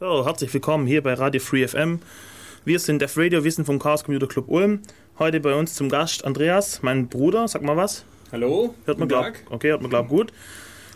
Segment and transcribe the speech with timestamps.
[0.00, 1.98] So, herzlich willkommen hier bei Radio Free FM.
[2.64, 4.80] Wir sind Def Radio, wir sind vom Chaos Computer Club Ulm.
[5.18, 7.48] Heute bei uns zum Gast Andreas, mein Bruder.
[7.48, 8.04] Sag mal was.
[8.30, 8.76] Hallo.
[8.84, 9.26] Hört man glaub.
[9.50, 10.30] Okay, hört man glaub gut.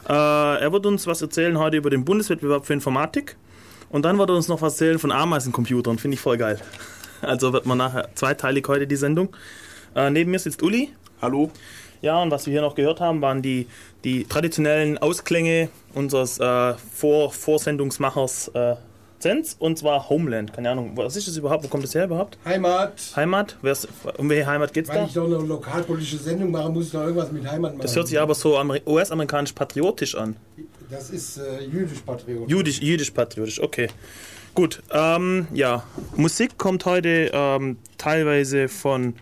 [0.09, 3.35] Äh, er wird uns was erzählen heute über den Bundeswettbewerb für Informatik.
[3.91, 5.99] Und dann wird er uns noch was erzählen von Ameisencomputern.
[5.99, 6.61] Finde ich voll geil.
[7.23, 9.35] Also wird man nachher zweiteilig heute die Sendung.
[9.97, 10.91] Äh, neben mir sitzt Uli.
[11.21, 11.51] Hallo.
[12.03, 13.67] Ja, und was wir hier noch gehört haben, waren die,
[14.05, 18.77] die traditionellen Ausklänge unseres äh, Vor Vorsendungsmachers äh,
[19.23, 20.53] Zenz, und zwar Homeland.
[20.53, 21.65] Keine Ahnung, was ist das überhaupt?
[21.65, 22.37] Wo kommt das her überhaupt?
[22.45, 22.93] Heimat.
[23.17, 23.57] Heimat?
[23.63, 23.89] Wer's,
[24.19, 25.05] um welche Heimat geht's Weil da?
[25.07, 27.83] ich doch eine lokalpolitische Sendung mache, muss ich doch irgendwas mit Heimat machen.
[27.83, 30.37] Das hört sich aber so Ameri- US-amerikanisch patriotisch an.
[30.91, 32.51] Das ist äh, jüdisch-patriotisch.
[32.51, 33.89] Jüdisch, jüdisch-patriotisch, okay.
[34.55, 35.85] Gut, ähm, ja.
[36.17, 39.15] Musik kommt heute ähm, teilweise von,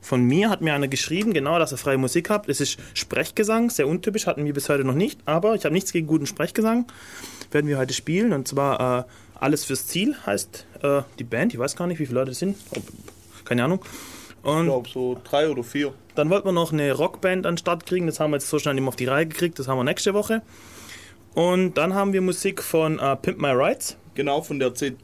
[0.00, 2.48] von mir, hat mir einer geschrieben, genau, dass ihr freie Musik habt.
[2.48, 5.92] Es ist Sprechgesang, sehr untypisch, hatten wir bis heute noch nicht, aber ich habe nichts
[5.92, 6.86] gegen guten Sprechgesang.
[7.52, 9.04] Werden wir heute spielen und zwar äh,
[9.42, 12.38] Alles fürs Ziel heißt äh, die Band, ich weiß gar nicht, wie viele Leute es
[12.38, 12.56] sind,
[13.44, 13.80] keine Ahnung.
[13.84, 15.92] Ich Und glaube so drei oder vier.
[16.14, 18.06] dann wollten wir noch eine Rockband an den Start kriegen.
[18.06, 19.58] Das haben wir jetzt so schnell nicht mehr auf die Reihe gekriegt.
[19.58, 20.42] Das haben wir nächste Woche.
[21.34, 24.94] Und dann haben wir Musik von äh, Pimp My Rights Genau, von der C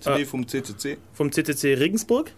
[0.00, 0.26] CD Ah.
[0.26, 0.96] vom CCC.
[1.14, 2.32] vom CCC Regensburg.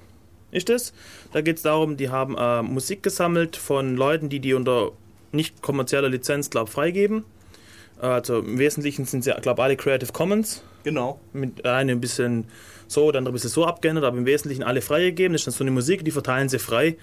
[0.50, 0.92] Ist das?
[1.32, 4.92] Da geht es darum, die haben äh, Musik gesammelt von Leuten, die die unter
[5.32, 7.24] nicht kommerzieller Lizenz, glaube freigeben.
[8.02, 10.62] Äh, Also im Wesentlichen sind sie, glaube alle Creative Commons.
[10.84, 11.20] Genau.
[11.32, 12.44] Mit einem ein bisschen
[12.86, 15.32] so, dann ein bisschen so abgeändert, aber im Wesentlichen alle freigegeben.
[15.34, 16.96] Das ist dann so eine Musik, die verteilen sie frei.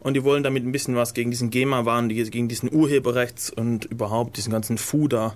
[0.00, 3.84] Und die wollen damit ein bisschen was gegen diesen GEMA-Wahn, die- gegen diesen Urheberrechts und
[3.86, 5.34] überhaupt diesen ganzen FUDA,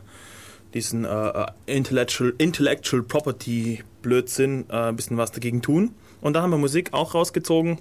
[0.75, 5.95] diesen äh, äh, Intellectual, Intellectual Property Blödsinn, äh, ein bisschen was dagegen tun.
[6.21, 7.73] Und da haben wir Musik auch rausgezogen.
[7.73, 7.81] Und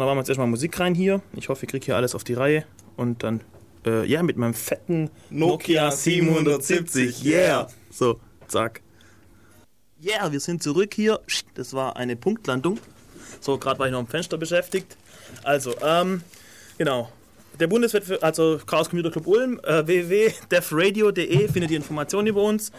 [0.00, 1.20] da machen wir jetzt erstmal Musik rein hier.
[1.34, 2.64] Ich hoffe, ich kriege hier alles auf die Reihe.
[2.96, 3.40] Und dann,
[3.84, 7.66] äh, ja, mit meinem fetten Nokia 770, yeah!
[7.90, 8.80] So, zack.
[10.04, 11.20] Yeah, wir sind zurück hier.
[11.54, 12.78] Das war eine Punktlandung.
[13.40, 14.96] So, gerade war ich noch am Fenster beschäftigt.
[15.44, 16.22] Also, ähm,
[16.78, 17.10] genau.
[17.60, 22.72] Der Bundeswettbewerb, also Chaos Computer Club Ulm, äh, www.defradio.de findet ihr Informationen über uns.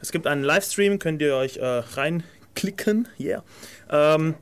[0.00, 3.08] Es gibt einen Livestream, könnt ihr euch äh, reinklicken.
[3.18, 3.42] Yeah.
[3.88, 4.34] Ähm,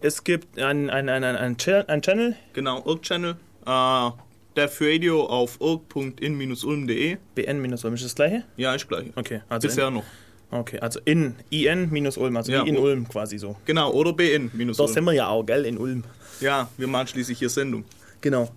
[0.00, 3.36] es gibt einen ein, ein, ein, ein, Cha- ein Channel, Genau, Irk-Channel.
[3.66, 4.10] Äh,
[4.56, 7.16] Def Radio auf irk.in-ulm.de.
[7.34, 8.44] BN-Ulm ist das gleiche?
[8.56, 9.06] Ja, ist gleich.
[9.16, 10.04] Okay, also Bisher noch.
[10.50, 13.56] In, okay, also in IN-Ulm, also Ja, wie in Ul- Ulm quasi so.
[13.64, 16.04] Genau, oder Da sind wir ja auch, gell, in Ulm.
[16.40, 17.84] Ja, wir machen schließlich hier Sendung.
[18.20, 18.50] Genau.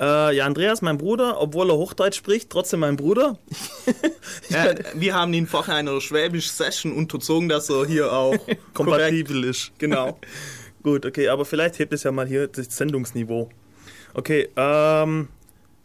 [0.00, 3.38] Äh, ja, Andreas, mein Bruder, obwohl er Hochdeutsch spricht, trotzdem mein Bruder.
[4.50, 8.34] Ja, wir haben ihn vorher einer Schwäbisch-Session unterzogen, dass er hier auch.
[8.74, 9.72] Kompatibel ist.
[9.78, 10.18] Genau.
[10.82, 13.50] Gut, okay, aber vielleicht hebt es ja mal hier das Sendungsniveau.
[14.14, 15.28] Okay, ähm,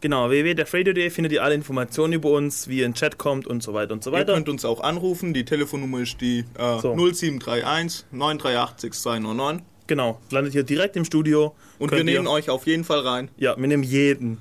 [0.04, 3.62] genau, www.defradio.de findet ihr alle Informationen über uns, wie ihr in den Chat kommt und
[3.62, 4.34] so weiter und so Ihr weiter.
[4.34, 5.32] könnt uns auch anrufen.
[5.32, 6.94] Die Telefonnummer ist die äh, So.
[6.94, 9.64] 0731 938 6299.
[9.86, 11.54] Genau, landet hier direkt im Studio.
[11.78, 13.30] Und wir Könnt ihr- nehmen euch auf jeden Fall rein.
[13.38, 14.38] Ja, wir nehmen jeden.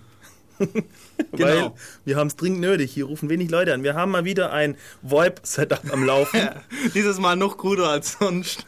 [1.32, 1.46] Genau.
[1.48, 1.72] Weil
[2.06, 2.92] wir haben es dringend nötig.
[2.92, 3.84] Hier rufen wenig Leute an.
[3.84, 6.40] Wir haben mal wieder ein VoIP-Setup am Laufen.
[6.96, 8.66] Dieses Mal noch cooler als sonst.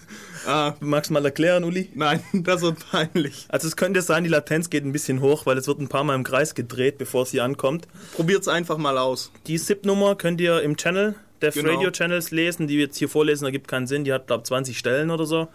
[0.48, 1.90] Äh, Magst du mal erklären, Uli?
[1.96, 3.46] nein, das wird peinlich.
[3.50, 6.04] Also es könnte sein, die Latenz geht ein bisschen hoch, weil es wird ein paar
[6.04, 7.88] Mal im Kreis gedreht, bevor sie ankommt.
[8.16, 9.32] Probiert's einfach mal aus.
[9.48, 11.74] Die SIP-Nummer könnt ihr im Channel der Genau.
[11.74, 14.04] Radio Channels lesen, die wir jetzt hier vorlesen, ergibt keinen Sinn.
[14.04, 15.48] Die hat, glaube 20 Stellen oder so.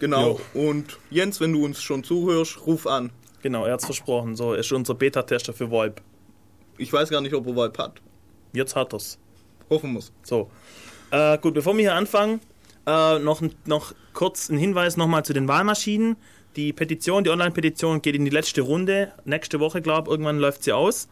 [0.00, 0.40] Genau.
[0.54, 3.10] Und Jens, wenn du uns schon zuhörst, ruf an.
[3.42, 4.36] Genau, er hat's versprochen.
[4.36, 6.00] So, er ist unser Beta-Tester für VoIP.
[6.78, 8.00] Ich weiß gar nicht, ob er Vibe hat.
[8.52, 9.18] Jetzt hat er's.
[9.70, 10.12] Hoffen wir's.
[10.22, 10.50] So.
[11.10, 12.40] Äh, gut, bevor wir hier anfangen,
[12.86, 16.16] äh, noch, noch kurz ein Hinweis nochmal zu den Wahlmaschinen.
[16.56, 19.12] Die Petition, die Online-Petition geht in die letzte Runde.
[19.24, 21.08] Nächste Woche, glaube ich, irgendwann läuft sie aus.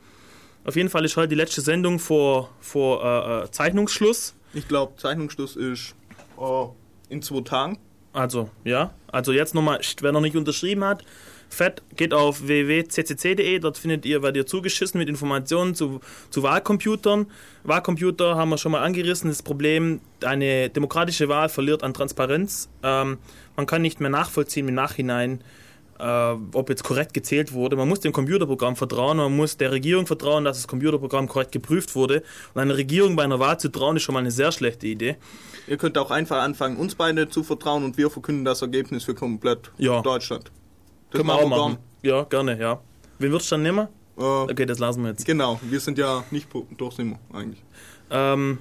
[0.64, 4.34] Auf jeden Fall ist heute die letzte Sendung vor, vor äh, äh, Zeichnungsschluss.
[4.54, 5.96] Ich glaube, Zeichnungsschluss ist
[6.36, 6.74] oh,
[7.08, 7.78] in zwei Tagen.
[8.12, 8.94] Also, ja.
[9.10, 11.04] Also jetzt nochmal, wer noch nicht unterschrieben hat,
[11.52, 17.26] fett, geht auf www.ccc.de, dort findet ihr, werdet ihr zugeschissen mit Informationen zu, zu Wahlcomputern.
[17.64, 22.68] Wahlcomputer haben wir schon mal angerissen, das Problem, eine demokratische Wahl verliert an Transparenz.
[22.82, 23.18] Ähm,
[23.56, 25.42] man kann nicht mehr nachvollziehen im Nachhinein,
[25.98, 27.76] äh, ob jetzt korrekt gezählt wurde.
[27.76, 31.94] Man muss dem Computerprogramm vertrauen, man muss der Regierung vertrauen, dass das Computerprogramm korrekt geprüft
[31.94, 32.22] wurde.
[32.54, 35.16] Und einer Regierung bei einer Wahl zu trauen, ist schon mal eine sehr schlechte Idee.
[35.68, 39.14] Ihr könnt auch einfach anfangen, uns beide zu vertrauen und wir verkünden das Ergebnis für
[39.14, 40.00] komplett Ja.
[40.02, 40.50] Deutschland.
[41.12, 41.78] Das Können wir auch machen.
[42.02, 42.80] Ja, gerne, ja.
[43.18, 43.88] Wen würdest du dann nehmen?
[44.16, 44.48] gern.
[44.48, 45.24] Äh, Okay, das lassen wir jetzt.
[45.24, 47.62] Genau, wir sind ja nicht, doch sind wir eigentlich.
[48.10, 48.58] Ähm,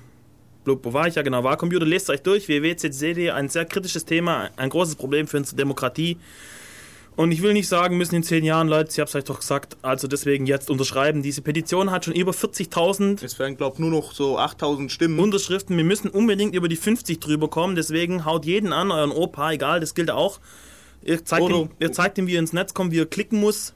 [0.65, 1.15] wo war ich?
[1.15, 1.43] Ja, genau.
[1.43, 2.47] Wahlcomputer, lest euch durch.
[2.47, 6.17] www.ccc.de, ein sehr kritisches Thema, ein großes Problem für unsere Demokratie.
[7.17, 9.75] Und ich will nicht sagen, müssen in zehn Jahren, Leute, ich hab's euch doch gesagt,
[9.81, 11.21] also deswegen jetzt unterschreiben.
[11.21, 15.19] Diese Petition hat schon über 40.000 Es werden, glaube ich, nur noch so 8000 Stimmen.
[15.19, 15.75] Unterschriften.
[15.75, 17.75] Wir müssen unbedingt über die 50 drüber kommen.
[17.75, 20.39] Deswegen haut jeden an, euren Opa, egal, das gilt auch.
[21.03, 23.73] Ihr zeigt, ihm, ihr zeigt ihm, wie er ins Netz kommt, wie er klicken muss.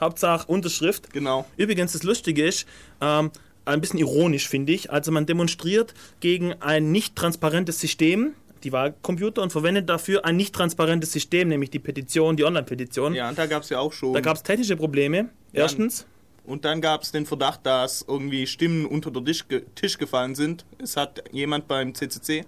[0.00, 1.12] Hauptsache Unterschrift.
[1.12, 1.46] Genau.
[1.56, 2.66] Übrigens, das Lustige ist,
[3.00, 3.30] ähm,
[3.64, 8.34] ein bisschen ironisch finde ich, also man demonstriert gegen ein nicht transparentes System,
[8.64, 13.14] die Wahlcomputer, und verwendet dafür ein nicht transparentes System, nämlich die Petition, die Online-Petition.
[13.14, 14.12] Ja, und da gab es ja auch schon.
[14.12, 15.28] Da gab es technische Probleme.
[15.52, 16.06] Erstens,
[16.44, 20.34] Und dann gab es den Verdacht, dass irgendwie Stimmen unter den Tisch, ge Tisch gefallen
[20.34, 20.64] sind.
[20.78, 22.44] Es hat jemand beim CCC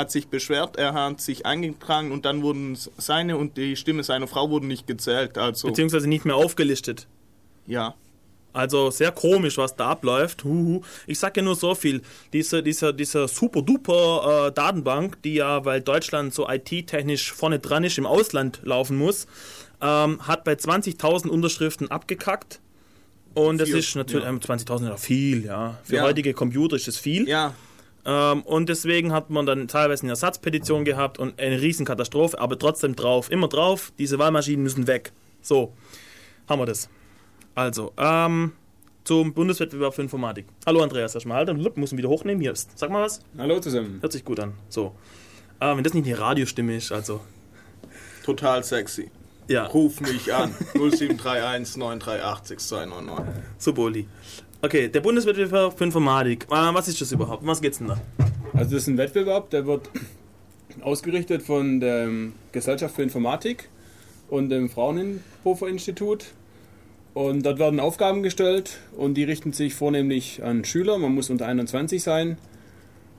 [0.00, 4.26] hat sich beschwert, er hat sich eingetragen und dann wurden seine und die Stimme seiner
[4.26, 5.38] Frau wurden nicht gezählt.
[5.38, 7.06] Also beziehungsweise nicht mehr aufgelistet.
[7.66, 7.94] ja,
[8.52, 10.42] Also sehr komisch, was da abläuft.
[10.44, 10.80] Huhu.
[11.06, 12.02] Ich sage ja nur so viel.
[12.32, 17.84] Diese, dieser, dieser super duper äh, Datenbank, die ja, weil Deutschland so IT-technisch vorne dran
[17.84, 19.28] ist, im Ausland laufen muss,
[19.80, 22.60] ähm, hat bei 20.000 Unterschriften abgekackt.
[23.34, 24.30] Und das Viel, ist natürlich, ja.
[24.30, 25.78] ähm, 20.000 ist ja viel, ja.
[25.84, 26.02] Für Ja.
[26.02, 27.28] heutige Computer ist das viel.
[27.28, 27.54] ja,
[28.10, 32.96] Ähm, und deswegen hat man dann teilweise eine Ersatzpetition gehabt und eine Riesenkatastrophe, aber trotzdem
[32.96, 35.12] drauf, immer drauf, diese Wahlmaschinen müssen weg.
[35.42, 35.72] So,
[36.48, 36.88] haben wir das.
[37.54, 38.52] Also, ähm,
[39.04, 40.46] zum Bundeswettbewerb für Informatik.
[40.66, 42.40] Hallo Andreas, erstmal halt und muss ihn wieder hochnehmen.
[42.40, 42.76] Hier ist.
[42.76, 43.20] Sag mal was.
[43.38, 43.98] Hallo zusammen.
[44.00, 44.54] Hört sich gut an.
[44.68, 44.92] So.
[45.60, 47.20] Ah, wenn das nicht eine Radiostimme ist, also.
[48.24, 49.08] total sexy.
[49.46, 50.52] Ja, Ruf mich an.
[50.74, 53.44] 0731 938 6299.
[53.58, 54.08] so Boli.
[54.62, 56.46] Okay, der Bundeswettbewerb für Informatik.
[56.50, 57.46] Ah, was ist das überhaupt?
[57.46, 57.98] Was geht's denn da?
[58.52, 59.88] Also das ist ein Wettbewerb, der wird
[60.82, 62.10] ausgerichtet von der
[62.52, 63.70] Gesellschaft für Informatik
[64.28, 66.26] und dem Fraunhofer Institut.
[67.14, 70.98] Und dort werden Aufgaben gestellt und die richten sich vornehmlich an Schüler.
[70.98, 72.36] Man muss unter 21 sein.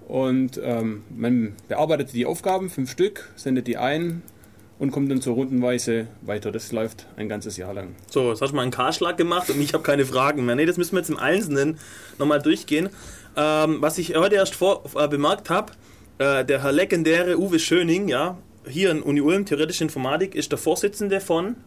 [0.07, 4.21] Und ähm, man bearbeitet die Aufgaben, fünf Stück, sendet die ein
[4.81, 6.51] und kommt dann so rundenweise weiter.
[6.51, 7.95] Das läuft ein ganzes Jahr lang.
[8.09, 10.55] So, jetzt hast du mal einen K-Schlag gemacht und ich habe keine Fragen mehr.
[10.55, 11.77] Nee, das müssen wir jetzt im Einzelnen
[12.17, 12.89] nochmal durchgehen.
[13.37, 15.71] Ähm, was ich heute erst vor, äh, bemerkt habe,
[16.17, 20.57] äh, der Herr legendäre Uwe Schöning, ja, hier in Uni Ulm, theoretische Informatik, ist der
[20.57, 21.57] Vorsitzende von,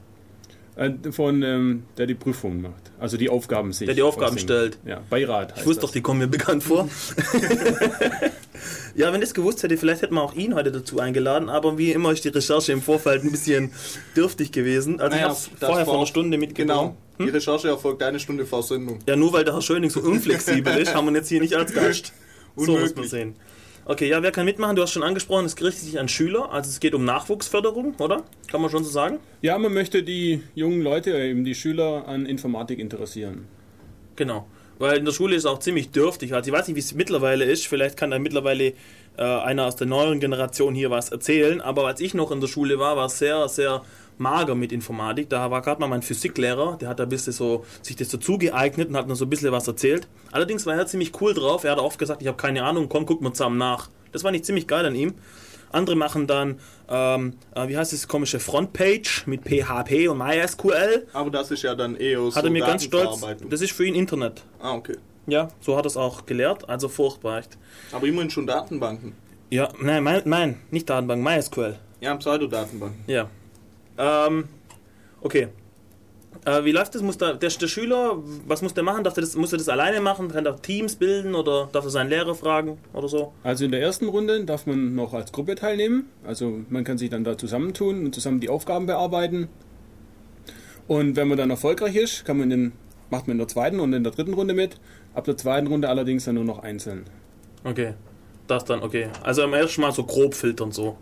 [1.13, 2.91] von ähm, der die Prüfungen macht.
[2.99, 3.87] Also die Aufgaben sich.
[3.87, 4.79] Der die Aufgaben stellt.
[4.85, 5.55] Ja, Beirat.
[5.57, 6.89] ich wusste doch, die kommen mir bekannt vor.
[8.95, 11.93] ja, wenn das gewusst hätte, vielleicht hätten wir auch ihn heute dazu eingeladen, aber wie
[11.93, 13.71] immer ist die Recherche im Vorfeld ein bisschen
[14.17, 15.01] dürftig gewesen.
[15.01, 16.97] Also Naja, ich habe das vorher vor einer Stunde mitgenommen.
[17.19, 17.31] Genau.
[17.31, 18.99] Die Recherche erfolgt eine Stunde vor Sendung.
[19.07, 21.55] Ja, nur weil der Herr Schöning so unflexibel ist, haben wir ihn jetzt hier nicht
[21.57, 22.13] als Gast.
[22.57, 23.37] So muss man sehen.
[23.87, 24.77] Okay, ja, wer kann mitmachen?
[24.77, 28.23] Du hast schon angesprochen, es richtet sich an Schüler, also es geht um Nachwuchsförderung, oder?
[28.49, 29.19] Kann man schon so sagen?
[29.43, 33.47] Ja, man möchte die jungen Leute, eben die Schüler an Informatik interessieren.
[34.17, 34.47] Genau.
[34.79, 36.33] Weil in der Schule ist es auch ziemlich dürftig.
[36.33, 37.67] Also ich weiß nicht, wie es mittlerweile ist.
[37.67, 38.73] Vielleicht kann da mittlerweile
[39.17, 41.61] äh, einer aus der neueren Generation hier was erzählen.
[41.61, 43.83] Aber als ich noch in der Schule war, war es sehr, sehr
[44.19, 45.29] mager mit Informatik.
[45.29, 48.19] Da war gerade mal mein Physiklehrer, der hat da ein bisschen so, sich das so
[48.19, 50.09] zugeeignet und hat noch so ein bisschen was erzählt.
[50.33, 51.65] Allerdings war er ziemlich cool drauf.
[51.65, 53.89] Er hat oft gesagt, ich habe keine Ahnung, komm, guck mal zusammen nach.
[54.13, 55.15] Das war nicht ziemlich geil an ihm.
[55.75, 61.09] Andere machen dann, ähm, äh, wie heißt das komische Frontpage mit PHP und MySQL.
[61.13, 63.21] Aber das ist ja dann eher so Hat er mir ganz stolz,
[63.51, 64.45] das ist für ihn Internet.
[64.61, 64.97] Ah, okay.
[65.27, 67.59] Ja, so hat er es auch gelehrt, also furchtbar echt.
[67.93, 69.15] Aber immerhin schon Datenbanken.
[69.51, 71.77] Ja, nein, mein, nein, nicht Datenbank, MySQL.
[72.01, 73.05] Ja, Pseudo-Datenbanken.
[73.07, 73.29] Ja.
[73.99, 74.45] Ähm,
[75.21, 75.49] okay.
[76.45, 77.03] Äh, wie läuft das?
[77.03, 79.05] Muss da, der, der Schüler, was muss der machen?
[79.05, 80.29] Darf der das, muss er das alleine machen?
[80.29, 83.33] Kann er Teams bilden oder darf er seinen Lehrer fragen oder so?
[83.43, 86.07] Also in der ersten Runde darf man noch als Gruppe teilnehmen.
[86.25, 89.49] Also man kann sich dann da zusammentun und zusammen die Aufgaben bearbeiten.
[90.87, 92.73] Und wenn man dann erfolgreich ist, kann man in,
[93.11, 94.79] macht man in der zweiten und in der dritten Runde mit.
[95.15, 97.05] Ab der zweiten Runde allerdings dann nur noch einzeln.
[97.63, 97.95] Okay.
[98.47, 99.09] Das dann, okay.
[99.23, 100.99] Also am ersten Mal so grob filtern so.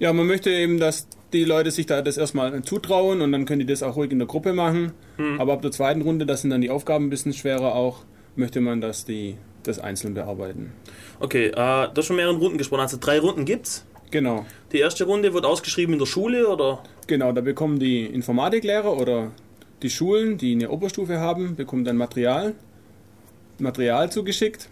[0.00, 3.60] Ja, man möchte eben, dass die Leute sich da das erstmal zutrauen und dann können
[3.60, 4.92] die das auch ruhig in der Gruppe machen.
[5.38, 8.04] Aber ab der zweiten Runde, das sind dann die Aufgaben ein bisschen schwerer auch,
[8.36, 10.72] möchte man, dass die das einzeln bearbeiten.
[11.20, 12.80] Okay, äh, du hast schon mehrere Runden gesprochen.
[12.80, 13.84] Also drei Runden gibt's.
[14.10, 14.44] Genau.
[14.72, 16.82] Die erste Runde wird ausgeschrieben in der Schule oder?
[17.06, 19.30] Genau, da bekommen die Informatiklehrer oder
[19.82, 22.54] die Schulen, die eine Oberstufe haben, bekommen dann Material,
[23.58, 24.68] Material zugeschickt,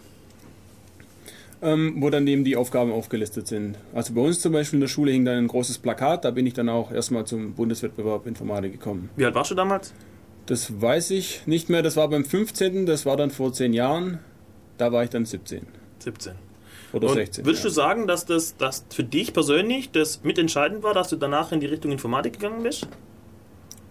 [1.62, 3.76] ähm, wo dann eben die Aufgaben aufgelistet sind.
[3.94, 6.46] Also bei uns zum Beispiel in der Schule hing dann ein großes Plakat, da bin
[6.46, 9.10] ich dann auch erstmal zum Bundeswettbewerb Informatik gekommen.
[9.16, 9.92] Wie alt warst du damals?
[10.46, 14.18] Das weiß ich nicht mehr, das war beim 15., das war dann vor 10 Jahren,
[14.78, 15.66] da war ich dann 17
[15.98, 16.32] 17.
[16.92, 17.44] oder Und 16.
[17.44, 17.68] würdest ja.
[17.68, 21.60] du sagen, dass das dass für dich persönlich das mitentscheidend war, dass du danach in
[21.60, 22.88] die Richtung Informatik gegangen bist?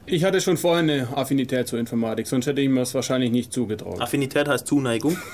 [0.08, 3.54] Ich hatte schon vorher eine Affinität zur Informatik, sonst hätte ich mir das wahrscheinlich nicht
[3.54, 4.02] zugetraut.
[4.02, 5.16] Affinität heißt Zuneigung.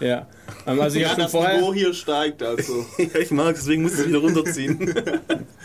[0.00, 0.26] Ja.
[0.66, 1.58] Ähm, Also ich Ja, habe schon das vorher.
[1.58, 2.84] Niveau hier steigt also.
[2.98, 4.94] ja, ich mag, deswegen muss ich es wieder runterziehen.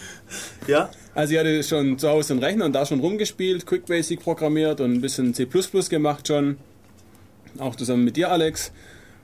[0.67, 0.89] ja?
[1.13, 4.81] Also ich hatte schon zu Hause einen Rechner und da schon rumgespielt, Quick Basic programmiert
[4.81, 5.47] und ein bisschen C
[5.89, 6.57] gemacht schon.
[7.59, 8.71] Auch zusammen mit dir, Alex.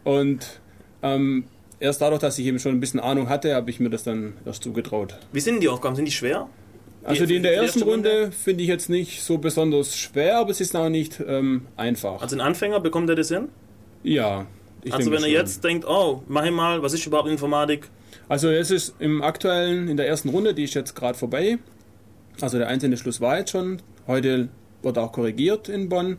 [0.04, 0.60] Und
[1.02, 1.46] ähm,
[1.80, 4.34] erst dadurch, dass ich eben schon ein bisschen Ahnung hatte, habe ich mir das dann
[4.46, 5.18] erst zugetraut.
[5.34, 5.96] Wie sind die Aufgaben?
[5.96, 6.48] Sind die schwer?
[7.04, 8.10] Also die in der ersten erste Runde?
[8.22, 12.22] Runde finde ich jetzt nicht so besonders schwer, aber es ist auch nicht ähm, einfach.
[12.22, 13.50] Also ein Anfänger, bekommt er das hin?
[14.04, 14.48] Ja.
[14.84, 15.32] Ich also wenn er schon.
[15.32, 17.90] jetzt denkt, oh, mach ich mal, was ist überhaupt Informatik?
[18.30, 21.58] Also es ist im aktuellen, in der ersten Runde, die ist jetzt gerade vorbei.
[22.42, 23.82] Also der einzelne Schluss war jetzt schon.
[24.08, 24.50] Heute
[24.82, 26.18] wird auch korrigiert in Bonn.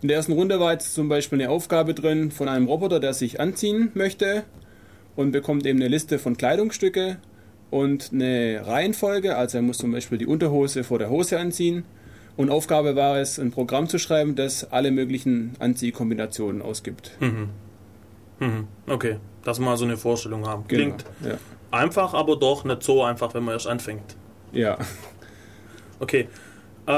[0.00, 3.14] In der ersten Runde war jetzt zum Beispiel eine Aufgabe drin von einem Roboter, der
[3.14, 4.44] sich anziehen möchte
[5.14, 7.18] und bekommt eben eine Liste von Kleidungsstücke
[7.70, 9.36] und eine Reihenfolge.
[9.36, 11.84] Also er muss zum Beispiel die Unterhose vor der Hose anziehen.
[12.36, 17.12] Und Aufgabe war es, ein Programm zu schreiben, das alle möglichen Anziehkombinationen ausgibt.
[17.20, 17.48] Mhm.
[18.88, 20.64] Okay, dass wir mal so eine Vorstellung haben.
[20.66, 20.82] Genau.
[20.82, 21.36] Klingt Ja.
[21.70, 24.16] einfach, aber doch nicht so einfach, wenn man erst anfängt.
[24.52, 24.78] ja.
[26.00, 26.26] Okay.
[26.88, 26.90] Äh,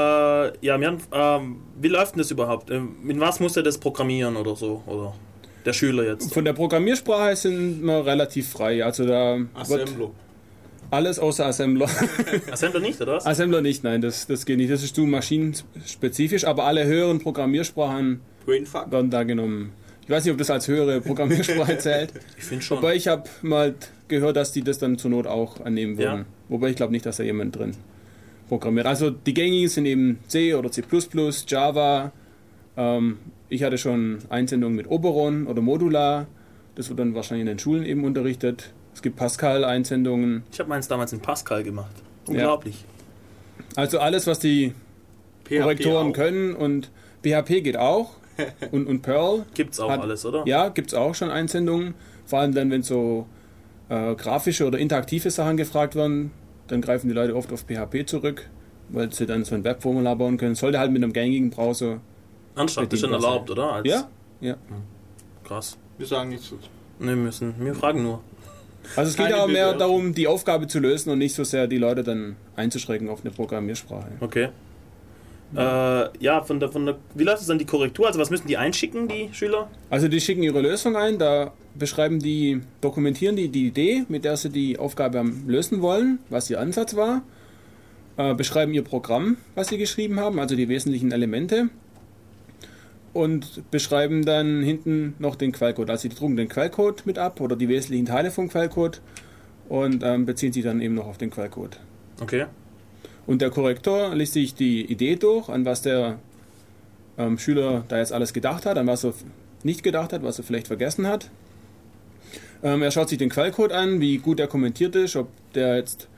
[0.65, 2.71] ja, wir haben, ähm, wie läuft denn das überhaupt?
[2.71, 4.81] Ähm, Mit was muss er das programmieren oder so?
[4.87, 5.13] Oder
[5.63, 6.33] der Schüler jetzt?
[6.33, 8.83] Von der Programmiersprache sind wir relativ frei.
[8.83, 10.15] Also da wird Assemblo.
[10.91, 11.89] Alles außer Assembler.
[12.51, 13.25] Assembler nicht, oder was?
[13.25, 14.71] Assembler nicht, nein, das, das geht nicht.
[14.71, 18.91] Das ist zu maschinenspezifisch, aber alle höheren Programmiersprachen Brainfuck.
[18.91, 19.71] werden da genommen.
[20.03, 22.13] Ich weiß nicht, ob das als höhere Programmiersprache zählt.
[22.37, 22.77] Ich finde schon.
[22.77, 23.73] Wobei ich habe mal
[24.07, 26.19] gehört, dass die das dann zur Not auch annehmen würden.
[26.19, 26.25] Ja.
[26.49, 27.73] Wobei ich glaube nicht, dass da jemand drin
[28.47, 28.85] programmiert.
[28.85, 30.83] Also die gängigen sind eben C oder C++,
[31.47, 32.11] Java.
[32.77, 33.17] Ähm,
[33.49, 36.27] ich hatte schon Einsendungen mit Oberon oder Modular.
[36.75, 38.73] Das wird dann wahrscheinlich in den Schulen eben unterrichtet.
[38.95, 40.43] Es gibt Pascal-Einsendungen.
[40.51, 41.91] Ich habe meins damals in Pascal gemacht.
[42.27, 42.85] Unglaublich.
[43.75, 44.73] Also alles, was die
[45.43, 46.13] PHP Korrektoren auch.
[46.13, 46.89] können und
[47.23, 48.11] PHP geht auch.
[48.71, 49.45] und, und Perl.
[49.53, 50.43] Gibt's auch Hat- alles, oder?
[50.47, 51.93] Ja, gibt es auch schon Einsendungen.
[52.25, 53.27] Vor allem dann, wenn so
[53.89, 56.31] äh, grafische oder interaktive Sachen gefragt werden,
[56.67, 58.49] dann greifen die Leute oft auf PHP zurück,
[58.89, 60.55] weil sie dann so ein Webformular bauen können.
[60.55, 61.99] Sollte halt mit einem gängigen Browser.
[62.55, 63.73] Das ist schon erlaubt, oder?
[63.73, 64.07] Als, Ja,
[64.41, 64.55] ja.
[65.43, 65.77] Krass.
[65.97, 66.59] Wir sagen nichts dazu.
[66.99, 67.53] Ne, müssen.
[67.59, 68.21] Wir fragen nur.
[68.95, 69.79] Also es geht aber mehr Bewertung.
[69.79, 73.31] darum, die Aufgabe zu lösen und nicht so sehr die Leute dann einzuschränken auf eine
[73.31, 74.11] Programmiersprache.
[74.19, 74.49] Okay.
[75.55, 75.59] Äh,
[76.19, 78.07] ja, von der, von der, wie läuft es dann die Korrektur?
[78.07, 79.69] Also was müssen die einschicken, die Schüler?
[79.89, 84.37] Also die schicken ihre Lösung ein, da beschreiben die, dokumentieren die die Idee, mit der
[84.37, 87.21] sie die Aufgabe lösen wollen, was ihr Ansatz war,
[88.17, 91.69] äh, beschreiben ihr Programm, was sie geschrieben haben, also die wesentlichen Elemente
[93.15, 95.89] und beschreiben dann hinten noch den Quellcode.
[95.89, 98.99] Also die drucken den Quellcode mit ab oder die wesentlichen Teile vom Quellcode
[99.69, 101.79] und ähm, beziehen sich dann eben noch auf den Quellcode.
[102.21, 102.45] Okay.
[103.25, 106.19] Und der Korrektor liest sich die Idee durch, an was der
[107.17, 109.13] ähm, Schüler da jetzt alles gedacht hat, an was er
[109.63, 111.29] nicht gedacht hat, was er vielleicht vergessen hat.
[112.63, 116.09] Ähm, er schaut sich den Quellcode an, wie gut er kommentiert ist, ob der jetzt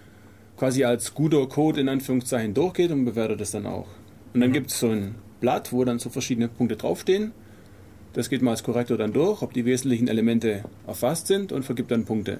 [0.57, 3.85] quasi als guter Code in Anführungszeichen durchgeht und bewertet es dann auch.
[4.33, 7.31] Und dann gibt es so ein Blatt, wo dann so verschiedene Punkte draufstehen.
[8.13, 11.91] Das geht mal als Korrektor dann durch, ob die wesentlichen Elemente erfasst sind und vergibt
[11.91, 12.39] dann Punkte.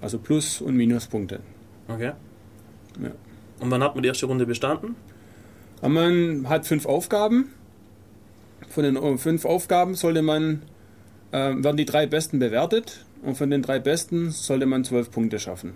[0.00, 1.40] Also Plus- und Minuspunkte.
[1.88, 2.12] Okay.
[3.02, 3.10] Ja.
[3.60, 4.96] Und wann hat man die erste Runde bestanden?
[5.80, 7.50] Aber Man hat fünf Aufgaben.
[8.68, 10.62] Von den äh, fünf Aufgaben sollte man,
[11.32, 15.38] äh, werden die drei besten bewertet und von den drei besten sollte man zwölf Punkte
[15.38, 15.74] schaffen.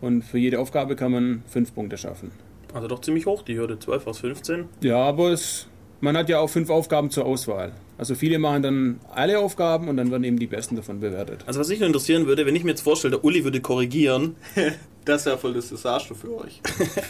[0.00, 2.32] Und für jede Aufgabe kann man fünf Punkte schaffen.
[2.74, 4.68] Also doch ziemlich hoch, die Hürde 12 aus 15.
[4.82, 5.66] Ja, aber es,
[6.00, 7.72] man hat ja auch fünf Aufgaben zur Auswahl.
[7.98, 11.44] Also viele machen dann alle Aufgaben und dann werden eben die besten davon bewertet.
[11.46, 14.36] Also was mich nur interessieren würde, wenn ich mir jetzt vorstelle, der Uli würde korrigieren,
[15.06, 16.60] Das ist ja voll das Desaster für euch.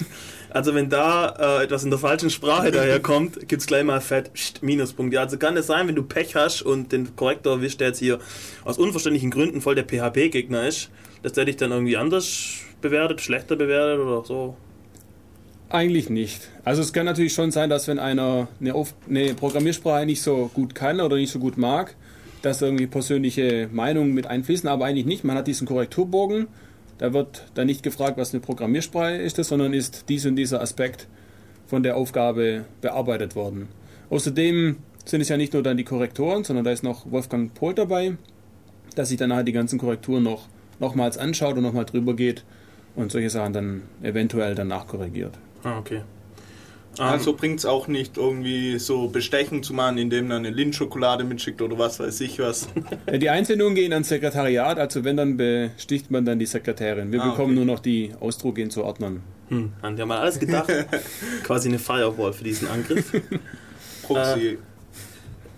[0.51, 4.35] also wenn da äh, etwas in der falschen Sprache daherkommt, gibt es gleich mal fett
[4.35, 5.15] Psst, Minuspunkt.
[5.15, 7.99] Ja, also kann es sein, wenn du Pech hast und den Korrektor erwischt, der jetzt
[7.99, 8.19] hier
[8.67, 10.91] aus unverständlichen Gründen voll der PHP-Gegner ist,
[11.23, 14.59] dass der dich dann irgendwie anders bewertet, schlechter bewertet oder so.
[15.69, 16.49] Eigentlich nicht.
[16.65, 18.75] Also es kann natürlich schon sein, dass wenn einer eine,
[19.09, 21.97] eine Programmiersprache nicht so gut kann oder nicht so gut mag,
[22.43, 25.25] dass irgendwie persönliche Meinungen mit einfließen, aber eigentlich nicht.
[25.25, 26.47] Man hat diesen Korrekturbogen,
[26.99, 31.09] da wird dann nicht gefragt, was eine Programmiersprache ist, sondern ist dies und dieser Aspekt
[31.67, 33.69] von der Aufgabe bearbeitet worden.
[34.09, 37.75] Außerdem sind es ja nicht nur dann die Korrektoren, sondern da ist noch Wolfgang Pohl
[37.75, 38.17] dabei,
[38.95, 40.47] dass sich dann halt die ganzen Korrekturen noch
[40.79, 42.45] nochmals anschaut und nochmal drüber geht
[42.95, 45.39] und solche Sachen dann eventuell dann nachkorrigiert.
[45.67, 46.03] Ah, okay.
[46.99, 51.25] Ähm, Also bringt es auch nicht irgendwie so Bestechen zu machen, indem man eine Lindschokolade
[51.25, 52.69] mitschickt oder was weiß ich was.
[53.07, 57.13] Äh, Die Einsendungen gehen ans Sekretariat, also wenn, dann besticht man dann die Sekretärin.
[57.13, 57.65] Wir Ah, bekommen okay.
[57.65, 59.23] nur noch die Ausdrucke zu Ordnern.
[59.49, 60.69] hm, haben die haben mal alles gedacht.
[61.43, 63.13] Quasi eine Firewall für diesen Angriff.
[64.05, 64.59] Proxy.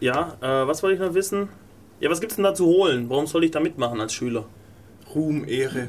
[0.00, 1.48] Ja, äh, was wollte ich noch wissen?
[2.00, 3.08] Ja, was gibt's denn da zu holen?
[3.10, 4.46] Warum soll ich da mitmachen als Schüler?
[5.14, 5.88] Ruhm, Ehre.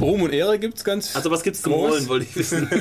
[0.00, 1.14] Ruhm und Ehre gibt es ganz.
[1.16, 1.90] Also was gibt's zum Groß.
[1.92, 2.68] Holen, wollte ich wissen.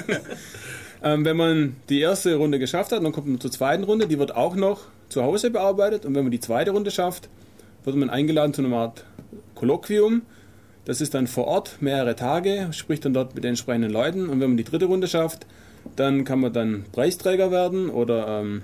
[1.01, 4.19] Ähm, wenn man die erste Runde geschafft hat, dann kommt man zur zweiten Runde, die
[4.19, 6.05] wird auch noch zu Hause bearbeitet.
[6.05, 7.29] Und wenn man die zweite Runde schafft,
[7.85, 9.05] wird man eingeladen zu einer Art
[9.55, 10.23] Kolloquium.
[10.85, 14.29] Das ist dann vor Ort mehrere Tage, spricht dann dort mit den entsprechenden Leuten.
[14.29, 15.45] Und wenn man die dritte Runde schafft,
[15.95, 18.61] dann kann man dann Preisträger werden oder ähm,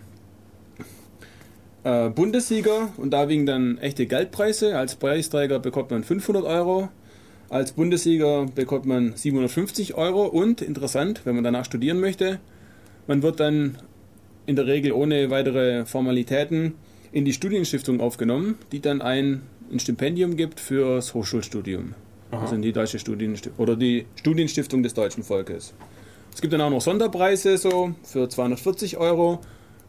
[1.84, 2.90] äh, Bundessieger.
[2.98, 4.78] Und da wiegen dann echte Geldpreise.
[4.78, 6.90] Als Preisträger bekommt man 500 Euro.
[7.50, 12.40] Als Bundessieger bekommt man 750 Euro und interessant, wenn man danach studieren möchte,
[13.08, 13.78] man wird dann
[14.46, 16.74] in der Regel ohne weitere Formalitäten
[17.12, 21.94] in die Studienstiftung aufgenommen, die dann ein, ein Stipendium gibt fürs Hochschulstudium.
[22.32, 25.74] Also in die deutsche Studienstiftung oder die Studienstiftung des deutschen Volkes.
[26.34, 29.40] Es gibt dann auch noch Sonderpreise so für 240 Euro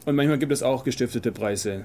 [0.04, 1.84] und manchmal gibt es auch gestiftete Preise.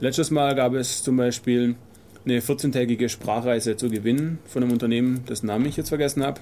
[0.00, 1.76] Letztes Mal gab es zum Beispiel
[2.24, 6.40] eine 14-tägige Sprachreise zu gewinnen von einem Unternehmen, dessen Namen ich jetzt vergessen habe.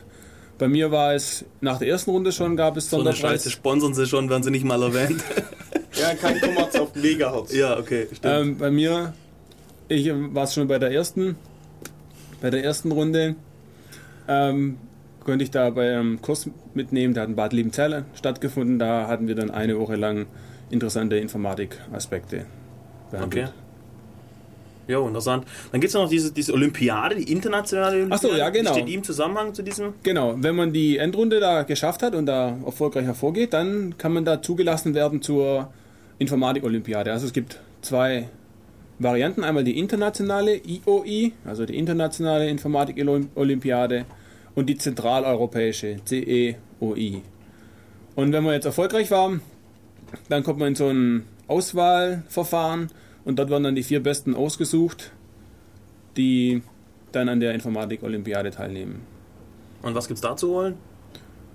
[0.59, 3.95] Bei mir war es nach der ersten Runde schon, gab es so eine Scheiße sponsern
[3.95, 5.23] sie schon, werden sie nicht mal erwähnt.
[5.95, 7.53] Ja, kein Kommerz auf Megahertz.
[7.53, 8.25] ja, okay, stimmt.
[8.25, 9.12] Ähm, bei mir,
[9.89, 11.37] ich ähm, war es schon bei der ersten,
[12.41, 13.37] bei der ersten Runde,
[14.27, 14.79] ähm,
[15.23, 18.79] konnte ich da bei einem Kurs mitnehmen, der hat in Bad Liebenzell stattgefunden.
[18.79, 20.27] Da hatten wir dann eine Woche lang
[20.71, 22.47] interessante Informatik-Aspekte
[23.11, 23.49] behandelt.
[23.49, 23.53] Okay.
[24.89, 25.47] Jo, interessant.
[25.71, 28.27] Dann gibt es noch diese, diese Olympiade, die internationale Olympiade.
[28.27, 28.73] Ach so, ja, genau.
[28.73, 29.95] Steht die im Zusammenhang zu diesem?
[30.03, 34.25] Genau, wenn man die Endrunde da geschafft hat und da erfolgreich hervorgeht, dann kann man
[34.25, 35.73] da zugelassen werden zur
[36.19, 37.12] Informatik-Olympiade.
[37.12, 38.29] Also es gibt zwei
[38.99, 39.45] Varianten.
[39.45, 44.05] Einmal die internationale IOI, also die internationale Informatik-Olympiade
[44.55, 47.23] und die zentraleuropäische CEOI.
[48.15, 49.41] Und wenn man jetzt erfolgreich war,
[50.29, 52.91] dann kommt man in so ein Auswahlverfahren
[53.25, 55.12] und dort werden dann die vier Besten ausgesucht,
[56.17, 56.62] die
[57.12, 59.00] dann an der Informatik-Olympiade teilnehmen.
[59.83, 60.75] Und was gibt's da zu holen?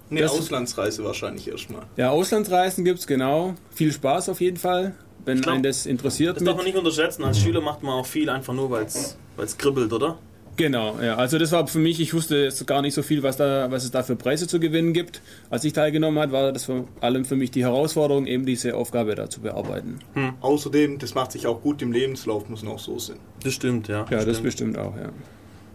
[0.09, 1.83] Eine Das- Auslandsreise wahrscheinlich erstmal.
[1.97, 3.55] Ja, Auslandsreisen gibt es, genau.
[3.71, 4.95] Viel Spaß auf jeden Fall,
[5.25, 6.37] wenn glaub, einen das interessiert.
[6.37, 7.23] Das darf man nicht unterschätzen.
[7.23, 9.17] Als Schüler macht man auch viel einfach nur, weil es
[9.57, 10.17] kribbelt, oder?
[10.57, 11.15] Genau, ja.
[11.15, 13.83] Also das war für mich, ich wusste jetzt gar nicht so viel, was, da, was
[13.83, 15.21] es da für Preise zu gewinnen gibt.
[15.51, 19.13] Als ich teilgenommen habe, war das vor allem für mich die Herausforderung, eben diese Aufgabe
[19.13, 19.99] da zu bearbeiten.
[20.41, 23.17] Außerdem, das macht sich auch gut im Lebenslauf, muss noch so sein.
[23.43, 24.07] Das stimmt, ja.
[24.09, 24.43] Ja, das stimmt.
[24.43, 25.09] bestimmt auch, ja.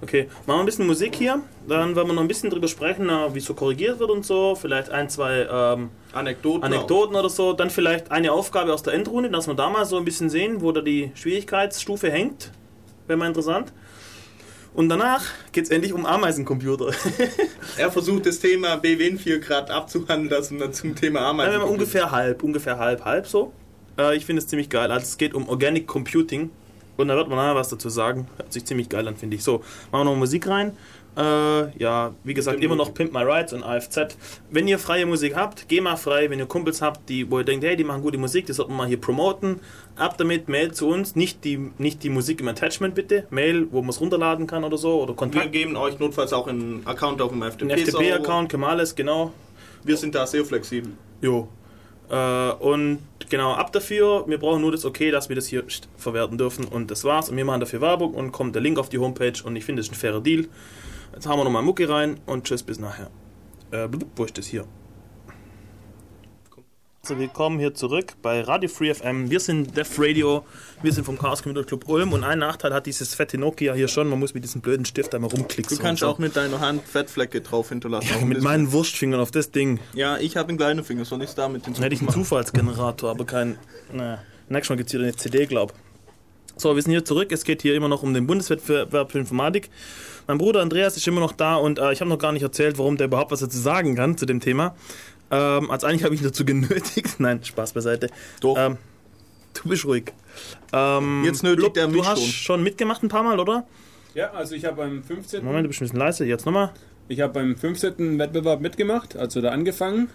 [0.02, 1.40] Okay, machen wir ein bisschen Musik hier.
[1.68, 4.56] Dann werden wir noch ein bisschen drüber sprechen, na, wie so korrigiert wird und so.
[4.56, 6.64] Vielleicht ein, zwei ähm, Anekdoten.
[6.64, 7.52] Anekdoten oder so.
[7.52, 10.60] Dann vielleicht eine Aufgabe aus der Endrunde, dass wir da mal so ein bisschen sehen,
[10.60, 12.50] wo da die Schwierigkeitsstufe hängt.
[13.06, 13.72] Wäre mal interessant.
[14.74, 16.92] Und danach geht es endlich um Ameisencomputer.
[17.76, 21.52] Er versucht das Thema BWN 4 Grad abzuhandeln lassen dann zum Thema Nein, Ameisen.
[21.52, 23.52] wenn man ungefähr halb, ungefähr halb, halb so.
[23.98, 24.90] Äh, ich finde es ziemlich geil.
[24.90, 26.50] Also es geht um Organic Computing.
[26.96, 28.28] Und da wird man nachher was dazu sagen.
[28.36, 29.42] Hört sich ziemlich geil an, finde ich.
[29.42, 29.58] So,
[29.90, 30.76] machen wir noch Musik rein.
[31.14, 34.16] Äh, ja, wie gesagt, immer noch Pimp My Rides und AFZ.
[34.50, 36.30] Wenn ihr freie Musik habt, geh mal frei.
[36.30, 38.72] Wenn ihr Kumpels habt, die, wo ihr denkt, hey, die machen gute Musik, die sollten
[38.72, 39.60] wir mal hier promoten.
[39.96, 41.14] Ab damit, Mail zu uns.
[41.14, 43.26] Nicht die, nicht die Musik im Attachment bitte.
[43.28, 45.02] Mail, wo man es runterladen kann oder so.
[45.02, 45.52] Oder Wir Kontakt.
[45.52, 47.70] geben euch notfalls auch einen Account auf dem FTP.
[47.72, 49.32] Ein FTP-Account, Kemales, genau.
[49.84, 50.92] Wir sind da sehr flexibel.
[51.20, 51.48] Jo.
[52.08, 55.64] Äh, und genau, ab dafür, wir brauchen nur das Okay, dass wir das hier
[55.96, 57.28] verwerten dürfen und das war's.
[57.28, 59.80] Und wir machen dafür Werbung und kommt der Link auf die Homepage und ich finde,
[59.80, 60.46] das ist ein fairer Deal.
[61.12, 63.10] Jetzt haben wir nochmal Mucki rein und tschüss, bis nachher.
[63.70, 64.64] Äh, blub, wo ist das hier?
[67.04, 69.28] So, willkommen hier zurück bei Radio Free FM.
[69.28, 70.46] Wir sind Def Radio,
[70.82, 73.88] wir sind vom Chaos Computer Club Ulm und ein Nachteil hat dieses fette Nokia hier
[73.88, 75.76] schon, man muss mit diesem blöden Stift einmal rumklicken.
[75.76, 78.08] Du kannst auch mit deiner Hand Fettflecke drauf hinterlassen.
[78.08, 79.80] ja, dem mit meinen Wurstfingern auf das Ding.
[79.94, 83.10] Ja, ich habe einen kleinen Finger, soll ich es damit Dann hätte ich einen Zufallsgenerator,
[83.10, 83.58] aber kein.
[83.92, 85.74] Naja, nächstes Mal gibt es wieder eine CD, glaub.
[86.62, 87.32] So, wir sind hier zurück.
[87.32, 89.68] Es geht hier immer noch um den Bundeswettbewerb für Informatik.
[90.28, 92.78] Mein Bruder Andreas ist immer noch da und äh, ich habe noch gar nicht erzählt,
[92.78, 94.76] warum der überhaupt was dazu sagen kann zu dem Thema.
[95.32, 97.16] Ähm, also eigentlich habe ich ihn dazu genötigt.
[97.18, 98.10] Nein, Spaß beiseite.
[98.40, 98.56] Doch.
[98.56, 98.78] Ähm,
[99.60, 100.12] du bist ruhig.
[100.72, 102.30] Ähm, Jetzt nötigt Blub, er mich Du hast schon.
[102.30, 103.66] schon mitgemacht ein paar Mal, oder?
[104.14, 105.44] Ja, also ich habe beim 15.
[105.44, 106.24] Moment, du bist ein bisschen leise.
[106.24, 106.70] Jetzt nochmal.
[107.08, 108.20] Ich habe beim 15.
[108.20, 110.10] Wettbewerb mitgemacht, also da angefangen.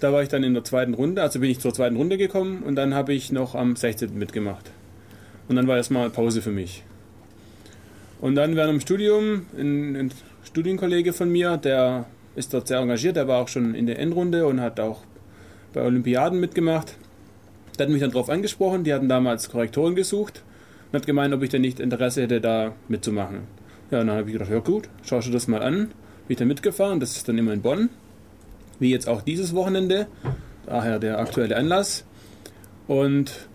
[0.00, 2.62] Da war ich dann in der zweiten Runde, also bin ich zur zweiten Runde gekommen
[2.62, 4.16] und dann habe ich noch am 16.
[4.18, 4.70] mitgemacht.
[5.48, 6.84] Und dann war erstmal Pause für mich.
[8.20, 10.12] Und dann während dem Studium, ein, ein
[10.44, 14.46] Studienkollege von mir, der ist dort sehr engagiert, der war auch schon in der Endrunde
[14.46, 15.02] und hat auch
[15.72, 16.96] bei Olympiaden mitgemacht.
[17.78, 20.42] Der hat mich dann darauf angesprochen, die hatten damals Korrektoren gesucht
[20.90, 23.40] und hat gemeint, ob ich denn nicht Interesse hätte, da mitzumachen.
[23.90, 25.74] Ja, dann habe ich gedacht, ja gut, schau dir das mal an.
[26.26, 27.90] Bin ich da mitgefahren, das ist dann immer in Bonn.
[28.78, 30.06] Wie jetzt auch dieses Wochenende.
[30.66, 32.04] Daher der aktuelle Anlass.
[32.88, 33.48] Und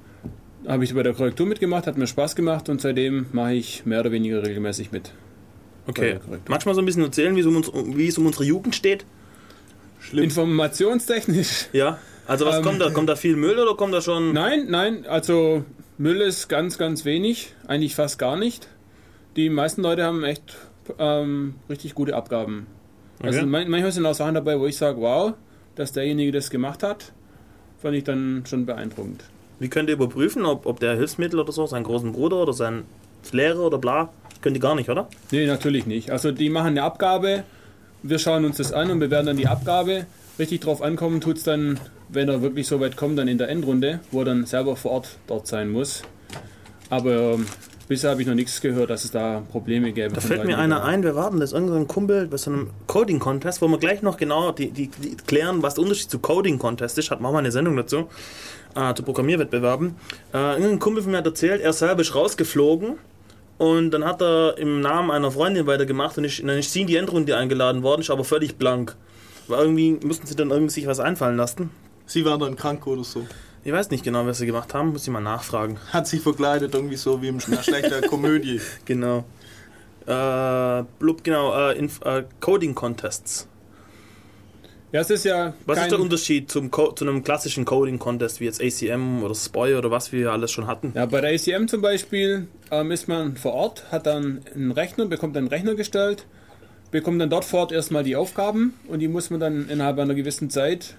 [0.67, 4.02] habe ich bei der Korrektur mitgemacht, hat mir Spaß gemacht und seitdem mache ich mehr
[4.02, 5.12] oder weniger regelmäßig mit.
[5.88, 6.12] Okay.
[6.13, 6.50] Ja, korrekt.
[6.50, 8.43] Magst du mal so ein bisschen erzählen, wie es um, uns, wie es um unsere
[8.43, 9.06] Jugend steht?
[10.00, 10.24] Schlimm.
[10.26, 11.67] Informationstechnisch.
[11.74, 11.97] Ja.
[12.28, 12.91] Also was Ähm, kommt da?
[12.91, 14.32] Kommt da viel Müll oder kommt da schon.
[14.32, 15.65] Nein, nein, also
[15.97, 18.67] Müll ist ganz, ganz wenig, eigentlich fast gar nicht.
[19.36, 20.56] Die meisten Leute haben echt
[21.00, 22.67] ähm, richtig gute Abgaben.
[23.21, 23.47] Also Okay.
[23.47, 25.34] man, manchmal sind auch Sachen dabei, wo ich sage, wow,
[25.76, 27.12] dass derjenige das gemacht hat,
[27.82, 29.24] fand ich dann schon beeindruckend.
[29.62, 32.82] Wie könnt ihr überprüfen, ob, ob der Hilfsmittel oder so, seinen großen Bruder oder sein
[33.32, 34.10] Lehrer oder bla,
[34.41, 35.08] könnt ihr gar nicht, oder?
[35.30, 36.10] Nee, natürlich nicht.
[36.10, 37.43] Also die machen eine Abgabe,
[38.02, 40.08] wir schauen uns das an und bewerten dann die Abgabe.
[40.39, 43.50] Richtig drauf ankommen tut es dann, wenn er wirklich so weit kommt, dann in der
[43.50, 46.02] Endrunde, wo er dann selber vor Ort dort sein muss.
[46.89, 47.45] Aber ähm,
[47.88, 50.15] bisher habe ich noch nichts gehört, dass es da Probleme gäbe.
[50.15, 53.62] Da fällt mir einer ein, wir warten, das ist irgendein Kumpel bei so einem Coding-Contest,
[53.62, 57.12] wo wir gleich noch genau die, die, die klären, was der Unterschied zu Coding-Contest ist.
[57.12, 58.08] Hat machen wir eine Sendung dazu,
[58.76, 59.96] äh, zu Programmierwettbewerben.
[60.34, 62.98] Äh, irgendein Kumpel von mir hat erzählt, er selber ist rausgeflogen
[63.58, 66.88] und dann hat er im Namen einer Freundin weitergemacht und ist, dann ist sie in
[66.88, 68.96] die Endrunde eingeladen worden, ist aber völlig blank.
[69.48, 71.72] Weil irgendwie mussten sie dann irgendwie sich was einfallen lassen.
[72.06, 73.26] Sie war dann krank oder so.
[73.64, 75.78] Ich weiß nicht genau, was sie gemacht haben, muss ich mal nachfragen.
[75.94, 78.60] Hat sich verkleidet, irgendwie so wie in einer schlechten Komödie.
[78.86, 79.24] Genau.
[80.08, 83.48] Äh, blub, genau, äh, Inf- äh, Coding-Contests.
[84.92, 88.46] Ja, es ist ja Was ist der Unterschied zum Co zu einem klassischen Coding-Contest wie
[88.46, 90.92] jetzt ACM oder SPOI oder was wir alles schon hatten?
[90.96, 95.06] Ja, bei der ACM zum Beispiel ähm, ist man vor Ort, hat dann einen Rechner,
[95.06, 96.26] bekommt einen Rechner gestellt,
[96.92, 100.14] bekommt dann dort vor Ort erstmal die Aufgaben und die muss man dann innerhalb einer
[100.14, 100.98] gewissen Zeit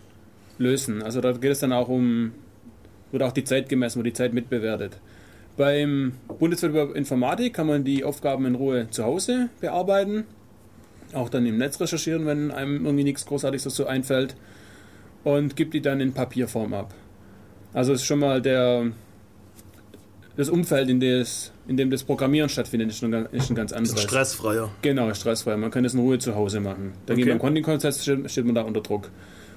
[0.57, 1.03] lösen.
[1.03, 2.33] Also da geht es dann auch um,
[3.11, 4.97] wird auch die Zeit gemessen, wird die Zeit mitbewertet.
[5.59, 10.25] Beim Bundeswettbewerb Informatik kann man die Aufgaben in Ruhe zu Hause bearbeiten,
[11.14, 14.37] auch dann im Netz recherchieren, wenn einem irgendwie nichts Großartiges dazu einfällt
[15.25, 16.94] und gibt die dann in Papierform ab.
[17.72, 18.90] Also ist schon mal der,
[20.37, 24.01] das Umfeld, in, des, in dem das Programmieren stattfindet, ist ein, ist ein ganz anderes.
[24.03, 24.70] Stressfreier.
[24.83, 25.57] Genau, stressfrei.
[25.57, 26.92] Man kann das in Ruhe zu Hause machen.
[27.07, 27.31] Dagegen Okay.
[27.33, 29.11] beim Content-Konzept steht, steht man da unter Druck.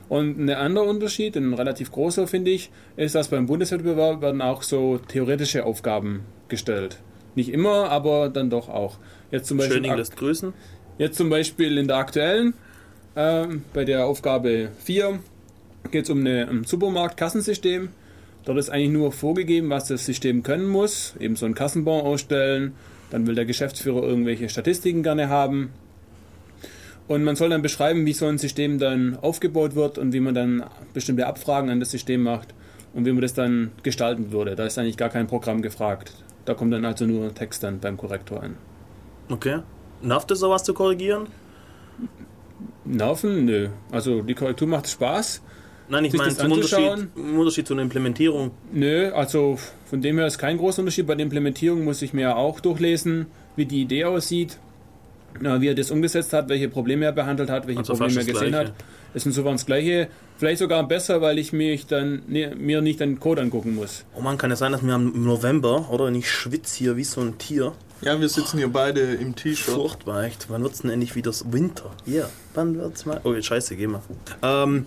[0.08, 4.62] Und ein anderer Unterschied, ein relativ großer finde ich, ist, dass beim Bundeswettbewerb werden auch
[4.62, 7.00] so theoretische Aufgaben gestellt.
[7.34, 8.98] Nicht immer, aber dann doch auch.
[9.32, 10.54] Jetzt zum Beispiel, Schöning lässt grüßen.
[10.98, 12.54] Jetzt zum Beispiel in der aktuellen,
[13.16, 15.20] ähm, bei der Aufgabe 4,
[15.92, 17.90] geht es um eine- ein Supermarktkassensystem.
[18.46, 21.16] Dort ist eigentlich nur vorgegeben, was das System können muss.
[21.20, 22.74] Eben so einen Kassenbon ausstellen.
[23.10, 25.72] Dann will der Geschäftsführer irgendwelche Statistiken gerne haben.
[27.08, 30.34] Und man soll dann beschreiben, wie so ein System dann aufgebaut wird und wie man
[30.34, 32.54] dann bestimmte Abfragen an das System macht
[32.94, 34.56] und wie man das dann gestalten würde.
[34.56, 36.14] Da ist eigentlich gar kein Programm gefragt.
[36.46, 38.56] Da kommt dann also nur Text dann beim Korrektor an.
[39.30, 39.60] Okay.
[40.02, 41.28] Nervt es sowas zu korrigieren?
[42.84, 43.46] Nerven?
[43.46, 43.70] Nö.
[43.92, 45.42] Also die Korrektur macht Spaß.
[45.88, 48.52] Nein, ich meine zum Unterschied, Unterschied zu einer Implementierung.
[48.74, 51.06] Nö, also von dem her ist kein großer Unterschied.
[51.06, 54.58] Bei der Implementierung muss ich mir auch durchlesen, wie die Idee aussieht,
[55.40, 58.50] wie er das umgesetzt hat, welche Probleme er behandelt hat, welche Also Probleme er gesehen
[58.50, 58.70] Gleiche.
[58.70, 58.74] hat.
[59.14, 60.08] Ist insofern das Gleiche.
[60.38, 64.06] Vielleicht sogar besser, weil ich mich dann ne, mir nicht den Code angucken muss.
[64.16, 66.06] Oh man, kann es sein, dass wir im November, oder?
[66.06, 67.74] Und ich schwitze hier wie so ein Tier.
[68.02, 69.74] Ja, wir sitzen hier beide im T-Shirt.
[69.76, 70.48] Furchtbar, echt.
[70.50, 71.92] Wann wird's denn endlich wieder Winter?
[72.06, 73.20] Ja, wann wird's mal.
[73.24, 74.02] Oh, scheiße, geh mal.
[74.44, 74.86] Ähm,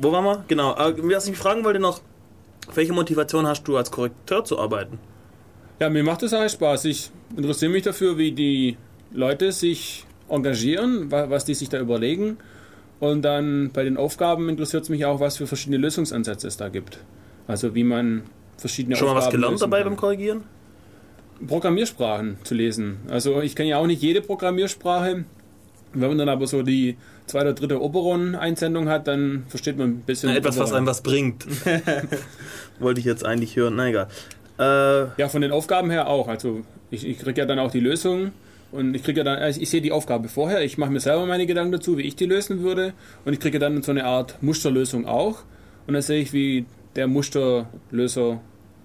[0.00, 0.44] wo waren wir?
[0.48, 0.74] Genau.
[0.74, 2.00] Äh, was ich mich fragen wollte noch,
[2.74, 4.98] welche Motivation hast du als Korrekteur zu arbeiten?
[5.78, 6.84] Ja, mir macht das eigentlich Spaß.
[6.86, 8.76] Ich interessiere mich dafür, wie die
[9.12, 12.38] Leute sich engagieren, wa- was die sich da überlegen.
[13.00, 16.68] Und dann bei den Aufgaben interessiert es mich auch, was für verschiedene Lösungsansätze es da
[16.68, 16.98] gibt.
[17.46, 18.22] Also wie man
[18.56, 19.88] verschiedene Schon mal was Aufgaben gelernt dabei kann.
[19.90, 20.42] beim Korrigieren?
[21.46, 22.98] Programmiersprachen zu lesen.
[23.08, 25.24] Also ich kenne ja auch nicht jede Programmiersprache.
[25.94, 30.00] Wenn man dann aber so die zweite oder dritte Oberon-Einsendung hat, dann versteht man ein
[30.00, 30.30] bisschen.
[30.30, 30.76] Na, etwas, was Oberon.
[30.78, 31.46] einem was bringt.
[32.78, 33.76] Wollte ich jetzt eigentlich hören.
[33.76, 34.08] Na egal.
[34.58, 36.28] Äh, Ja, von den Aufgaben her auch.
[36.28, 38.32] Also ich, ich kriege ja dann auch die Lösung
[38.70, 41.26] und ich kriege ja dann, also ich sehe die Aufgabe vorher, ich mache mir selber
[41.26, 44.42] meine Gedanken dazu, wie ich die lösen würde und ich kriege dann so eine Art
[44.42, 45.42] Musterlösung auch
[45.86, 46.64] und dann sehe ich, wie
[46.96, 48.40] der Musterlöser,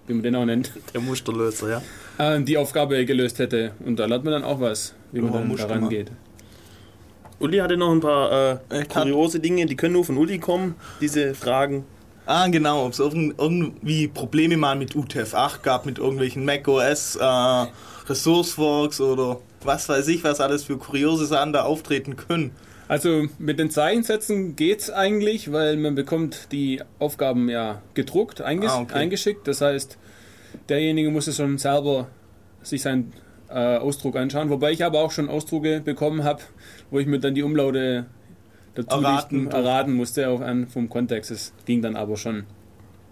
[0.07, 1.81] wie man den auch nennt, der Musterlöser,
[2.17, 2.33] ja.
[2.35, 5.39] äh, die Aufgabe gelöst hätte und da lernt man dann auch was, wie man Ja,
[5.39, 6.11] dann Muster daran geht.
[7.39, 8.31] Uli hatte noch ein paar
[8.71, 11.85] äh, hab- kuriose Dinge, die können nur von Uli kommen, diese Fragen.
[12.25, 17.65] Ah, genau, ob es irgend- irgendwie Probleme mal mit UTF-8 gab, mit irgendwelchen macOS, äh,
[18.09, 22.51] Resourceforks oder was weiß ich, was alles für kuriose Sachen da auftreten können.
[22.87, 28.81] Also mit den Zeichensätzen geht's eigentlich, weil man bekommt die Aufgaben ja gedruckt, einges Ah,
[28.81, 28.93] okay.
[28.95, 29.47] eingeschickt.
[29.47, 29.97] Das heißt,
[30.69, 32.07] derjenige muss es schon selber
[32.63, 33.11] sich seinen
[33.49, 34.49] äh, Ausdruck anschauen.
[34.49, 36.41] Wobei ich aber auch schon Ausdrucke bekommen habe,
[36.89, 38.05] wo ich mir dann die Umlaute
[38.75, 39.57] dazu Erraten durfte.
[39.57, 41.31] erraten musste, auch an vom Kontext.
[41.31, 42.45] Es ging dann aber schon.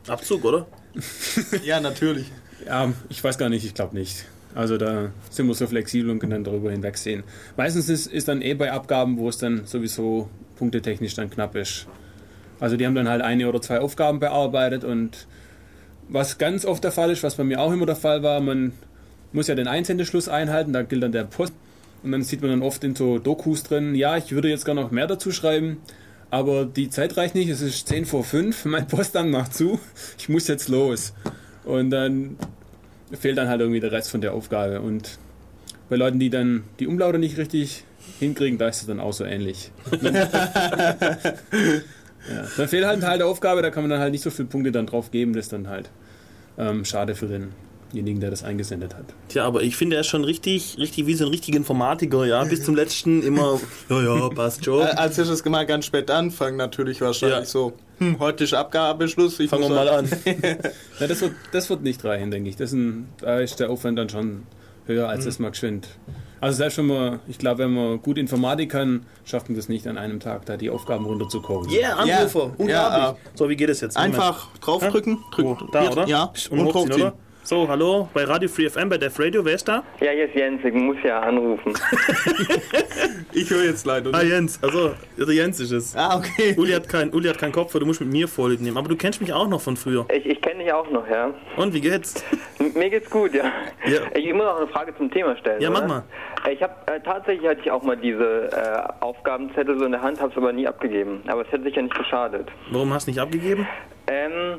[0.08, 0.68] Abzug, oder?
[1.66, 2.32] Ja, natürlich.
[2.66, 4.26] Ja, ich weiß gar nicht, ich glaube nicht.
[4.56, 7.24] Also da sind wir so flexibel und können dann darüber hinwegsehen.
[7.58, 11.88] Meistens ist, ist dann eh bei Abgaben, wo es dann sowieso punktetechnisch dann knapp ist.
[12.62, 15.28] Also die haben dann halt eine oder zwei Aufgaben bearbeitet und
[16.08, 18.72] was ganz oft der Fall ist, was bei mir auch immer der Fall war, man
[19.34, 21.54] muss ja den Einsendeschluss einhalten, da gilt dann der Post.
[22.04, 24.82] Und dann sieht man dann oft in so Dokus drin, ja, ich würde jetzt gerne
[24.82, 25.78] noch mehr dazu schreiben,
[26.30, 29.80] aber die Zeit reicht nicht, es ist 10 vor 5, mein Postamt macht zu,
[30.18, 31.14] ich muss jetzt los.
[31.66, 32.38] Und dann
[33.12, 34.82] fehlt dann halt irgendwie der Rest von der Aufgabe.
[34.82, 35.18] Und
[35.90, 37.84] bei Leuten, die dann die Umlaute nicht richtig
[38.20, 39.72] hinkriegen, da ist es dann auch so ähnlich.
[40.02, 41.34] ja,
[42.58, 44.48] dann fehlt halt ein Teil der Aufgabe, da kann man dann halt nicht so viele
[44.48, 45.90] Punkte dann drauf geben, das ist dann halt
[46.58, 47.28] ähm, schade für
[47.92, 49.06] denjenigen, der das eingesendet hat.
[49.30, 52.44] Tja, aber ich finde, er ist schon richtig, richtig wie so ein richtiger Informatiker, ja.
[52.44, 54.82] Bis zum letzten immer, ja, ja, passt schon.
[54.82, 57.46] Äh, Als ich das mal ganz spät anfangen, natürlich wahrscheinlich Ja.
[57.46, 59.40] so, hm, heute ist Abgabeschluss.
[59.40, 60.10] Ich Fangen wir mal an.
[61.00, 62.56] Ja, das, wird, das wird nicht reichen, denke ich.
[62.56, 64.44] Das ist ein, da ist der Aufwand dann schon
[64.86, 65.88] höher, als das mal geschwind.
[66.42, 69.88] Also selbst wenn man, ich glaube, wenn man gut Informatik kann, schafft man das nicht
[69.88, 71.72] an einem Tag, da die Aufgaben runterzukochen.
[71.72, 72.70] Yeah, Anrufer, Ja, unglaublich.
[72.70, 73.98] ja, So, wie geht es jetzt?
[73.98, 75.14] Einfach draufdrücken.
[75.14, 75.36] Moment.
[75.36, 76.08] Drück, Oh, da, oder?
[76.08, 77.02] Ja, und, und hochziehen, hochziehen.
[77.02, 77.14] oder?
[77.48, 79.84] So, hallo, bei Radio Free FM, bei Def Radio, wer ist da?
[80.02, 81.74] Ja, hier ist Jens, ich muss ja anrufen.
[83.38, 84.32] Ich höre jetzt leider Ah, nicht.
[84.32, 85.94] Jens, also, der Jens ist es.
[85.94, 86.56] Ah, okay.
[86.58, 88.78] Uli hat keinen Uli hat keinen Kopf, du musst mit mir Vorlieb nehmen.
[88.78, 90.06] Aber du kennst mich auch noch von früher.
[90.10, 91.34] Ich, ich kenne dich auch noch, ja.
[91.58, 92.24] Und, wie geht's?
[92.74, 93.44] Mir geht's gut, ja.
[93.86, 94.00] Ja.
[94.16, 95.62] Ich muss auch eine Frage zum Thema stellen.
[95.62, 95.88] Ja, mach oder?
[95.88, 96.04] mal.
[96.50, 100.22] Ich habe äh, tatsächlich hatte ich auch mal diese äh, Aufgabenzettel so in der Hand,
[100.22, 101.22] habe es aber nie abgegeben.
[101.28, 102.48] Aber es hätte sich ja nicht geschadet.
[102.72, 103.68] Warum hast du nicht abgegeben?
[104.08, 104.58] Ähm, äh,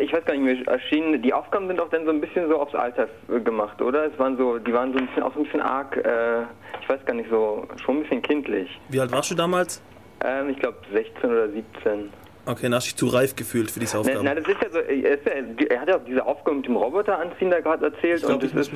[0.00, 2.58] ich weiß gar nicht, mir erschienen, die Aufgaben sind auch dann so ein bisschen so
[2.58, 4.06] aufs Alter äh, gemacht, oder?
[4.06, 6.42] Es waren so, die waren so ein bisschen auch so ein bisschen arg, äh,
[6.80, 8.68] ich weiß gar nicht so, schon ein bisschen kindlich.
[8.88, 9.82] Wie alt warst du damals?
[10.24, 12.10] Ähm, ich glaube 16 oder 17.
[12.48, 14.20] Okay, dann hast du dich zu reif gefühlt für diese Aufgabe.
[14.22, 15.32] na, das ist ja so, er, ist ja,
[15.68, 18.34] er hat ja auch diese Aufgabe mit dem Roboter anziehen da gerade erzählt Ich glaube,
[18.34, 18.72] und das ist,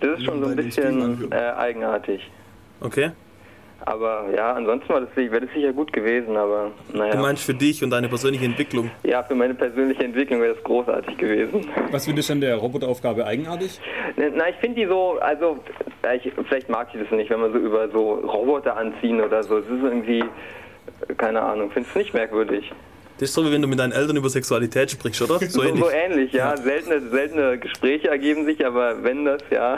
[0.00, 2.30] das ist schon so ein bisschen äh, eigenartig.
[2.80, 3.12] Okay.
[3.86, 7.16] Aber ja, ansonsten war das, wäre das sicher gut gewesen, aber Du naja.
[7.20, 8.90] meinst für dich und deine persönliche Entwicklung.
[9.04, 11.66] Ja, für meine persönliche Entwicklung wäre das großartig gewesen.
[11.90, 13.80] Was findest du an der Roboteraufgabe eigenartig?
[14.16, 15.58] Na, ich finde die so, also,
[16.04, 19.42] ja, ich, vielleicht mag ich das nicht, wenn man so über so Roboter anziehen oder
[19.42, 19.58] so.
[19.58, 22.70] Es ist irgendwie, äh, keine Ahnung, finde es nicht merkwürdig.
[23.18, 25.38] Das ist so, wie wenn du mit deinen Eltern über Sexualität sprichst, oder?
[25.40, 25.84] So So, ähnlich.
[25.84, 26.56] so ähnlich, ja.
[26.56, 29.76] Seltene, seltene Gespräche ergeben sich, aber wenn das, ja,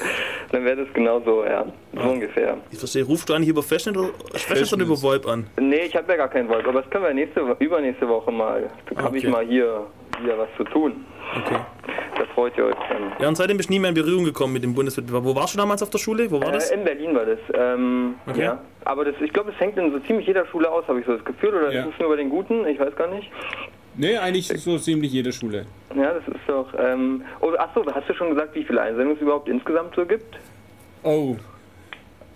[0.52, 1.64] dann wäre das genauso, ja.
[1.94, 2.56] So ungefähr.
[2.70, 5.46] Ich verstehe, rufst du eigentlich über Festnet oder, Festnet oder über VoIP an?
[5.58, 8.30] Nee, ich habe ja gar keinen Wolf, aber das können wir nächste, Wo- übernächste Woche
[8.30, 8.70] mal.
[8.94, 9.32] Da habe ich Okay.
[9.32, 9.86] mal hier,
[10.22, 11.04] hier was zu tun.
[11.44, 11.56] Okay.
[12.18, 13.12] Da freut ihr euch dann.
[13.18, 15.24] Ja, und seitdem bist du nie mehr in Berührung gekommen mit dem Bundeswettbewerb.
[15.24, 16.30] Wo warst du damals auf der Schule?
[16.30, 16.70] Wo war das?
[16.70, 17.38] Äh, in Berlin war das.
[17.54, 18.42] Ähm, Okay.
[18.42, 18.58] ja.
[18.84, 21.14] Aber das, ich glaube, es hängt in so ziemlich jeder Schule aus, habe ich so
[21.16, 21.54] das Gefühl.
[21.54, 21.80] Oder Ja.
[21.82, 22.66] ist es nur bei den Guten?
[22.66, 23.30] Ich weiß gar nicht.
[23.98, 25.64] Nee, eigentlich so ziemlich jede Schule.
[25.94, 26.66] Ja, das ist doch.
[26.78, 30.36] Ähm, oh, achso, hast du schon gesagt, wie viele Einsendungen es überhaupt insgesamt so gibt?
[31.02, 31.36] Oh,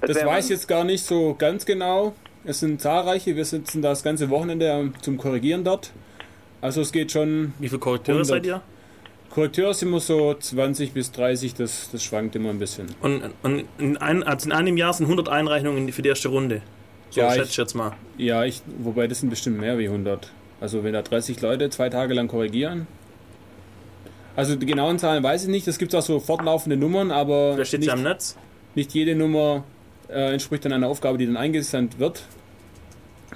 [0.00, 2.14] das wär- weiß ich jetzt gar nicht so ganz genau.
[2.44, 5.92] Es sind zahlreiche, wir sitzen das ganze Wochenende zum Korrigieren dort.
[6.62, 8.26] Also es geht schon, Wie viele Korrekteure 100.
[8.26, 8.62] seid ihr?
[9.28, 12.86] Korrekteur sind immer so 20 bis 30, das, das schwankt immer ein bisschen.
[13.02, 16.62] Und, und in, ein, also in einem Jahr sind 100 Einreichungen für die erste Runde.
[17.10, 17.92] So, Ja, schätze ich- ich jetzt mal.
[18.16, 20.32] Ja, ich, wobei das sind bestimmt mehr wie 100.
[20.60, 22.86] Also wenn da 30 Leute zwei Tage lang korrigieren.
[24.36, 27.64] Also die genauen Zahlen weiß ich nicht, es gibt auch so fortlaufende Nummern, aber Wer
[27.64, 28.36] steht nicht, am Netz?
[28.74, 29.64] nicht jede Nummer
[30.08, 32.24] äh, entspricht dann einer Aufgabe, die dann eingesandt wird.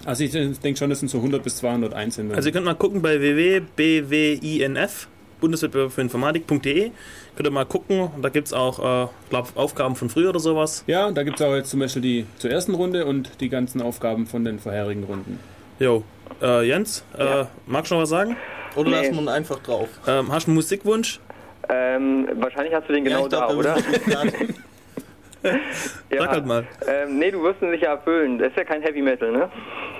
[0.04, 2.36] Also ich denke schon, das sind so 100 bis 200 Einsendungen.
[2.36, 5.08] Also ihr könnt mal gucken bei www.bwinf,
[5.40, 6.90] Bundeswettbewerb für Informatik.de.
[7.36, 8.00] Könnt ihr mal gucken.
[8.14, 10.84] Und da gibt es auch, äh, glaube Aufgaben von früher oder sowas.
[10.86, 13.80] ja, da gibt es auch jetzt zum Beispiel die zur ersten Runde und die ganzen
[13.82, 15.38] Aufgaben von den vorherigen Runden.
[15.78, 16.02] Jo.
[16.42, 18.36] Äh, Jens, äh, magst du noch was sagen?
[18.76, 18.96] Oder Nee.
[18.96, 19.88] lassen wir ihn einfach drauf.
[20.06, 21.20] Ähm, hast du einen Musikwunsch?
[21.68, 23.76] Ähm, wahrscheinlich hast du den genau ich glaub, da, oder?
[25.42, 25.58] Ja.
[26.18, 26.66] Sag halt mal.
[26.88, 28.38] Ähm, nee, du wirst ihn sicher erfüllen.
[28.38, 29.50] Das ist ja kein Heavy Metal, ne?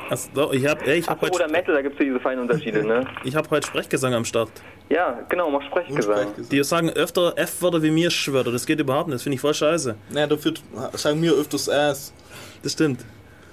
[0.08, 2.40] Also, doch, ich habe ich hab oder heute, Metal, da gibt es ja diese feinen
[2.40, 3.04] Unterschiede, ne?
[3.24, 4.50] ich hab heute Sprechgesang am Start.
[4.88, 6.28] Ja, genau, mach Sprechgesang.
[6.50, 8.52] Die sagen öfter F-Wörter wie mir Schwörter.
[8.52, 9.16] Das geht überhaupt nicht.
[9.16, 9.94] Das finde ich voll scheiße.
[10.14, 10.54] Ja, dafür
[10.94, 12.14] sagen wir öfters Ass.
[12.62, 13.04] Das stimmt.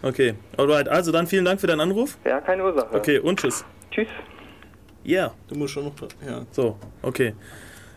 [0.03, 0.33] Okay.
[0.57, 2.17] Alright, also dann vielen Dank für deinen Anruf.
[2.25, 2.95] Ja, keine Ursache.
[2.95, 3.63] Okay, und tschüss.
[3.91, 4.07] Tschüss.
[5.05, 5.33] Yeah.
[5.47, 5.93] Du musst schon noch.
[6.27, 7.33] Ja, So, okay.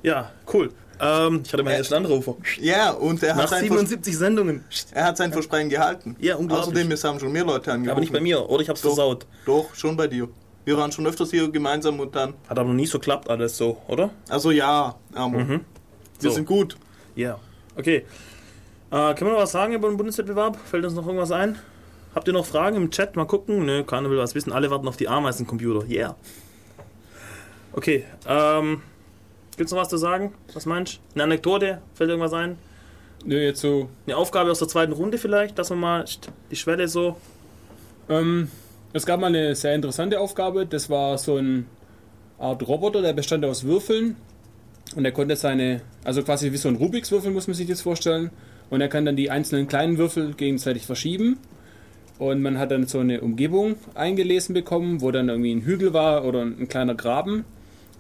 [0.03, 0.71] Ja, cool.
[1.01, 2.37] Ähm, ich hatte meinen ersten Anrufer.
[2.61, 4.65] ja und er Nach hat, sein Vers 77 Sendungen.
[4.93, 6.15] er hat sein Versprechen gehalten.
[6.21, 6.69] Ja, unglaublich.
[6.69, 7.91] Außerdem, es haben schon mehr Leute angerufen.
[7.91, 8.91] Aber nicht bei mir, oder ich hab's Doch.
[8.91, 9.27] versaut.
[9.45, 10.29] Doch, schon bei dir.
[10.65, 12.35] Wir waren schon öfters hier gemeinsam und dann.
[12.49, 14.11] Hat aber noch nie so klappt alles so, oder?
[14.29, 15.61] Also ja, aber wir Mhm.
[16.21, 16.31] So.
[16.31, 16.77] sind gut.
[17.17, 17.39] Ja.
[17.77, 18.05] Okay.
[18.91, 20.57] Äh, können wir noch was sagen über den Bundeswettbewerb?
[20.65, 21.59] Fällt uns noch irgendwas ein?
[22.15, 23.17] Habt ihr noch Fragen im Chat?
[23.17, 23.65] Mal gucken.
[23.67, 24.53] Nö, keiner will was wissen.
[24.53, 25.89] Alle warten auf die Ameisencomputer.
[25.89, 26.17] Yeah.
[27.73, 28.83] Okay, ähm,
[29.57, 30.33] gibt's noch was zu sagen?
[30.53, 30.99] Was meinst du?
[31.15, 31.83] Eine Anekdote?
[31.95, 32.57] Fällt irgendwas ein?
[33.25, 33.89] Nö, jetzt so.
[34.07, 36.05] Eine Aufgabe aus der zweiten Runde vielleicht, dass wir mal
[36.51, 37.17] die Schwelle so.
[38.09, 38.49] Ähm,
[38.93, 40.67] es gab mal eine sehr interessante Aufgabe.
[40.67, 41.65] Das war so eine
[42.39, 44.17] Art Roboter, der bestand aus Würfeln.
[44.95, 47.83] Und er konnte seine, also quasi wie so ein Rubiks Würfel, muss man sich jetzt
[47.83, 48.31] vorstellen.
[48.71, 51.39] Und er kann dann die einzelnen kleinen Würfel gegenseitig verschieben.
[52.19, 56.25] Und man hat dann so eine Umgebung eingelesen bekommen, wo dann irgendwie ein Hügel war
[56.25, 57.45] oder ein kleiner Graben.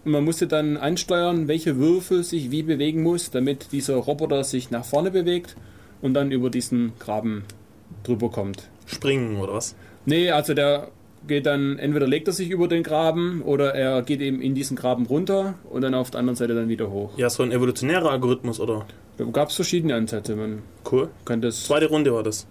[0.04, 4.70] Und man musste dann ansteuern, welche Würfel sich wie bewegen muss, damit dieser Roboter sich
[4.70, 5.56] nach vorne bewegt
[6.02, 7.44] und dann über diesen Graben
[8.04, 8.68] drüber kommt.
[8.86, 9.74] Springen oder was?
[10.06, 10.88] Nee, also der
[11.26, 14.76] geht dann, entweder legt er sich über den Graben oder er geht eben in diesen
[14.76, 17.16] Graben runter und dann auf der anderen Seite dann wieder hoch.
[17.16, 18.84] Ja, so ein evolutionärer Algorithmus, oder?
[19.16, 20.36] Da gab es verschiedene Ansätze.
[20.36, 20.58] Man
[20.90, 21.08] Cool.
[21.24, 21.64] kann das.
[21.64, 22.46] Zweite Runde war das.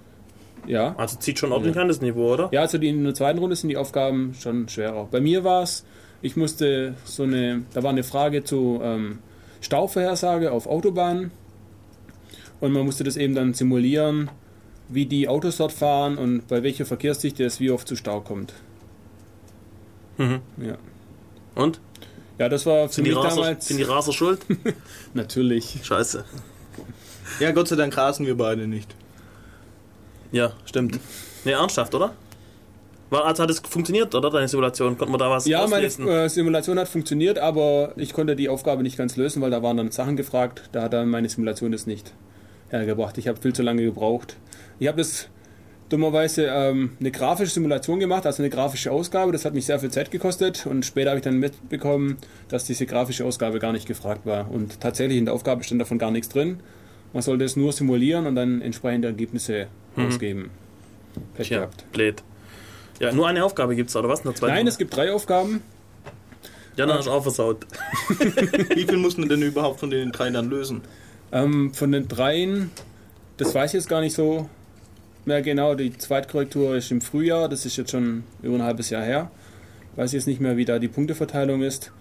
[0.65, 0.95] Ja.
[0.97, 2.49] Also zieht schon ordentlich an das Niveau, oder?
[2.51, 5.07] Ja, also die, in der zweiten Runde sind die Aufgaben schon schwerer.
[5.11, 5.85] Bei mir war es,
[6.21, 9.19] ich musste so eine, da war eine Frage zu ähm,
[9.61, 11.31] Stauvorhersage auf Autobahnen
[12.59, 14.29] und man musste das eben dann simulieren,
[14.89, 18.53] wie die Autos dort fahren und bei welcher Verkehrsdichte es wie oft zu Stau kommt.
[20.17, 20.41] Mhm.
[20.57, 20.77] Ja,
[21.55, 21.79] Und?
[22.37, 24.39] ja das war für Sind die, mich Raser, damals sind die Raser schuld?
[25.13, 25.79] natürlich.
[25.83, 26.23] Scheiße.
[27.39, 28.95] Ja, Gott sei Dank rasen wir beide nicht.
[30.33, 30.99] Ja, stimmt.
[31.45, 32.13] Nee, ernsthaft, oder?
[33.09, 34.29] War, also hat es funktioniert, oder?
[34.31, 34.97] Deine Simulation?
[34.97, 36.07] Konnten wir da was Ja, meine auslesen?
[36.07, 39.77] äh, Simulation hat funktioniert, aber ich konnte die Aufgabe nicht ganz lösen, weil da waren
[39.77, 40.63] dann Sachen gefragt.
[40.71, 42.13] Da hat dann meine Simulation das nicht
[42.69, 43.17] hergebracht.
[43.19, 44.35] Ich habe viel zu lange gebraucht.
[44.79, 45.27] Ich habe das
[45.89, 49.31] dummerweise ähm, eine grafische Simulation gemacht, also eine grafische Ausgabe.
[49.31, 52.17] Das hat mich sehr viel Zeit gekostet und später habe ich dann mitbekommen,
[52.47, 54.49] dass diese grafische Ausgabe gar nicht gefragt war.
[54.49, 56.61] Und tatsächlich in der Aufgabe stand davon gar nichts drin.
[57.13, 60.49] Man sollte es nur simulieren und dann entsprechende Ergebnisse ausgeben.
[61.35, 61.85] Pech Tja, gehabt.
[61.91, 62.23] blöd.
[62.99, 64.23] Ja, nur eine Aufgabe gibt's oder was?
[64.23, 65.61] Nein, es gibt drei Aufgaben.
[66.75, 67.67] Ja, dann hast du auch versaut.
[68.75, 70.81] Wie viel mussten wir denn überhaupt von den drei dann lösen?
[71.31, 72.71] Ähm, von den dreien,
[73.37, 74.49] das weiß ich jetzt gar nicht so
[75.25, 75.75] mehr genau.
[75.75, 79.29] Die Zweitkorrektur ist im Frühjahr, das ist jetzt schon über ein halbes Jahr her.
[79.95, 81.91] Weiß jetzt nicht mehr, wie da die Punkteverteilung ist.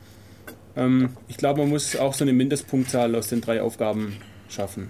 [0.75, 4.17] Ähm, ich glaube, man muss auch so eine Mindestpunktzahl aus den drei Aufgaben
[4.49, 4.89] schaffen.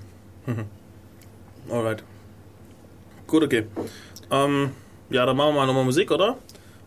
[1.71, 2.03] Alright.
[3.27, 3.65] Gut, okay.
[4.31, 4.71] Ähm,
[5.11, 6.37] ja, dann machen wir mal nochmal Musik, oder?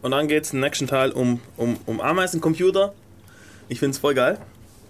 [0.02, 2.94] Und dann geht's im nächsten Teil um, um, um Ameisencomputer.
[3.70, 4.38] Ich find's voll geil.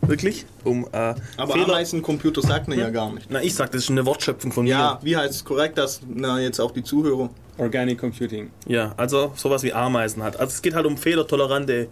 [0.01, 0.45] Wirklich.
[0.63, 1.69] Um äh, Aber Fehler.
[1.69, 3.27] Ameisencomputer sagt man ja gar nicht.
[3.29, 6.39] Na, ich sag, das ist eine Wortschöpfung von Ja, wie heißt es korrekt, dass na,
[6.39, 7.29] jetzt auch die Zuhörer.
[7.57, 8.51] Organic Computing.
[8.65, 8.75] mir.
[8.75, 10.37] Ja, also sowas wie Ameisen hat.
[10.37, 11.87] Also es geht halt um fehlertolerante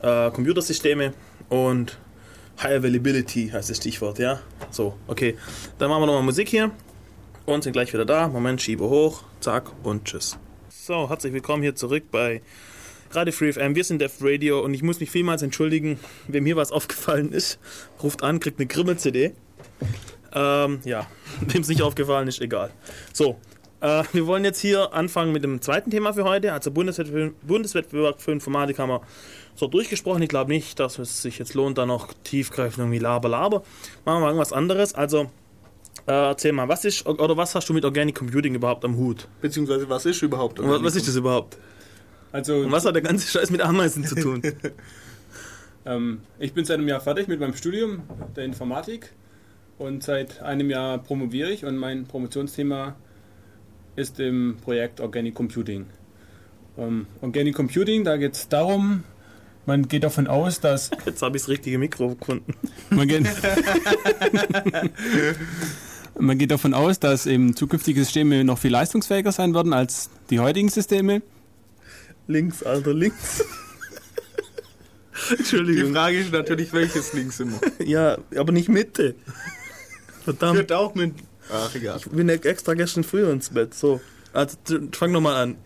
[0.00, 1.12] äh, Computersysteme
[1.48, 1.98] und
[2.60, 4.40] High Availability heißt das Stichwort, ja?
[4.70, 5.36] So, okay.
[5.78, 6.70] Dann machen wir nochmal Musik hier
[7.46, 8.28] und sind gleich wieder da.
[8.28, 10.38] Moment, schiebe hoch, zack und tschüss.
[10.68, 12.42] So, herzlich willkommen hier zurück bei
[13.12, 13.74] Radio Free FM.
[13.74, 17.58] Wir sind Def Radio und ich muss mich vielmals entschuldigen, wem hier was aufgefallen ist.
[18.02, 19.32] Ruft an, kriegt eine Grimmel-CD.
[20.34, 21.06] Ähm, ja,
[21.40, 22.70] wem es nicht aufgefallen ist, egal.
[23.12, 23.38] So,
[23.82, 26.52] äh, wir wollen jetzt hier anfangen mit dem zweiten Thema für heute.
[26.52, 29.02] Also Bundeswettbewerb, für Informatik haben wir
[29.54, 30.22] so durchgesprochen.
[30.22, 33.62] Ich glaube nicht, dass es sich jetzt lohnt, da noch tiefgreifend irgendwie laber, laber.
[34.04, 34.94] Machen wir mal irgendwas anderes.
[34.94, 35.30] Also,
[36.06, 39.28] äh, erzähl mal, was ist, oder was hast du mit Organic Computing überhaupt am Hut?
[39.40, 40.58] Beziehungsweise, was ist überhaupt?
[40.58, 41.58] Und was, was ist das überhaupt?
[42.32, 44.42] Also, Und was hat der ganze Scheiß mit Ameisen zu tun?
[45.86, 48.02] ähm, ich bin seit einem Jahr fertig mit meinem Studium
[48.34, 49.12] der Informatik
[49.78, 52.96] und seit einem Jahr promoviere ich und mein Promotionsthema
[53.96, 55.86] ist im Projekt Organic Computing.
[56.78, 59.04] Ähm, Organic Computing, da geht es darum,
[59.66, 62.54] man geht davon aus, dass Jetzt habe ich das richtige Mikro gefunden.
[62.90, 63.26] man geht,
[66.18, 70.40] man geht davon aus, dass eben zukünftige Systeme noch viel leistungsfähiger sein werden als die
[70.40, 71.22] heutigen Systeme.
[72.26, 73.44] Links, Alter, links.
[75.30, 75.92] Die Entschuldigung.
[75.92, 77.60] Frage ist natürlich, welches links immer.
[77.84, 79.14] Ja, aber nicht Mitte.
[80.24, 80.58] Verdammt.
[80.58, 81.14] Wird auch mit.
[81.52, 81.98] Ach, egal.
[81.98, 83.74] Ich bin ja extra gestern früher ins Bett.
[83.74, 84.00] So.
[84.32, 84.56] Also,
[84.92, 85.56] fang nochmal an.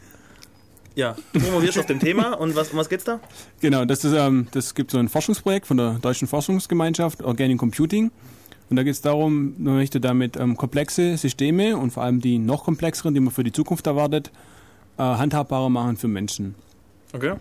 [0.96, 3.20] Ja, du promovierst auf dem Thema und was, um was geht's da?
[3.60, 8.10] Genau, das, ist, ähm, das gibt so ein Forschungsprojekt von der Deutschen Forschungsgemeinschaft Organic Computing.
[8.70, 12.38] Und da geht es darum, man möchte damit ähm, komplexe Systeme und vor allem die
[12.38, 14.32] noch komplexeren, die man für die Zukunft erwartet,
[14.96, 16.54] äh, handhabbarer machen für Menschen.
[17.12, 17.34] Okay.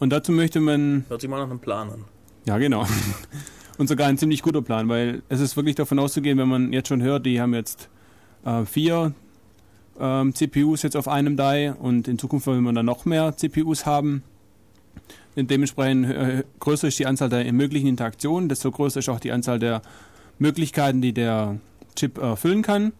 [0.00, 2.04] Und dazu möchte man, Hört sich mal nach einem Plan an.
[2.44, 2.86] ja genau,
[3.78, 6.88] und sogar ein ziemlich guter Plan, weil es ist wirklich davon auszugehen, wenn man jetzt
[6.88, 7.88] schon hört, die haben jetzt
[8.44, 9.14] äh, vier
[10.00, 13.86] ähm, CPUs jetzt auf einem Die und in Zukunft will man dann noch mehr CPUs
[13.86, 14.22] haben.
[15.36, 19.32] Und dementsprechend äh, größer ist die Anzahl der möglichen Interaktionen, desto größer ist auch die
[19.32, 19.82] Anzahl der
[20.38, 21.58] Möglichkeiten, die der
[21.94, 22.92] Chip erfüllen kann.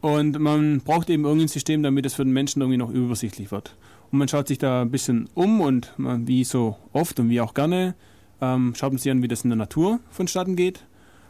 [0.00, 3.74] Und man braucht eben irgendein System, damit es für den Menschen irgendwie noch übersichtlich wird.
[4.10, 7.40] und man schaut sich da ein bisschen um und man, wie so oft und wie
[7.40, 7.94] auch gerne
[8.40, 10.84] ähm, schaut man sich an, wie das in der Natur vonstatten geht.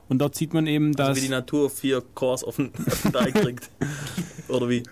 [0.09, 1.09] Und dort sieht man eben, dass...
[1.09, 3.71] Also wie die Natur vier Cores auf den, auf den Teig kriegt.
[4.49, 4.83] Oder wie?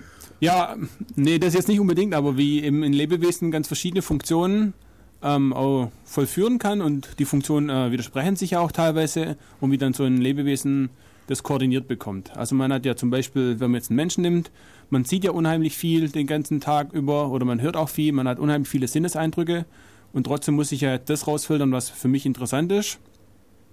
[0.40, 0.76] Ja,
[1.14, 4.74] nee, das jetzt nicht unbedingt, aber wie eben in Lebewesen ganz verschiedene Funktionen
[5.22, 9.78] ähm, auch vollführen kann und die Funktionen äh, widersprechen sich ja auch teilweise und wie
[9.78, 10.90] dann so ein Lebewesen
[11.26, 12.36] das koordiniert bekommt.
[12.36, 14.52] Also man hat ja zum Beispiel, wenn man jetzt einen Menschen nimmt,
[14.90, 18.28] man sieht ja unheimlich viel den ganzen Tag über oder man hört auch viel, man
[18.28, 19.64] hat unheimlich viele Sinneseindrücke
[20.12, 22.98] und trotzdem muss ich ja das rausfiltern, was für mich interessant ist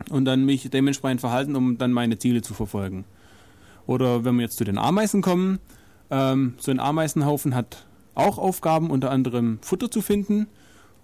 [0.09, 3.05] und dann mich dementsprechend verhalten, um dann meine Ziele zu verfolgen.
[3.85, 5.59] Oder wenn wir jetzt zu den Ameisen kommen,
[6.09, 7.85] ähm, so ein Ameisenhaufen hat
[8.15, 10.47] auch Aufgaben, unter anderem Futter zu finden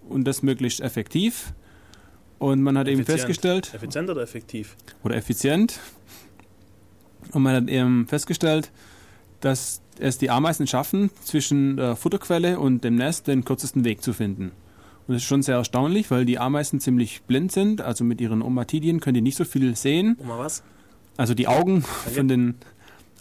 [0.08, 1.52] und das möglichst effektiv.
[2.38, 3.18] Und man hat eben Effizient.
[3.18, 4.76] festgestellt, Effizient oder effektiv?
[5.02, 5.78] oder effizient,
[7.32, 8.70] und man hat eben festgestellt,
[9.40, 14.12] dass es die Ameisen schaffen, zwischen der Futterquelle und dem Nest den kürzesten Weg zu
[14.12, 14.52] finden.
[15.10, 18.42] Und das ist schon sehr erstaunlich, weil die Ameisen ziemlich blind sind, also mit ihren
[18.42, 20.16] Omatidien können die nicht so viel sehen.
[20.24, 20.62] Mal was?
[21.16, 22.54] Also die Augen von den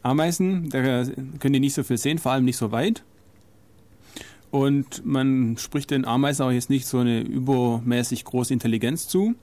[0.03, 1.03] Ameisen, da
[1.39, 3.03] können die nicht so viel sehen, vor allem nicht so weit.
[4.51, 9.33] Und man spricht den Ameisen auch jetzt nicht so eine übermäßig große Intelligenz zu.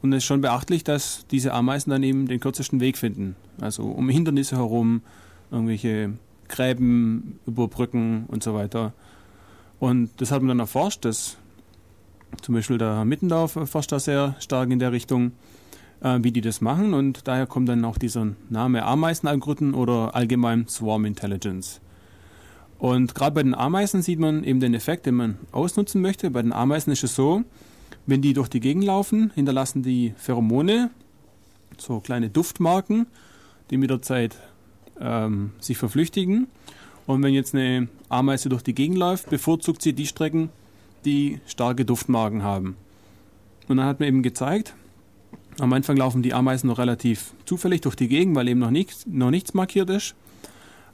[0.00, 3.34] Und es ist schon beachtlich, dass diese Ameisen dann eben den kürzesten Weg finden.
[3.60, 5.02] Also um Hindernisse herum,
[5.50, 6.12] irgendwelche
[6.46, 8.92] Gräben überbrücken und so weiter.
[9.80, 11.36] Und das hat man dann erforscht, dass
[12.42, 15.32] zum Beispiel der Herr Mittendorf forscht da sehr stark in der Richtung,
[16.00, 16.94] äh, wie die das machen.
[16.94, 21.80] Und daher kommt dann auch dieser Name Ameisenalgorithmen oder allgemein Swarm Intelligence.
[22.78, 26.30] Und gerade bei den Ameisen sieht man eben den Effekt, den man ausnutzen möchte.
[26.30, 27.44] Bei den Ameisen ist es so,
[28.06, 30.90] wenn die durch die Gegend laufen, hinterlassen die Pheromone,
[31.78, 33.06] so kleine Duftmarken,
[33.70, 34.36] die mit der Zeit
[35.00, 36.48] ähm, sich verflüchtigen.
[37.06, 40.50] Und wenn jetzt eine Ameise durch die Gegend läuft, bevorzugt sie die Strecken,
[41.04, 42.76] die starke Duftmarken haben.
[43.68, 44.74] Und dann hat man eben gezeigt,
[45.60, 49.06] am Anfang laufen die Ameisen noch relativ zufällig durch die Gegend, weil eben noch nichts,
[49.06, 50.14] noch nichts markiert ist.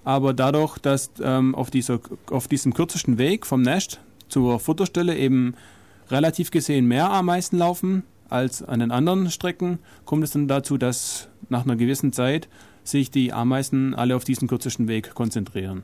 [0.05, 2.01] Aber dadurch, dass ähm, auf, dieser,
[2.31, 5.55] auf diesem kürzesten Weg vom Nest zur Futterstelle eben
[6.11, 11.29] relativ gesehen mehr Ameisen laufen als an den anderen Strecken, kommt es dann dazu, dass
[11.49, 12.49] nach einer gewissen Zeit
[12.85, 15.83] sich die Ameisen alle auf diesen kürzesten Weg konzentrieren.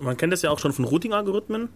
[0.00, 1.68] Man kennt das ja auch schon von Routing-Algorithmen.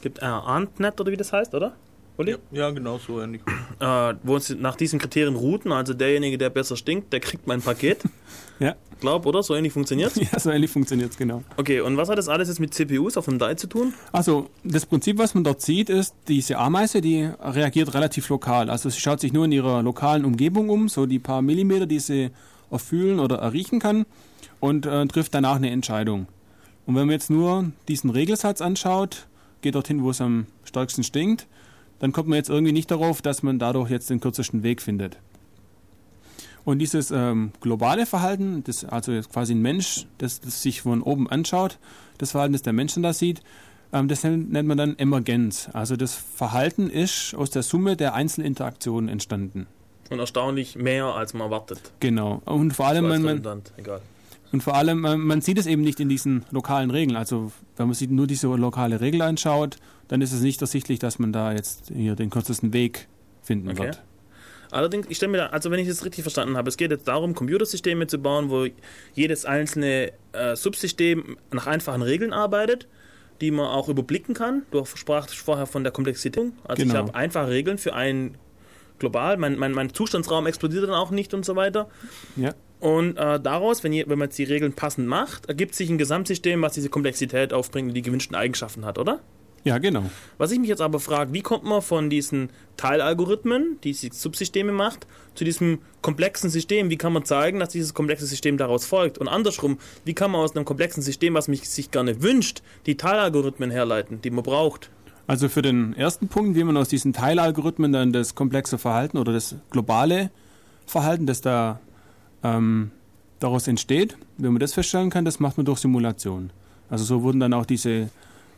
[0.00, 1.74] Gibt äh, AntNet oder wie das heißt, oder?
[2.18, 3.40] Ja, ja, genau so ähnlich.
[3.78, 7.62] Äh, wo uns nach diesen Kriterien routen, also derjenige, der besser stinkt, der kriegt mein
[7.62, 8.02] Paket.
[8.58, 9.42] Ja, Glaub, oder?
[9.42, 11.42] So ähnlich funktioniert ja so ähnlich funktioniert es genau.
[11.56, 13.94] Okay, und was hat das alles jetzt mit CPUs auf dem DAI zu tun?
[14.12, 18.68] Also das Prinzip, was man dort sieht, ist, diese Ameise, die reagiert relativ lokal.
[18.68, 22.00] Also sie schaut sich nur in ihrer lokalen Umgebung um, so die paar Millimeter, die
[22.00, 22.30] sie
[22.70, 24.04] erfühlen oder erriechen kann
[24.60, 26.26] und äh, trifft danach eine Entscheidung.
[26.86, 29.26] Und wenn man jetzt nur diesen Regelsatz anschaut,
[29.60, 31.46] geht dorthin, wo es am stärksten stinkt,
[31.98, 35.18] dann kommt man jetzt irgendwie nicht darauf, dass man dadurch jetzt den kürzesten Weg findet.
[36.64, 41.28] Und dieses ähm, globale Verhalten, das, also quasi ein Mensch, das, das sich von oben
[41.28, 41.78] anschaut,
[42.18, 43.42] das Verhalten, das der Mensch dann da sieht,
[43.92, 45.68] ähm, das nennt nennt man dann Emergenz.
[45.72, 49.66] Also das Verhalten ist aus der Summe der Einzelinteraktionen entstanden.
[50.10, 51.92] Und erstaunlich mehr, als man erwartet.
[52.00, 52.42] Genau.
[52.44, 54.00] Und vor allem, als man, egal.
[54.52, 57.16] Und vor allem, man, man sieht es eben nicht in diesen lokalen Regeln.
[57.16, 59.76] Also wenn man sich nur diese lokale Regel anschaut,
[60.08, 63.06] dann ist es nicht ersichtlich, dass man da jetzt hier den kürzesten Weg
[63.42, 63.84] finden Okay.
[63.84, 64.02] wird.
[64.72, 67.08] Allerdings, ich stelle mir da, also wenn ich das richtig verstanden habe, es geht jetzt
[67.08, 68.66] darum, Computersysteme zu bauen, wo
[69.14, 72.86] jedes einzelne äh, Subsystem nach einfachen Regeln arbeitet,
[73.40, 74.62] die man auch überblicken kann.
[74.70, 76.52] Du sprachst vorher von der Komplexität.
[76.64, 77.00] Also ich Genau.
[77.00, 78.36] habe einfache Regeln für einen
[79.00, 81.88] global, mein, mein, mein Zustandsraum explodiert dann auch nicht und so weiter.
[82.36, 82.54] Ja.
[82.80, 85.98] Und äh, daraus, wenn, je, wenn man jetzt die Regeln passend macht, ergibt sich ein
[85.98, 89.20] Gesamtsystem, was diese Komplexität aufbringt und die gewünschten Eigenschaften hat, oder?
[89.62, 90.04] Ja, genau.
[90.38, 94.72] Was ich mich jetzt aber frage, wie kommt man von diesen Teilalgorithmen, die die Subsysteme
[94.72, 96.88] macht, zu diesem komplexen System?
[96.88, 99.18] Wie kann man zeigen, dass dieses komplexe System daraus folgt?
[99.18, 102.96] Und andersrum, wie kann man aus einem komplexen System, was mich sich gerne wünscht, die
[102.96, 104.90] Teilalgorithmen herleiten, die man braucht?
[105.26, 109.34] Also für den ersten Punkt, wie man aus diesen Teilalgorithmen dann das komplexe Verhalten oder
[109.34, 110.30] das globale
[110.86, 111.80] Verhalten, das da
[112.42, 112.90] ähm,
[113.38, 116.50] daraus entsteht, wenn man das feststellen kann, das macht man durch Simulation.
[116.88, 118.10] Also so wurden dann auch diese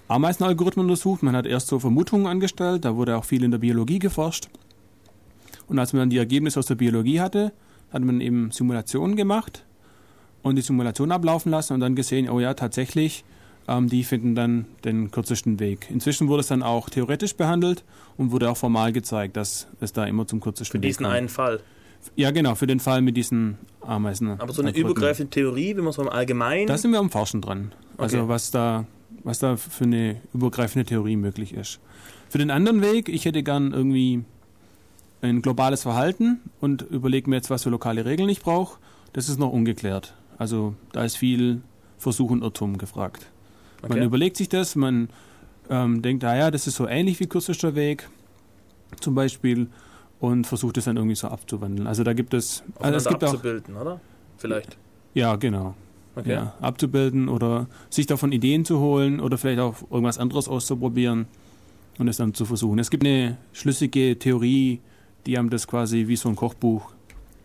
[0.08, 1.22] Ameisenalgorithmen untersucht.
[1.22, 4.48] Man hat erst so Vermutungen angestellt, da wurde auch viel in der Biologie geforscht.
[5.68, 7.52] Und als man dann die Ergebnisse aus der Biologie hatte,
[7.92, 9.64] hat man eben Simulationen gemacht
[10.42, 13.24] und die Simulation ablaufen lassen und dann gesehen, oh ja, tatsächlich,
[13.68, 15.88] ähm, die finden dann den kürzesten Weg.
[15.90, 17.84] Inzwischen wurde es dann auch theoretisch behandelt
[18.16, 21.16] und wurde auch formal gezeigt, dass es da immer zum kürzesten Für Weg diesen kommt.
[21.16, 21.60] einen Fall.
[22.16, 24.30] Ja, genau, für den Fall mit diesen Ameisen.
[24.40, 24.90] Aber so eine Algorithmen.
[24.92, 26.66] übergreifende Theorie, wie man so im Allgemeinen.
[26.66, 27.72] Da sind wir am Forschen dran.
[27.98, 28.28] Also Okay.
[28.28, 28.86] was da
[29.24, 31.78] was da für eine übergreifende Theorie möglich ist.
[32.28, 34.24] Für den anderen Weg, ich hätte gern irgendwie
[35.20, 38.78] ein globales Verhalten und überlege mir jetzt, was für lokale Regeln ich brauche,
[39.12, 40.14] das ist noch ungeklärt.
[40.38, 41.60] Also da ist viel
[41.98, 43.26] Versuch und Irrtum gefragt.
[43.82, 44.04] Man Okay.
[44.04, 45.08] überlegt sich das, man
[45.70, 48.08] ähm, denkt, ah ja, das ist so ähnlich wie kürzester Weg
[49.00, 49.68] zum Beispiel
[50.22, 51.88] und versucht es dann irgendwie so abzuwandeln.
[51.88, 54.00] Also da gibt es, also es gibt auch, abzubilden, oder?
[54.38, 54.76] Vielleicht.
[55.14, 55.74] ja genau,
[56.14, 56.32] Okay.
[56.32, 61.26] ja, abzubilden oder sich davon Ideen zu holen oder vielleicht auch irgendwas anderes auszuprobieren
[61.98, 62.78] und es dann zu versuchen.
[62.78, 64.80] Es gibt eine schlüssige Theorie,
[65.26, 66.92] die einem das quasi wie so ein Kochbuch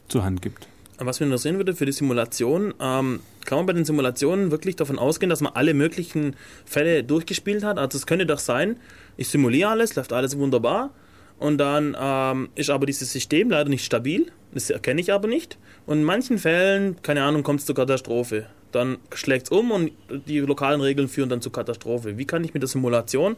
[0.07, 0.67] zur Hand gibt.
[0.99, 4.99] Was mich interessieren würde für die Simulation, ähm, kann man bei den Simulationen wirklich davon
[4.99, 7.79] ausgehen, dass man alle möglichen Fälle durchgespielt hat?
[7.79, 8.77] Also es könnte doch sein,
[9.15, 10.91] ich simuliere alles, läuft alles wunderbar
[11.39, 15.57] und dann ähm, ist aber dieses System leider nicht stabil, das erkenne ich aber nicht
[15.85, 18.45] und in manchen Fällen, keine Ahnung, kommt es zur Katastrophe.
[18.73, 19.91] Dann schlägt es um und
[20.27, 22.17] die lokalen Regeln führen dann zur Katastrophe.
[22.17, 23.37] Wie kann ich mit der Simulation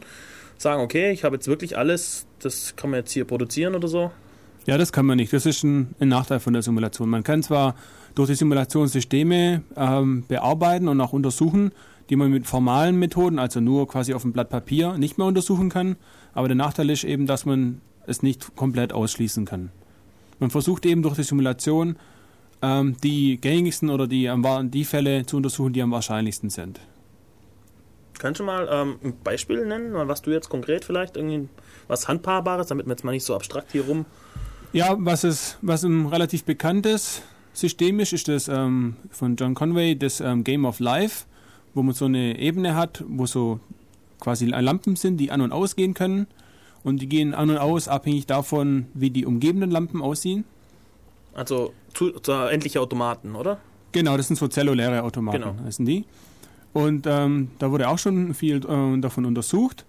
[0.58, 4.10] sagen, okay, ich habe jetzt wirklich alles, das kann man jetzt hier produzieren oder so?
[4.66, 5.32] Ja, das kann man nicht.
[5.32, 7.08] Das ist ein, ein Nachteil von der Simulation.
[7.08, 7.76] Man kann zwar
[8.14, 11.70] durch die Simulationssysteme ähm, bearbeiten und auch untersuchen,
[12.10, 15.70] die man mit formalen Methoden, also nur quasi auf dem Blatt Papier, nicht mehr untersuchen
[15.70, 15.96] kann.
[16.34, 17.80] Aber der Nachteil ist eben, dass man
[18.10, 19.70] es nicht komplett ausschließen kann.
[20.38, 21.96] Man versucht eben durch die Simulation
[22.62, 24.30] ähm, die gängigsten oder die,
[24.64, 26.80] die Fälle zu untersuchen, die am wahrscheinlichsten sind.
[28.18, 31.48] Kannst du mal ähm, ein Beispiel nennen, was du jetzt konkret vielleicht irgendwie
[31.88, 34.04] was Handhaberbares, damit wir jetzt mal nicht so abstrakt hier rum.
[34.72, 37.22] Ja, was, es, was ein relativ bekanntes
[37.54, 41.24] System ist, ist das ähm, von John Conway, das ähm, Game of Life,
[41.74, 43.58] wo man so eine Ebene hat, wo so
[44.20, 46.26] quasi Lampen sind, die an und ausgehen können.
[46.82, 50.44] Und die gehen an und aus, abhängig davon, wie die umgebenden Lampen aussehen.
[51.34, 53.58] Also zu, zu endliche Automaten, oder?
[53.92, 55.54] Genau, das sind so zelluläre Automaten, Genau.
[55.64, 56.04] heißen die.
[56.72, 59.84] Und ähm, da wurde auch schon viel äh, davon untersucht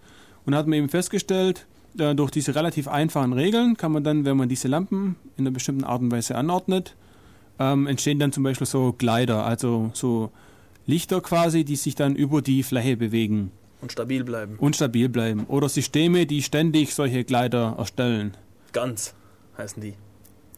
[0.46, 1.68] und hat man eben festgestellt,
[1.98, 5.52] äh, durch diese relativ einfachen Regeln kann man dann, wenn man diese Lampen in einer
[5.54, 6.96] bestimmten Art und Weise anordnet,
[7.60, 10.32] ähm, entstehen dann zum Beispiel so Glider, also so
[10.88, 14.58] Lichter quasi, die sich dann über die Fläche bewegen Und stabil bleiben.
[14.60, 15.46] und stabil bleiben.
[15.48, 18.38] Oder Systeme, die ständig solche Gleiter erstellen.
[18.74, 19.14] Ganz
[19.58, 19.96] heißen die.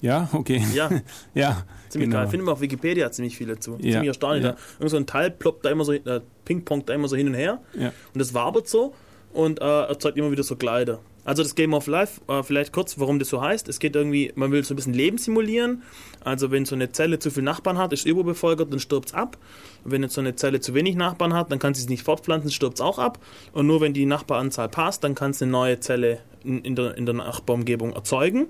[0.01, 0.61] Ja, okay.
[0.73, 0.89] Ja,
[1.33, 2.23] Ja, ziemlich genau.
[2.23, 2.29] geil.
[2.29, 3.75] Finden wir auf Wikipedia ziemlich viele zu.
[3.75, 4.43] Ja, Ziemlich erstaunlich.
[4.43, 4.51] ja.
[4.51, 7.27] Da Irgend so ein Teil ploppt da immer so, äh, pingpongt da immer so hin
[7.27, 7.61] und her.
[7.79, 7.87] Ja.
[8.13, 8.93] Und das wabert so
[9.31, 10.99] und äh, erzeugt immer wieder so Gleiter.
[11.25, 13.69] Also das Game of Life, äh, vielleicht kurz, warum das so heißt.
[13.69, 15.83] Es geht irgendwie, man will so ein bisschen Leben simulieren.
[16.23, 19.37] Also wenn so eine Zelle zu viele Nachbarn hat, ist überbevölkert, dann stirbt es ab.
[19.85, 22.51] Wenn jetzt so eine Zelle zu wenig Nachbarn hat, dann kann sie sich nicht fortpflanzen,
[22.51, 23.19] stirbt es auch ab.
[23.53, 26.97] Und nur wenn die Nachbaranzahl passt, dann kann es eine neue Zelle in, in, der,
[26.97, 28.47] in der Nachbarumgebung erzeugen.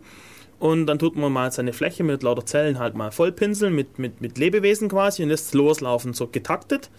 [0.60, 4.22] Und dann tut man mal seine Fläche mit lauter Zellen halt mal vollpinseln, mit, mit,
[4.22, 6.90] mit Lebewesen quasi und lässt es loslaufen, so getaktet.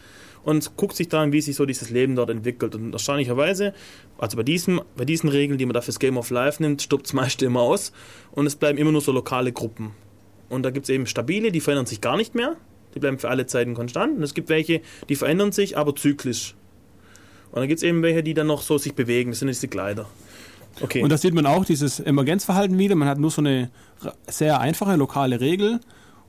[0.44, 2.74] Und guckt sich dann, wie sich so dieses Leben dort entwickelt.
[2.74, 3.72] Und erstaunlicherweise,
[4.18, 7.06] also bei, diesem, bei diesen Regeln, die man da fürs Game of Life nimmt, stirbt
[7.06, 7.92] es meist immer aus.
[8.32, 9.92] Und es bleiben immer nur so lokale Gruppen.
[10.50, 12.56] Und da gibt es eben stabile, die verändern sich gar nicht mehr.
[12.94, 14.18] Die bleiben für alle Zeiten konstant.
[14.18, 16.54] Und es gibt welche, die verändern sich, aber zyklisch.
[17.50, 19.30] Und dann gibt es eben welche, die dann noch so sich bewegen.
[19.30, 20.06] Das sind diese Gleiter.
[20.80, 21.02] Okay.
[21.02, 22.96] Und da sieht man auch dieses Emergenzverhalten wieder.
[22.96, 23.70] Man hat nur so eine
[24.28, 25.80] sehr einfache lokale Regel.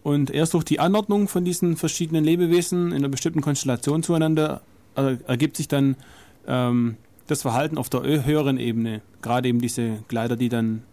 [0.06, 4.62] Und erst durch die Anordnung von diesen verschiedenen Lebewesen in einer bestimmten Konstellation zueinander
[4.96, 5.96] äh, ergibt sich dann
[6.46, 9.02] ähm, das Verhalten auf der höheren Ebene.
[9.24, 10.84] Gerade eben diese Gleiter, die dann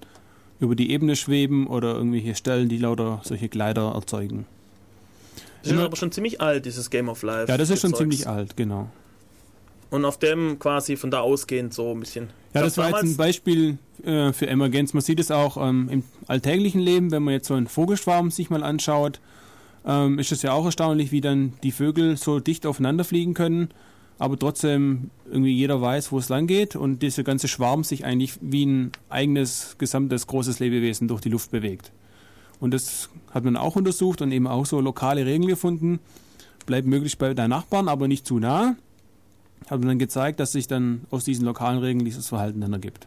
[0.60, 4.46] über die Ebene schweben oder irgendwelche Stellen, die lauter solche Gleiter erzeugen.
[5.62, 7.52] das ist aber schon ziemlich alt, dieses Game of Life.
[7.52, 7.98] Ja, das ist schon Zeugs.
[7.98, 8.88] ziemlich alt, genau.
[9.92, 12.30] Und auf dem quasi von da ausgehend so ein bisschen.
[12.54, 14.94] Ja, das war jetzt ein Beispiel äh, für Emergenz.
[14.94, 18.48] Man sieht es auch ähm, im alltäglichen Leben, wenn man jetzt so einen Vogelschwarm sich
[18.48, 19.20] mal anschaut,
[19.86, 23.68] ähm, ist es ja auch erstaunlich, wie dann die Vögel so dicht aufeinander fliegen können,
[24.18, 28.38] aber trotzdem irgendwie jeder weiß, wo es lang geht und dieser ganze Schwarm sich eigentlich
[28.40, 31.92] wie ein eigenes, gesamtes, großes Lebewesen durch die Luft bewegt.
[32.60, 36.00] Und das hat man auch untersucht und eben auch so lokale Regeln gefunden.
[36.64, 38.74] Bleibt möglichst bei deinen Nachbarn, aber nicht zu nah
[39.70, 43.06] hat man dann gezeigt, dass sich dann aus diesen lokalen Regeln dieses Verhalten dann ergibt.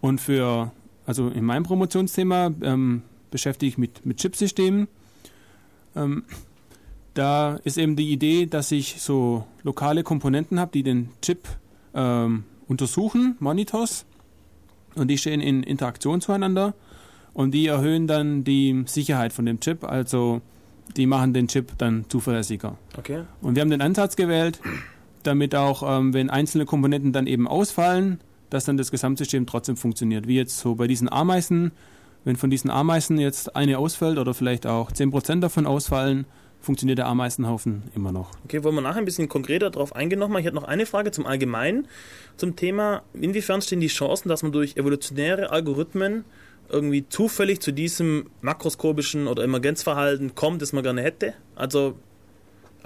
[0.00, 0.72] Und für,
[1.06, 4.88] also in meinem Promotionsthema ähm, beschäftige ich mich mit Chipsystemen.
[5.94, 6.24] Ähm,
[7.14, 11.48] da ist eben die Idee, dass ich so lokale Komponenten habe, die den Chip
[11.94, 14.04] ähm, untersuchen, Monitors,
[14.94, 16.74] und die stehen in Interaktion zueinander
[17.32, 20.40] und die erhöhen dann die Sicherheit von dem Chip, also
[20.96, 22.78] die machen den Chip dann zuverlässiger.
[22.96, 23.24] Okay.
[23.40, 24.60] Und wir haben den Ansatz gewählt,
[25.26, 28.20] damit auch, ähm, wenn einzelne Komponenten dann eben ausfallen,
[28.50, 30.26] dass dann das Gesamtsystem trotzdem funktioniert.
[30.28, 31.72] Wie jetzt so bei diesen Ameisen,
[32.24, 36.26] wenn von diesen Ameisen jetzt eine ausfällt oder vielleicht auch 10% davon ausfallen,
[36.60, 38.30] funktioniert der Ameisenhaufen immer noch.
[38.44, 40.40] Okay, wollen wir nachher ein bisschen konkreter darauf eingehen nochmal.
[40.40, 41.86] Ich hätte noch eine Frage zum Allgemeinen,
[42.36, 46.24] zum Thema, inwiefern stehen die Chancen, dass man durch evolutionäre Algorithmen
[46.68, 51.34] irgendwie zufällig zu diesem makroskopischen oder Emergenzverhalten kommt, das man gerne hätte?
[51.54, 51.96] Also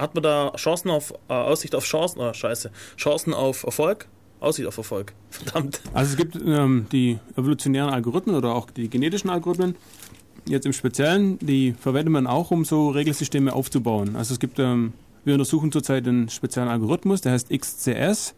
[0.01, 4.09] hat man da Chancen auf, äh, Aussicht auf Chancen, oh, scheiße, Chancen auf Erfolg?
[4.41, 5.13] Aussicht auf Erfolg.
[5.31, 5.81] Verdammt.
[5.93, 9.77] Also es gibt ähm, die evolutionären Algorithmen oder auch die genetischen Algorithmen.
[10.47, 14.17] Jetzt im Speziellen, die verwendet man auch, um so Regelsysteme aufzubauen.
[14.17, 14.95] Also es gibt, ähm,
[15.25, 18.35] wir untersuchen zurzeit einen speziellen Algorithmus, der heißt XCS.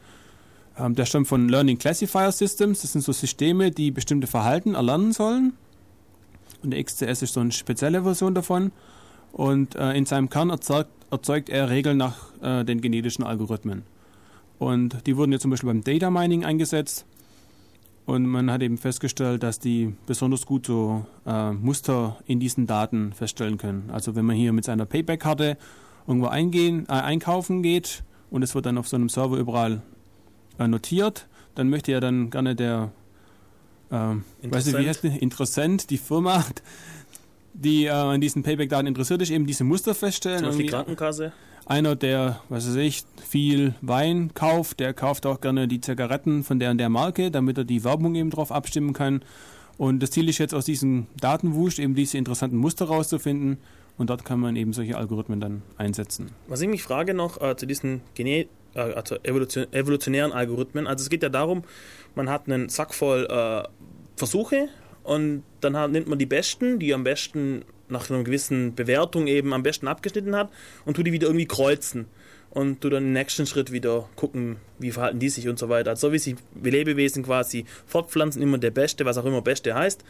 [0.77, 2.83] Ähm, der stammt von Learning Classifier Systems.
[2.83, 5.53] Das sind so Systeme, die bestimmte Verhalten erlernen sollen.
[6.63, 8.73] Und der XCS ist so eine spezielle Version davon.
[9.33, 13.83] Und äh, in seinem Kern erzeugt, erzeugt er Regeln nach äh, den genetischen Algorithmen.
[14.59, 17.07] Und die wurden jetzt zum Beispiel beim Data Mining eingesetzt.
[18.05, 23.13] Und man hat eben festgestellt, dass die besonders gut so äh, Muster in diesen Daten
[23.13, 23.91] feststellen können.
[23.93, 25.57] Also wenn man hier mit seiner Payback-Karte
[26.07, 29.83] irgendwo eingehen, äh, einkaufen geht und es wird dann auf so einem Server überall
[30.59, 32.91] äh, notiert, dann möchte ja dann gerne der
[33.91, 33.97] äh,
[34.51, 35.19] weiß nicht, wie heißt die?
[35.19, 36.45] Interessent, die Firma,
[37.55, 40.39] die äh, an diesen Payback-Daten interessiert ist, eben diese Muster feststellen.
[40.39, 41.33] Zum Beispiel Irgendwie- Krankenkasse.
[41.67, 46.59] einer, der, was weiß ich, viel Wein kauft, der kauft auch gerne die Zigaretten von
[46.59, 49.23] der und der Marke, damit er die Werbung eben drauf abstimmen kann.
[49.79, 53.59] Und das Ziel ist jetzt aus diesem Datenwust eben diese interessanten Muster rauszufinden
[53.97, 56.31] und dort kann man eben solche Algorithmen dann einsetzen.
[56.49, 61.03] Was ich mich frage noch äh, zu diesen Gene äh, also Evolution evolutionären Algorithmen, also
[61.03, 61.63] es geht ja darum,
[62.15, 63.63] man hat einen Sack voll äh,
[64.17, 64.69] Versuche
[65.03, 69.53] und dann hat, nimmt man die besten, die am besten nach einer gewissen Bewertung eben
[69.53, 70.51] am besten abgeschnitten hat
[70.85, 72.07] und tut die wieder irgendwie kreuzen
[72.51, 75.91] und tut dann im nächsten Schritt wieder gucken, wie verhalten die sich und so weiter.
[75.91, 80.05] Also so wie sich Lebewesen quasi fortpflanzen, immer der Beste, was auch immer Beste heißt,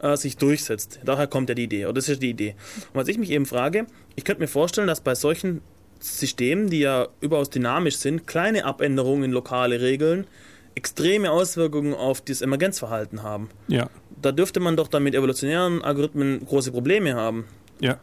[0.00, 1.00] äh, sich durchsetzt.
[1.04, 2.54] Daher kommt ja die Idee, oder das ist die Idee.
[2.92, 5.60] Und was ich mich eben frage, ich könnte mir vorstellen, dass bei solchen
[5.98, 10.26] Systemen, die ja überaus dynamisch sind, kleine Abänderungen in lokale Regeln
[10.76, 13.50] extreme Auswirkungen auf das Emergenzverhalten haben.
[13.66, 13.90] Ja,
[14.20, 17.44] Da dürfte man doch dann mit evolutionären Algorithmen große Probleme haben.
[17.80, 17.98] ja.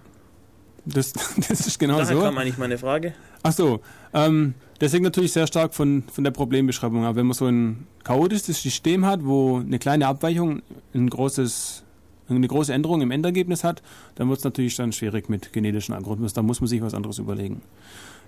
[0.86, 1.14] Das,
[1.50, 2.22] das ist genau Daher so.
[2.22, 3.16] kam eigentlich meine Frage.
[3.42, 3.80] Ach so,
[4.14, 7.16] ähm, das hängt natürlich sehr stark von, von der Problembeschreibung ab.
[7.16, 10.62] Wenn man so ein chaotisches System hat, wo eine kleine Abweichung
[10.94, 11.84] ein großes,
[12.30, 13.82] eine große Änderung im Endergebnis hat,
[14.16, 16.30] dann wird es natürlich dann schwierig mit genetischen Algorithmen.
[16.34, 17.62] Da muss man sich was anderes überlegen.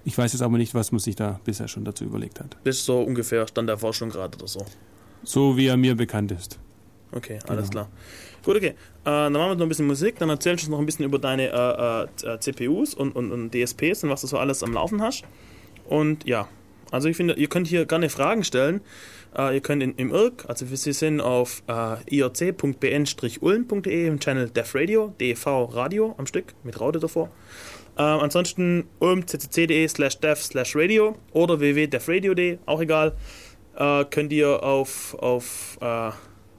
[0.05, 2.57] Ich weiß jetzt aber nicht, was man sich da bisher schon dazu überlegt hat.
[2.63, 4.65] Das ist so ungefähr Stand der Forschung gerade oder so.
[5.23, 6.57] So wie er mir bekannt ist.
[7.11, 7.85] Okay, alles Genau.
[7.85, 7.89] klar.
[8.43, 8.67] Gut, okay.
[8.67, 11.05] Äh, dann machen wir noch ein bisschen Musik, dann erzählst du uns noch ein bisschen
[11.05, 11.47] über deine
[12.23, 15.23] äh, äh, CPUs und, und, und DSPs und was du so alles am Laufen hast.
[15.87, 16.47] Und ja,
[16.91, 18.81] also ich finde, ihr könnt hier gerne Fragen stellen.
[19.37, 24.73] Äh, ihr könnt in, im IRC, also wir sind auf äh, irc.bn-ulm.de im Channel Def
[24.75, 27.29] Radio, DEV Radio am Stück, mit Raute davor.
[27.97, 33.15] Äh, ansonsten ulmccc.de slash dev slash radio oder www.devradio.de, auch egal.
[33.75, 36.11] Äh, könnt ihr auf, auf, äh,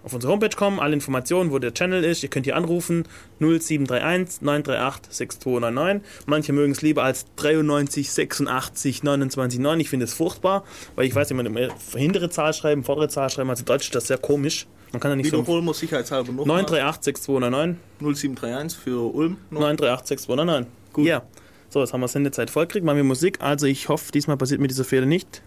[0.03, 2.22] auf unsere Homepage kommen, alle Informationen, wo der Channel ist.
[2.22, 3.05] Ihr könnt hier anrufen
[3.40, 6.26] 0731 938 6299.
[6.26, 9.80] Manche mögen es lieber als 93 86 29 9.
[9.80, 13.30] Ich finde es furchtbar, weil ich weiß, wie man immer hintere Zahl schreiben, vordere Zahl
[13.30, 13.51] schreiben.
[13.51, 14.66] Also Deutsch ist das sehr komisch.
[14.92, 17.78] Man kann ja nicht so Wiederholen wir sicherheitshalber noch 938 6299.
[18.01, 19.36] 0731 für Ulm.
[19.51, 19.61] Noch.
[19.61, 20.92] 938 6299.
[20.92, 21.07] Gut.
[21.07, 21.22] Ja.
[21.70, 23.38] So, jetzt haben wir Sendezeit vollkriegt, machen wir Musik.
[23.40, 25.42] Also ich hoffe, diesmal passiert mir dieser Fehler nicht.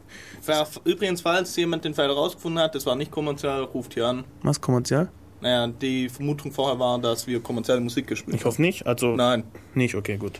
[0.85, 4.23] Übrigens, falls jemand den Fall rausgefunden hat, das war nicht kommerziell, ruft hier an.
[4.43, 5.09] Was kommerziell?
[5.41, 8.85] Naja, die Vermutung vorher war, dass wir kommerzielle Musik gespielt Ich hoffe nicht.
[8.85, 9.15] Also haben.
[9.17, 9.43] Nein,
[9.73, 9.95] nicht.
[9.95, 10.39] Okay, gut.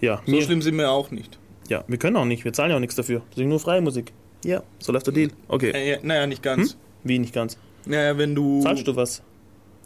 [0.00, 1.38] Ja, so mir- schlimm sind wir auch nicht.
[1.68, 3.22] Ja, wir können auch nicht, wir zahlen ja auch nichts dafür.
[3.30, 4.12] Deswegen nur freie Musik.
[4.44, 5.30] Ja, so läuft der Deal.
[5.48, 5.70] Okay.
[5.70, 6.76] Äh, naja, nicht ganz.
[7.02, 7.56] Wie nicht ganz?
[7.86, 8.60] Naja, wenn du.
[8.62, 9.22] Zahlst du was?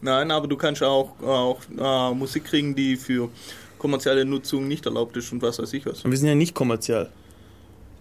[0.02, 3.30] Nein, aber du kannst auch, auch äh, Musik kriegen, die für
[3.78, 6.04] kommerzielle Nutzung nicht erlaubt ist und was weiß ich was.
[6.04, 7.10] Und wir sind ja nicht kommerziell.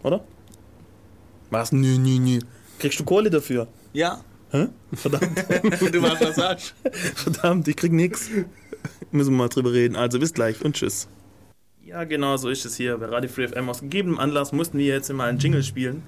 [0.03, 0.23] Oder?
[1.49, 1.71] Was?
[1.71, 2.39] Nö, nö, nö.
[2.79, 3.67] Kriegst du Kohle dafür?
[3.93, 4.21] Ja,
[4.51, 4.67] Hä?
[4.93, 5.37] Verdammt,
[5.91, 6.75] du was sagst.
[7.15, 8.29] verdammt, ich krieg nix.
[9.11, 9.95] Müssen wir mal drüber reden.
[9.95, 11.07] Also bis gleich und tschüss.
[11.83, 13.69] Ja, genau so ist es hier bei Radio Free FM.
[13.69, 16.03] Aus gegebenem Anlass mussten wir jetzt immer einen Jingle spielen.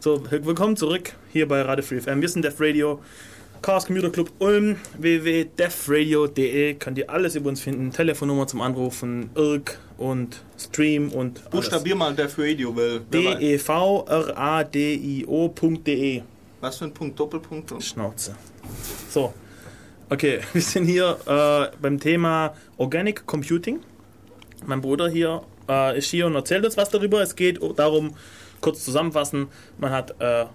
[0.00, 2.20] So, willkommen zurück hier bei Radio Free FM.
[2.20, 3.00] Wir sind Def Radio,
[3.62, 6.74] Chaos Computer Club Ulm, www.defradio.de.
[6.74, 7.92] Könnt ihr alles über uns finden.
[7.92, 11.48] Telefonnummer zum Anrufen, IRC und Stream und.
[11.50, 12.96] Buchstabier mal Def Radio, weil.
[13.00, 13.04] weiß.
[13.40, 13.56] E
[14.98, 16.22] D-E-V-R-A-D-I-O.de.
[16.60, 17.70] Was für ein Punkt, Doppelpunkt?
[17.72, 18.34] und- Schnauze.
[19.10, 19.32] So,
[20.10, 23.80] okay, wir sind hier äh, beim Thema Organic Computing.
[24.66, 27.20] Mein Bruder hier äh, ist hier und erzählt uns was darüber.
[27.22, 28.14] Es geht darum,
[28.60, 29.48] kurz zusammenfassen,
[29.78, 30.46] man hat äh,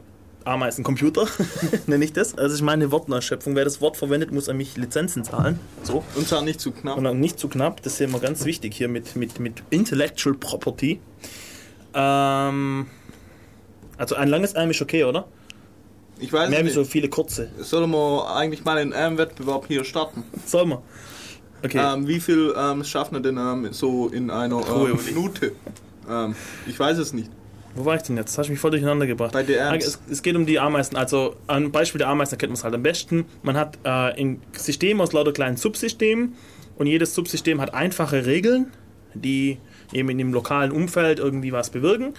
[0.47, 1.27] Ameisencomputer,
[1.87, 2.37] nenne ich das.
[2.37, 3.55] Also ich meine Wortneuschöpfung.
[3.55, 5.59] Wer das Wort verwendet, muss an mich Lizenzen zahlen.
[5.83, 6.03] So.
[6.15, 6.97] Und zwar nicht zu knapp.
[6.97, 9.63] Und dann nicht zu knapp, das ist ja immer ganz wichtig hier mit, mit, mit
[9.69, 10.99] Intellectual Property.
[11.93, 12.87] Ähm,
[13.97, 15.27] also ein langes Arm ist okay, oder?
[16.19, 16.73] Ich weiß Mehr wie nicht.
[16.73, 17.49] so viele kurze.
[17.59, 20.23] Sollen wir eigentlich mal den AM-Wettbewerb hier starten?
[20.45, 20.81] Sollen wir?
[21.63, 21.79] Okay.
[21.79, 24.99] Ähm, wie viel ähm, schaffen wir denn ähm, so in einer ähm.
[25.05, 25.53] Minute?
[26.09, 26.35] Ähm,
[26.65, 27.31] ich weiß es nicht.
[27.77, 28.29] Wo war ich denn jetzt?
[28.29, 29.33] Das hast du mich voll durcheinander gebracht.
[29.33, 29.87] Bei ernst?
[29.87, 30.97] Es, es geht um die Ameisen.
[30.97, 33.25] Also ein Beispiel der Ameisen kennt man es halt am besten.
[33.43, 36.35] Man hat äh, ein System aus lauter kleinen Subsystemen
[36.77, 38.71] und jedes Subsystem hat einfache Regeln,
[39.13, 39.59] die
[39.93, 42.13] eben in dem lokalen Umfeld irgendwie was bewirken.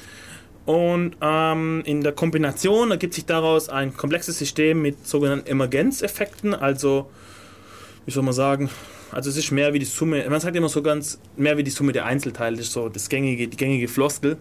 [0.64, 7.10] Und ähm, in der Kombination ergibt sich daraus ein komplexes System mit sogenannten Emergenzeffekten, also
[8.04, 8.68] wie soll man sagen,
[9.10, 11.70] also es ist mehr wie die Summe, man sagt immer so ganz, mehr wie die
[11.70, 14.36] Summe der Einzelteile, das ist so das gängige, die gängige Floskel.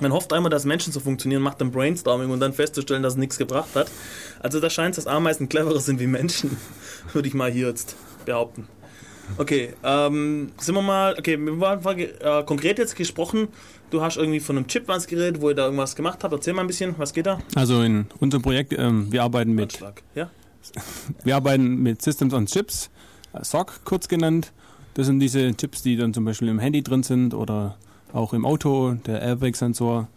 [0.00, 3.18] Man hofft einmal, dass Menschen so funktionieren, macht dann Brainstorming und dann festzustellen, dass es
[3.18, 3.90] nichts gebracht hat.
[4.40, 6.56] Also da scheint es, dass Ameisen cleverer sind wie Menschen,
[7.12, 8.68] würde ich mal hier jetzt behaupten.
[9.38, 13.48] Okay, ähm, sind wir mal, okay, wir waren äh, konkret jetzt gesprochen,
[13.90, 16.32] du hast irgendwie von einem Chip was geredet, wo ihr da irgendwas gemacht habt.
[16.32, 17.38] Erzähl mal ein bisschen, was geht da?
[17.54, 19.78] Also in unserem Projekt, ähm, wir arbeiten mit.
[20.14, 20.30] Ja?
[21.24, 22.88] Wir arbeiten mit Systems on Chips,
[23.32, 24.52] äh, SOC kurz genannt.
[24.94, 27.76] Das sind diese Chips, die dann zum Beispiel im Handy drin sind oder
[28.12, 30.08] auch im Auto, der Airbag-Sensor.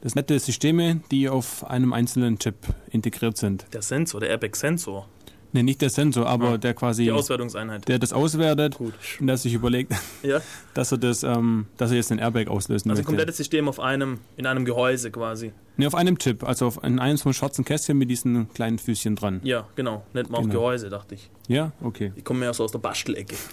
[0.00, 2.56] Das sind nette Systeme, die auf einem einzelnen Chip
[2.90, 3.66] integriert sind.
[3.72, 5.08] Der Sensor, der Airbag-Sensor,
[5.54, 7.86] Ne, nicht der Sensor, aber Ah, der quasi, die Auswertungseinheit.
[7.86, 8.94] der das auswertet Gut.
[9.20, 9.92] und der sich überlegt,
[10.22, 10.40] Ja?
[10.72, 13.04] dass er das, ähm, dass er jetzt den Airbag auslösen Also ein möchte.
[13.04, 15.52] komplettes System auf einem, in einem Gehäuse quasi.
[15.76, 18.78] Ne, auf einem Chip, also auf in einem so einem schwarzen Kästchen mit diesen kleinen
[18.78, 19.40] Füßchen dran.
[19.44, 20.06] Ja, genau.
[20.14, 20.54] Nennt man auch Genau.
[20.54, 21.28] Gehäuse, dachte ich.
[21.48, 22.12] Ja, okay.
[22.16, 23.36] Ich komme mehr so aus der Bastelecke.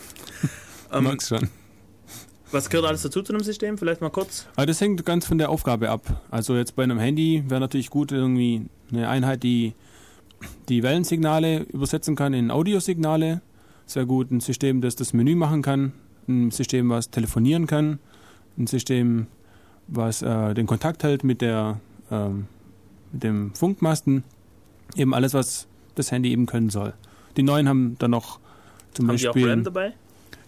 [0.91, 1.49] Ähm, Magst schon.
[2.51, 3.77] Was gehört alles dazu zu einem System?
[3.77, 4.47] Vielleicht mal kurz.
[4.55, 6.21] Aber das hängt ganz von der Aufgabe ab.
[6.31, 9.73] Also jetzt bei einem Handy wäre natürlich gut irgendwie eine Einheit, die
[10.69, 13.41] die Wellensignale übersetzen kann in Audiosignale.
[13.85, 15.93] Sehr gut ein System, das das Menü machen kann.
[16.27, 17.99] Ein System, was telefonieren kann.
[18.57, 19.27] Ein System,
[19.87, 21.79] was äh, den Kontakt hält mit, der,
[22.11, 22.47] ähm,
[23.11, 24.23] mit dem Funkmasten.
[24.95, 26.93] Eben alles, was das Handy eben können soll.
[27.37, 28.39] Die neuen haben dann noch
[28.93, 29.49] zum Haben die auch Beispiel...
[29.49, 29.93] RAM dabei?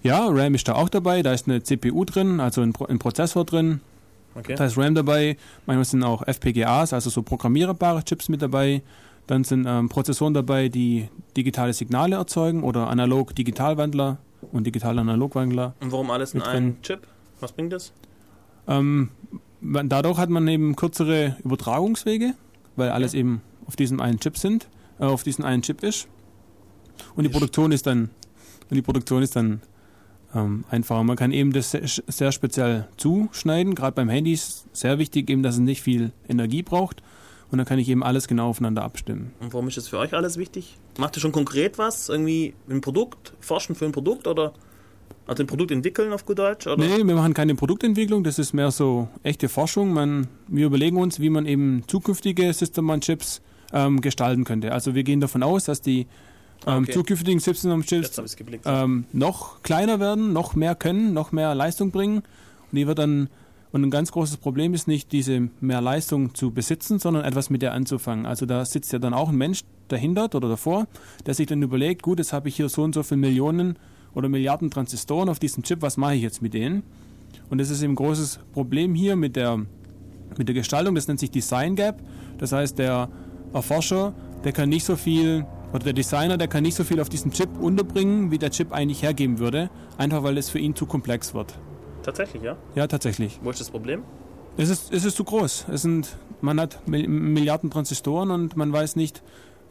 [0.04, 1.22] Ja, RAM ist da auch dabei.
[1.22, 3.82] Da ist eine CPU drin, also ein, Pro ein Prozessor drin.
[4.36, 4.56] Okay.
[4.56, 8.82] Da ist RAM dabei, manchmal sind auch FPGAs, also so programmierbare Chips mit dabei.
[9.28, 14.18] Dann sind ähm, Prozessoren dabei, die digitale Signale erzeugen oder Analog-Digitalwandler
[14.52, 15.76] und Digital-Analogwandler.
[15.80, 16.82] Und warum alles in einem.
[16.82, 17.08] Chip?
[17.40, 17.92] Was bringt das?
[18.68, 19.10] Ähm,
[19.62, 22.34] dadurch hat man eben kürzere Übertragungswege,
[22.76, 24.68] weil alles eben auf diesem einen Chip sind,
[25.00, 26.08] äh, auf diesem einen Chip ist.
[27.16, 28.10] Und die Produktion ist dann,
[28.70, 29.62] und die Produktion ist dann
[30.36, 31.04] ähm, einfacher.
[31.04, 33.76] Man kann eben das sehr, sehr speziell zuschneiden.
[33.76, 37.02] Gerade beim Handy ist sehr wichtig eben, dass es nicht viel Energie braucht.
[37.52, 39.34] Und dann kann ich eben alles genau aufeinander abstimmen.
[39.42, 40.78] Und warum ist das für euch alles wichtig?
[40.98, 42.08] Macht ihr schon konkret was?
[42.08, 43.34] Irgendwie ein Produkt?
[43.42, 44.26] Forschen für ein Produkt?
[44.26, 44.54] Oder
[45.28, 46.68] also ein Produkt entwickeln auf gut Deutsch?
[46.68, 46.78] Oder?
[46.78, 49.94] Nee, wir machen keine Produktentwicklung, das ist mehr so echte Forschung.
[49.94, 53.42] Man, wir überlegen uns, wie man eben zukünftige System-on-Chips
[53.74, 54.72] ähm, gestalten könnte.
[54.72, 56.08] Also wir gehen davon aus, dass die
[56.68, 56.92] ähm, okay.
[56.92, 57.40] zukünftigen
[58.36, 58.66] geblickt.
[58.68, 62.18] ähm, noch kleiner werden, noch mehr können, noch mehr Leistung bringen.
[62.18, 63.30] Und die wird dann
[63.72, 67.62] und ein ganz großes Problem ist nicht, diese mehr Leistung zu besitzen, sondern etwas mit
[67.62, 68.26] der anzufangen.
[68.26, 70.88] Also da sitzt ja dann auch ein Mensch dahinter oder davor,
[71.26, 73.78] der sich dann überlegt, gut, jetzt habe ich hier so und so viele Millionen
[74.14, 76.84] oder Milliarden Transistoren auf diesem Chip, was mache ich jetzt mit denen?
[77.50, 79.58] Und das ist eben ein großes Problem hier mit der,
[80.38, 82.02] mit der Gestaltung, das nennt sich Design Gap.
[82.38, 83.10] Das heißt, der
[83.54, 87.10] Erforscher, der kann nicht so viel, oder der Designer, der kann nicht so viel auf
[87.10, 90.86] diesen Chip unterbringen, wie der Chip eigentlich hergeben würde, einfach weil es für ihn zu
[90.86, 91.58] komplex wird.
[92.04, 92.58] Tatsächlich, ja?
[92.76, 93.40] Ja, tatsächlich.
[93.44, 94.04] Wo ist das Problem?
[94.58, 95.68] Es ist, es ist zu groß.
[95.72, 99.20] Es sind, man hat Mil- Milliarden Transistoren und man weiß nicht,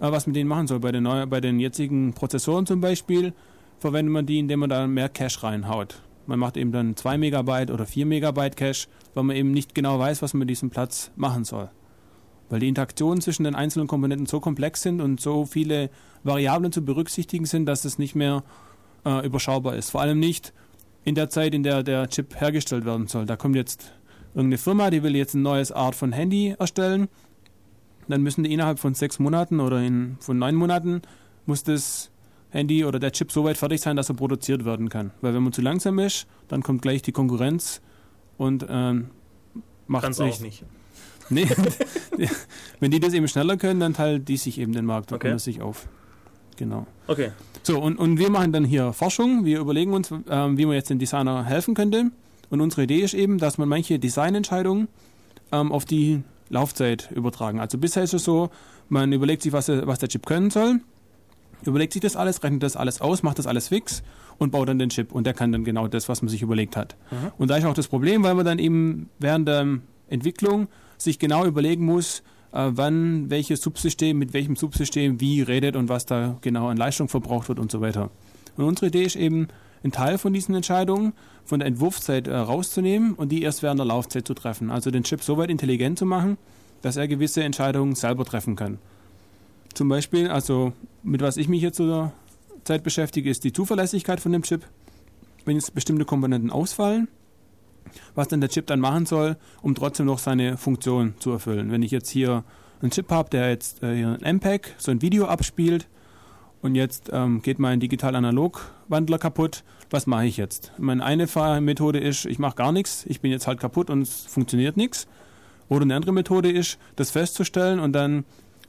[0.01, 0.81] äh, was mit denen machen soll.
[0.81, 3.35] Bei den, neu, bei den jetzigen Prozessoren zum Beispiel
[3.79, 6.01] verwendet man die, indem man da mehr Cache reinhaut.
[6.27, 9.99] Man macht eben dann 2 Megabyte oder 4 Megabyte Cache, weil man eben nicht genau
[9.99, 11.71] weiß, was man mit diesem Platz machen soll.
[12.51, 15.89] Weil die Interaktionen zwischen den einzelnen Komponenten so komplex sind und so viele
[16.25, 18.43] Variablen zu berücksichtigen sind, dass es nicht mehr
[19.07, 19.91] äh, überschaubar ist.
[19.91, 20.53] Vor allem nicht
[21.05, 23.25] in der Zeit, in der der Chip hergestellt werden soll.
[23.25, 23.93] Da kommt jetzt
[24.35, 27.09] irgendeine Firma, die will jetzt ein neues Art von Handy erstellen.
[28.09, 31.03] Dann müssen die innerhalb von sechs Monaten oder in, von neun Monaten
[31.47, 32.11] muss das
[32.51, 35.13] Handy oder der Chip so weit fertig sein, dass er produziert werden kann.
[35.21, 37.81] Weil wenn man zu langsam ist, dann kommt gleich die Konkurrenz
[38.37, 39.11] und ähm,
[39.87, 40.65] macht Kannst auch nicht.
[42.17, 42.29] Nee,
[42.81, 45.29] wenn die das eben schneller können, dann teilt die sich eben den Markt Okay.
[45.29, 45.87] unter sich auf.
[46.57, 46.87] Genau.
[47.07, 47.31] Okay.
[47.63, 49.45] So, und, und wir machen dann hier Forschung.
[49.45, 52.11] Wir überlegen uns, ähm, wie man jetzt den Designer helfen könnte.
[52.51, 54.89] Und unsere Idee ist eben, dass man manche Designentscheidungen
[55.53, 57.61] ähm, auf die Laufzeit übertragen.
[57.61, 58.51] Also bisher ist es so,
[58.89, 60.81] man überlegt sich, was, was der Chip können soll,
[61.65, 64.03] überlegt sich das alles, rechnet das alles aus, macht das alles fix
[64.39, 65.13] und baut dann den Chip.
[65.13, 66.97] Und der kann dann genau das, was man sich überlegt hat.
[67.39, 69.79] Und da ist auch das Problem, weil man dann eben während der
[70.11, 75.89] Entwicklung sich genau überlegen muss, äh, wann welches Subsystem mit welchem Subsystem wie redet und
[75.89, 78.11] was da genau an Leistung verbraucht wird und so weiter.
[78.57, 79.49] Und unsere Idee ist eben,
[79.83, 81.13] einen Teil von diesen Entscheidungen
[81.45, 84.71] von der Entwurfszeit äh, rauszunehmen und die erst während der Laufzeit zu treffen.
[84.71, 86.37] Also den Chip so weit intelligent zu machen,
[86.83, 88.79] dass er gewisse Entscheidungen selber treffen kann.
[89.75, 92.13] Zum Beispiel, also mit was ich mich jetzt zur
[92.65, 94.67] Zeit beschäftige, ist die Zuverlässigkeit von dem Chip.
[95.45, 97.09] Wenn jetzt bestimmte Komponenten ausfallen,
[98.15, 101.71] was dann der Chip dann machen soll, um trotzdem noch seine Funktion zu erfüllen.
[101.71, 102.45] Wenn ich jetzt hier
[102.83, 105.89] einen Chip habe, der jetzt äh, hier ein MPEG, so ein Video abspielt
[106.63, 110.73] und jetzt ähm, geht mein Digital-Analog-Wandler kaputt, was mache ich jetzt?
[110.79, 111.27] Meine eine
[111.61, 115.07] Methode ist, ich mache gar nichts, ich bin jetzt halt kaputt und es funktioniert nichts.
[115.69, 118.25] Oder eine andere Methode ist, das festzustellen und dann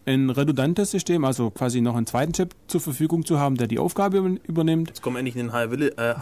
[0.06, 3.78] ein redundantes System, also quasi noch einen zweiten Chip zur Verfügung zu haben, der die
[3.80, 4.90] Aufgabe über- übernimmt.
[4.90, 6.16] Jetzt kommen wir endlich in den High Avail- äh.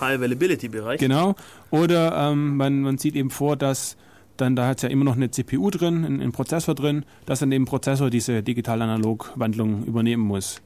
[0.99, 1.36] Genau.
[1.71, 3.95] Oder ähm, man, man sieht eben vor, dass
[4.38, 7.39] dann, da hat es ja immer noch eine CPU drin, ein, ein Prozessor drin, dass
[7.39, 10.61] dann eben Prozessor diese Digital-Analog-Wandlung übernehmen muss.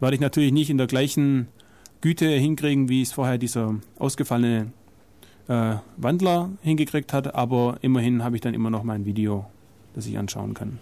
[0.00, 1.48] Werde ich natürlich nicht in der gleichen
[2.00, 4.72] Güte hinkriegen, wie es vorher dieser ausgefallene
[5.48, 9.44] äh, Wandler hingekriegt hat, aber immerhin habe ich dann immer noch mein Video,
[9.94, 10.78] das ich anschauen kann.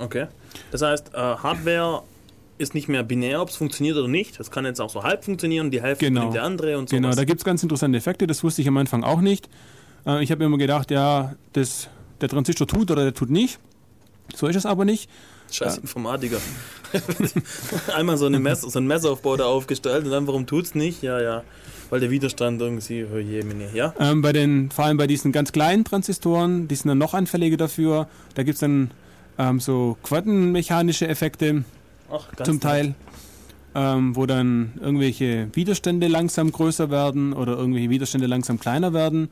[0.00, 0.26] Okay.
[0.72, 2.02] Das heißt, äh, Hardware
[2.58, 4.38] ist nicht mehr binär, ob es funktioniert oder nicht.
[4.38, 6.30] Das kann jetzt auch so halb funktionieren, die Hälfte Genau.
[6.30, 6.96] der andere und so.
[6.96, 9.48] Genau, da gibt es ganz interessante Effekte, das wusste ich am Anfang auch nicht.
[10.06, 11.88] Äh, ich habe immer gedacht, ja, das,
[12.20, 13.58] der Transistor tut oder der tut nicht.
[14.34, 15.08] So ist es aber nicht.
[15.50, 16.38] Scheiß Informatiker.
[17.96, 21.02] Einmal so, eine Mess so ein Messaufbau da aufgestellt und dann, warum tut's nicht?
[21.02, 21.42] Ja, ja.
[21.88, 23.92] Weil der Widerstand irgendwie, oh je, meine, ja?
[23.98, 27.56] Ähm, bei den, vor allem bei diesen ganz kleinen Transistoren, die sind dann noch anfälliger
[27.56, 28.06] dafür.
[28.34, 28.92] Da gibt es dann
[29.38, 31.64] ähm, so quantenmechanische Effekte
[32.12, 32.60] Ach, zum.
[32.60, 32.94] Teil,
[33.74, 39.28] ähm, wo dann irgendwelche Widerstände langsam größer werden oder irgendwelche Widerstände langsam kleiner werden.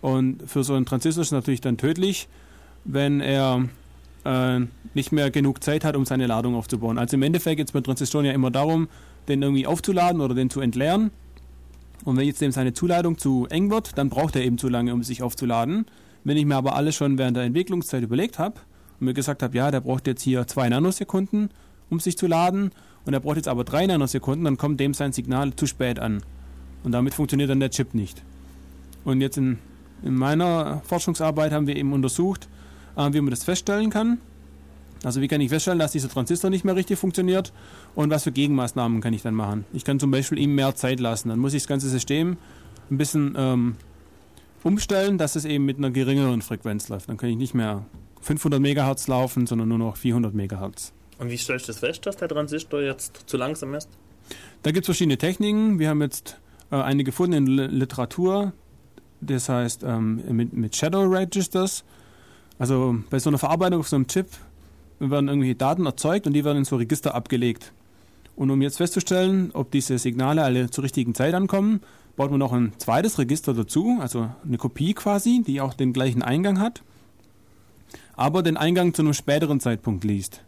[0.00, 2.28] Und für so einen Transistor ist es natürlich dann tödlich,
[2.84, 3.64] wenn er
[4.24, 4.60] äh,
[4.94, 6.98] nicht mehr genug Zeit hat, um seine Ladung aufzubauen.
[6.98, 8.88] Also im Endeffekt geht es bei Transistoren ja immer darum,
[9.28, 11.10] den irgendwie aufzuladen oder den zu entleeren.
[12.04, 14.92] Und wenn jetzt dem seine Zuladung zu eng wird, dann braucht er eben zu lange,
[14.92, 15.86] um sich aufzuladen.
[16.24, 18.60] Wenn ich mir aber alles schon während der Entwicklungszeit überlegt habe
[18.98, 21.50] und mir gesagt habe, ja, der braucht jetzt hier zwei Nanosekunden,
[21.90, 22.70] um sich zu laden,
[23.06, 26.22] und er braucht jetzt aber drei Nanosekunden, dann kommt dem sein Signal zu spät an.
[26.82, 28.22] Und damit funktioniert dann der Chip nicht.
[29.04, 29.58] Und jetzt in,
[30.02, 32.48] in meiner Forschungsarbeit haben wir eben untersucht,
[32.96, 34.18] äh, wie man das feststellen kann.
[35.04, 37.52] Also wie kann ich feststellen, dass dieser Transistor nicht mehr richtig funktioniert
[37.94, 39.64] und was für Gegenmaßnahmen kann ich dann machen.
[39.72, 41.28] Ich kann zum Beispiel ihm mehr Zeit lassen.
[41.28, 42.36] Dann muss ich das ganze System
[42.90, 43.76] ein bisschen ähm,
[44.64, 47.08] umstellen, dass es eben mit einer geringeren Frequenz läuft.
[47.08, 47.84] Dann kann ich nicht mehr
[48.26, 50.92] 500 Megahertz laufen, sondern nur noch 400 Megahertz.
[51.18, 53.88] Und wie stellst du das fest, dass der Transistor jetzt zu langsam ist?
[54.62, 55.78] Da gibt es verschiedene Techniken.
[55.78, 56.38] Wir haben jetzt
[56.70, 58.52] äh, eine gefunden in der Literatur.
[59.20, 61.84] Das heißt ähm, mit, mit Shadow Registers.
[62.58, 64.26] Also bei so einer Verarbeitung auf so einem Chip
[64.98, 67.72] werden irgendwelche Daten erzeugt und die werden in so Register abgelegt.
[68.34, 71.80] Und um jetzt festzustellen, ob diese Signale alle zur richtigen Zeit ankommen,
[72.16, 76.22] baut man noch ein zweites Register dazu, also eine Kopie quasi, die auch den gleichen
[76.22, 76.82] Eingang hat,
[78.16, 80.42] aber den Eingang zu einem späteren Zeitpunkt liest.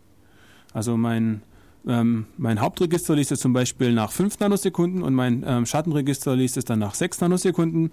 [0.73, 1.43] Also mein,
[1.87, 6.57] ähm, mein Hauptregister liest es zum Beispiel nach 5 Nanosekunden und mein ähm, Schattenregister liest
[6.57, 7.91] es dann nach 6 Nanosekunden.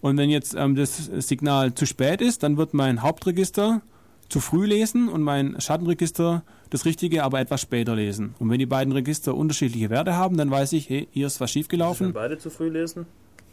[0.00, 3.82] Und wenn jetzt ähm, das Signal zu spät ist, dann wird mein Hauptregister
[4.28, 8.34] zu früh lesen und mein Schattenregister das Richtige aber etwas später lesen.
[8.38, 11.50] Und wenn die beiden Register unterschiedliche Werte haben, dann weiß ich, hey, hier ist was
[11.50, 12.12] schiefgelaufen.
[12.12, 13.06] beide zu früh lesen?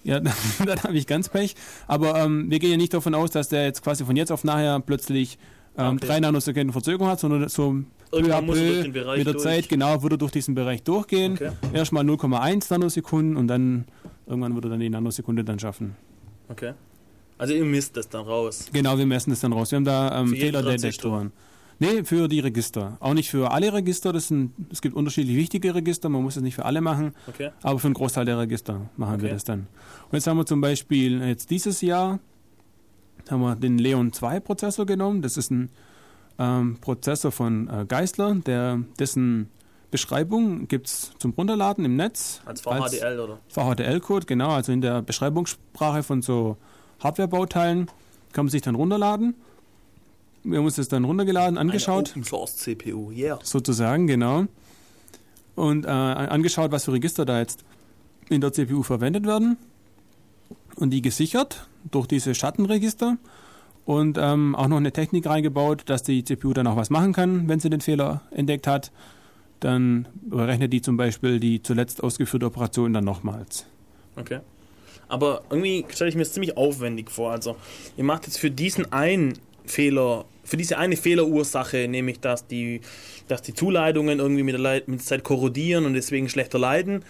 [0.05, 0.33] Ja, dann,
[0.65, 1.55] dann habe ich ganz Pech.
[1.87, 4.43] Aber ähm, wir gehen ja nicht davon aus, dass der jetzt quasi von jetzt auf
[4.43, 5.37] nachher plötzlich
[5.77, 6.07] ähm, Okay.
[6.07, 7.75] drei Nanosekunden Verzögerung hat, sondern so
[8.11, 9.37] Irgendwann muss er mit der durch.
[9.39, 11.33] Zeit, genau, würde er durch diesen Bereich durchgehen.
[11.33, 11.51] Okay.
[11.73, 13.85] Erstmal 0,1 Nanosekunden und dann
[14.25, 15.95] irgendwann würde er dann die Nanosekunde dann schaffen.
[16.47, 16.73] Okay.
[17.37, 18.69] Also ihr misst das dann raus.
[18.71, 19.71] Genau, wir messen das dann raus.
[19.71, 21.33] Wir haben da ähm, Fehlerdetektoren.
[21.79, 22.97] Nee, für die Register.
[22.99, 24.13] Auch nicht für alle Register.
[24.13, 26.07] Das sind, es gibt unterschiedlich wichtige Register.
[26.09, 27.13] Man muss das nicht für alle machen.
[27.27, 27.51] Okay.
[27.61, 29.33] Aber für einen Großteil der Register machen wir Okay.
[29.33, 29.67] das dann.
[30.09, 32.19] Und jetzt haben wir zum Beispiel jetzt dieses Jahr
[33.29, 35.21] haben wir den Leon 2 Prozessor genommen.
[35.21, 35.69] Das ist ein
[36.37, 39.49] ähm, Prozessor von äh, Geissler, der, dessen
[39.91, 42.41] Beschreibung gibt es zum Runterladen im Netz.
[42.45, 43.39] Als VHDL oder?
[43.47, 46.57] VHDL-Code, genau, also in der Beschreibungssprache von so
[46.99, 47.87] Hardware-Bauteilen
[48.33, 49.35] kann man sich dann runterladen.
[50.45, 53.39] Wir haben uns das dann runtergeladen, angeschaut Eine Open Source CPU, yeah.
[53.41, 54.45] sozusagen, genau.
[55.55, 57.63] Und äh, angeschaut, was für Register da jetzt
[58.29, 59.57] in der CPU verwendet werden.
[60.75, 63.17] Und die gesichert durch diese Schattenregister.
[63.85, 67.47] und ähm, auch noch eine Technik reingebaut, dass die CPU dann auch was machen kann,
[67.47, 68.91] wenn sie den Fehler entdeckt hat.
[69.59, 73.65] Dann berechnet die zum Beispiel die zuletzt ausgeführte Operation dann nochmals.
[74.15, 74.39] Okay.
[75.07, 77.31] Aber irgendwie stelle ich mir das ziemlich aufwendig vor.
[77.31, 77.55] Also,
[77.95, 79.33] ihr macht jetzt für diesen einen
[79.67, 82.81] Fehler, für diese eine Fehlerursache, nämlich dass die,
[83.27, 87.03] dass die Zuleitungen irgendwie mit der, Leit mit der Zeit korrodieren und deswegen schlechter leiden.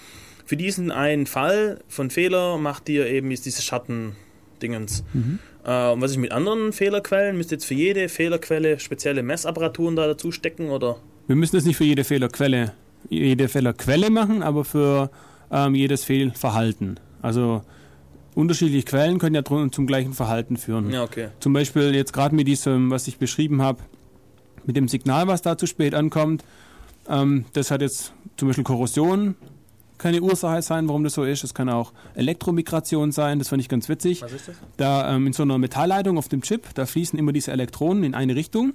[0.46, 5.04] Für diesen einen Fall von Fehler macht ihr eben jetzt diese Schattendingens.
[5.66, 7.36] Äh, und was ist mit anderen Fehlerquellen?
[7.36, 10.98] Müsst ihr jetzt für jede Fehlerquelle spezielle Messapparaturen da dazu stecken oder?
[11.28, 12.74] Wir müssen das nicht für jede Fehlerquelle,
[13.10, 15.10] jede Fehlerquelle machen, aber für
[15.52, 17.00] ähm, jedes Fehlverhalten.
[17.22, 17.64] Also
[18.36, 20.92] unterschiedliche Quellen können ja zum gleichen Verhalten führen.
[20.92, 21.30] Ja, okay.
[21.40, 23.82] Zum Beispiel jetzt gerade mit diesem, was ich beschrieben habe,
[24.66, 26.44] mit dem Signal, was da zu spät ankommt.
[27.08, 29.36] Ähm, das hat jetzt zum Beispiel Korrosion,
[29.98, 31.44] keine Ursache sein, warum das so ist.
[31.44, 34.22] Es kann auch Elektromigration sein, das fand ich ganz witzig.
[34.22, 34.56] Was ist das?
[34.78, 38.16] Da ähm, in so einer Metallleitung auf dem Chip, da fließen immer diese Elektronen in
[38.16, 38.74] eine Richtung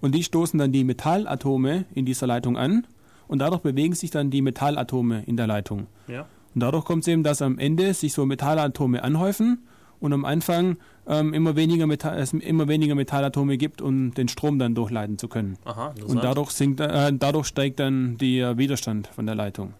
[0.00, 2.86] und die stoßen dann die Metallatome in dieser Leitung an
[3.26, 5.86] und dadurch bewegen sich dann die Metallatome in der Leitung.
[6.06, 6.26] Ja.
[6.54, 9.66] Und dadurch kommt es eben, dass am Ende sich so Metallatome anhäufen
[10.00, 14.58] und am Anfang ähm, immer, weniger Metall, es immer weniger Metallatome gibt, um den Strom
[14.58, 15.58] dann durchleiten zu können.
[15.64, 19.74] Aha, Und dadurch, sinkt, äh, dadurch steigt dann der Widerstand von der Leitung.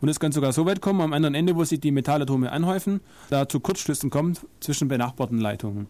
[0.00, 3.00] Und es kann sogar so weit kommen, am anderen Ende, wo sich die Metallatome anhäufen,
[3.30, 5.86] da zu Kurzschlüssen kommt zwischen benachbarten Leitungen.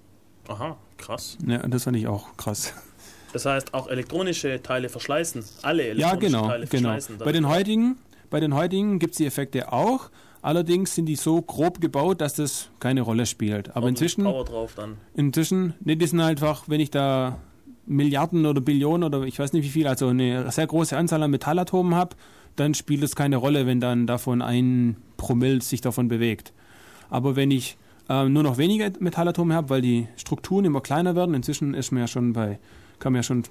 [0.48, 1.36] Aha, krass.
[1.46, 2.74] Ja, das fand ich auch krass.
[3.32, 5.42] Das heißt, auch elektronische Teile verschleißen.
[5.62, 6.88] Alle Ja, elektronischen genau, Teile genau.
[6.90, 7.18] verschleißen.
[7.18, 7.96] Bei den heutigen,
[8.34, 10.10] bei den heutigen gibt es die Effekte auch.
[10.42, 13.76] Allerdings sind die so grob gebaut, dass das keine Rolle spielt.
[13.76, 14.96] Aber inzwischen, Power drauf dann.
[15.14, 17.38] inzwischen, nee, die sind einfach, wenn ich da
[17.86, 21.30] Milliarden oder Billionen oder ich weiß nicht wie viel, also eine sehr große Anzahl an
[21.30, 22.16] Metallatomen habe,
[22.56, 26.52] dann spielt es keine Rolle, wenn dann davon ein Promille sich davon bewegt.
[27.10, 27.76] Aber wenn ich
[28.08, 32.00] ähm, nur noch weniger Metallatome habe, weil die Strukturen immer kleiner werden, inzwischen ist man
[32.00, 32.58] ja schon bei,
[32.98, 33.44] kann man ja schon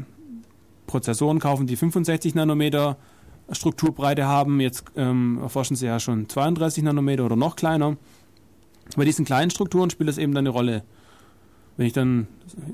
[0.87, 2.97] Prozessoren kaufen, die 65 Nanometer
[3.51, 4.59] Strukturbreite haben.
[4.59, 7.97] Jetzt ähm, erforschen sie ja schon 32 Nanometer oder noch kleiner.
[8.95, 10.83] Bei diesen kleinen Strukturen spielt es eben dann eine Rolle.
[11.77, 12.27] Wenn ich dann,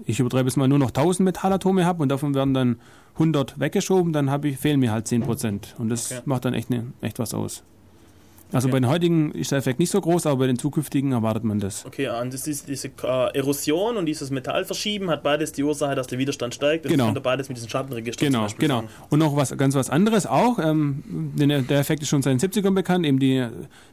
[0.05, 2.77] ich übertreibe es mal, nur noch 1000 Metallatome habe und davon werden dann
[3.13, 5.75] 100 weggeschoben, dann habe ich, fehlen mir halt 10%.
[5.77, 6.21] Und das Okay.
[6.25, 7.63] macht dann echt, ne, echt was aus.
[8.51, 8.71] Also Okay.
[8.73, 11.59] bei den heutigen ist der Effekt nicht so groß, aber bei den zukünftigen erwartet man
[11.59, 11.85] das.
[11.85, 16.07] Okay, und das ist diese äh, Erosion und dieses Metallverschieben hat beides die Ursache, dass
[16.07, 16.85] der Widerstand steigt.
[16.85, 17.05] Das Genau.
[17.05, 18.79] könnte beides mit diesem Schattenregister zum Genau, genau.
[18.81, 18.89] sein.
[19.09, 20.57] Und noch was ganz was anderes auch.
[20.57, 23.45] Ähm, denn der Effekt ist schon seit den 70ern bekannt, eben die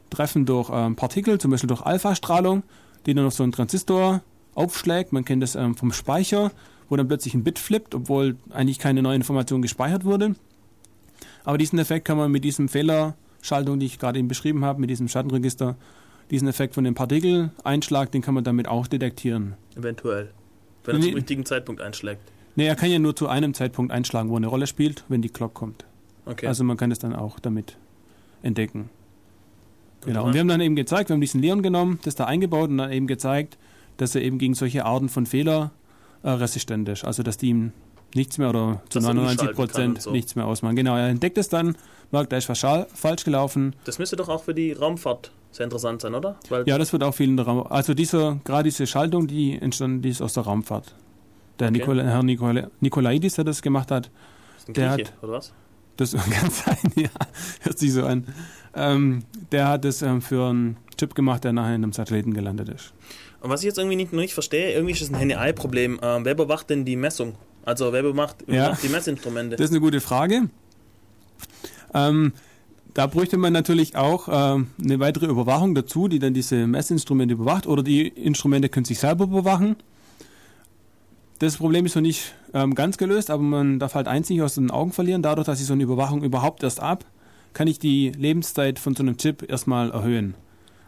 [0.09, 2.63] Treffen durch ähm, Partikel, zum Beispiel durch Alpha-Strahlung,
[3.05, 4.21] die dann auf so einen Transistor
[4.55, 5.13] aufschlägt.
[5.13, 6.51] Man kennt das ähm, vom Speicher,
[6.89, 10.33] wo dann plötzlich ein Bit flippt, obwohl eigentlich keine neue Information gespeichert wurde.
[11.43, 12.67] Aber diesen Effekt kann man mit diesem
[13.47, 15.75] Fehlerschaltung, die ich gerade eben beschrieben habe, mit diesem Schattenregister,
[16.29, 19.53] diesen Effekt von dem Partikeleinschlag, den kann man damit auch detektieren.
[19.77, 20.31] Eventuell.
[20.83, 21.05] Wenn er Nee.
[21.07, 22.21] zum richtigen Zeitpunkt einschlägt.
[22.55, 25.29] Nee, er kann ja nur zu einem Zeitpunkt einschlagen, wo eine Rolle spielt, wenn die
[25.29, 25.85] Clock kommt.
[26.25, 26.47] Okay.
[26.47, 27.77] Also man kann es dann auch damit
[28.43, 28.89] entdecken.
[30.05, 30.25] Genau.
[30.25, 32.77] Und wir haben dann eben gezeigt, wir haben diesen Leon genommen, das da eingebaut und
[32.77, 33.57] dann eben gezeigt,
[33.97, 35.71] dass er eben gegen solche Arten von Fehler
[36.23, 37.03] äh, resistent ist.
[37.05, 37.71] Also dass die ihm
[38.15, 40.11] nichts mehr oder zu Dass er 99 umschalten kann und Prozent so.
[40.11, 40.75] nichts mehr ausmachen.
[40.75, 41.75] Genau, er entdeckt es dann,
[42.11, 42.59] merkt, da ist was
[42.93, 43.75] falsch gelaufen.
[43.85, 46.35] das müsste doch auch für die Raumfahrt sehr interessant sein, oder?
[46.49, 47.65] Weil Ja, das wird auch viel in der Raum.
[47.67, 50.93] Also dieser, gerade diese Schaltung, die entstanden, die ist aus der Raumfahrt.
[51.59, 51.79] Der Okay.
[51.79, 55.33] Nikola, Herr Nikola, Nikolaidis, der das gemacht hat, das ist ein der Grieche, hat- oder
[55.33, 55.53] was?
[55.95, 57.09] Das kann sein, ja.
[57.61, 58.25] Hört sich so an.
[58.75, 62.69] Ähm, der hat es ähm, für einen Chip gemacht, der nachher in einem Satelliten gelandet
[62.69, 62.93] ist.
[63.41, 65.99] Und was ich jetzt irgendwie nicht, noch nicht verstehe, irgendwie ist das ein Henne-Ei-Problem.
[66.03, 67.33] Ähm, wer überwacht denn die Messung?
[67.67, 68.77] Also wer überwacht, Ja.
[68.81, 69.57] die Messinstrumente?
[69.57, 70.49] Das ist eine gute Frage.
[71.93, 72.31] Ähm,
[72.93, 77.67] da bräuchte man natürlich auch ähm, eine weitere Überwachung dazu, die dann diese Messinstrumente überwacht
[77.67, 79.75] oder die Instrumente können sich selber überwachen.
[81.39, 84.55] Das Problem ist noch nicht ähm, ganz gelöst, aber man darf halt eins nicht aus
[84.55, 85.21] den Augen verlieren.
[85.21, 87.03] Dadurch, dass ich so eine Überwachung überhaupt erst ab,
[87.51, 90.35] kann ich die Lebenszeit von so einem Chip erstmal erhöhen.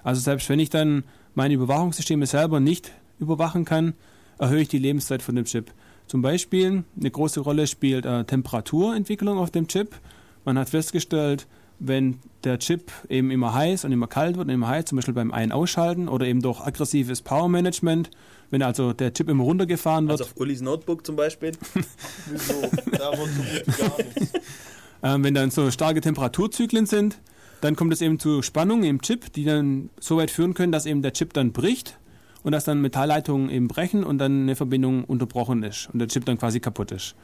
[0.02, 1.04] Also selbst wenn ich dann
[1.36, 3.96] meine Überwachungssysteme selber nicht überwachen kann,
[4.38, 5.72] erhöhe ich die Lebenszeit von dem Chip.
[6.10, 9.96] Zum Beispiel eine große Rolle spielt äh, Temperaturentwicklung auf dem Chip.
[10.44, 11.46] Man hat festgestellt,
[11.78, 15.14] wenn der Chip eben immer heiß und immer kalt wird und immer heiß, zum Beispiel
[15.14, 18.10] beim Ein-Ausschalten oder eben durch aggressives Power-Management,
[18.50, 21.52] wenn also der Chip immer runtergefahren wird, Also auf Ulis Notebook zum Beispiel.
[22.26, 22.54] Wieso?
[22.92, 24.34] Da wird so gut wie gar nichts.
[25.04, 27.20] ähm, wenn dann so starke Temperaturzyklen sind,
[27.62, 30.88] dann kommt es eben zu Spannungen im Chip, die dann so weit führen können, dass
[30.88, 32.00] eben der Chip dann bricht
[32.44, 36.26] und dass dann Metallleitungen eben brechen und dann eine Verbindung unterbrochen ist und der Chip
[36.26, 37.16] dann quasi kaputt ist.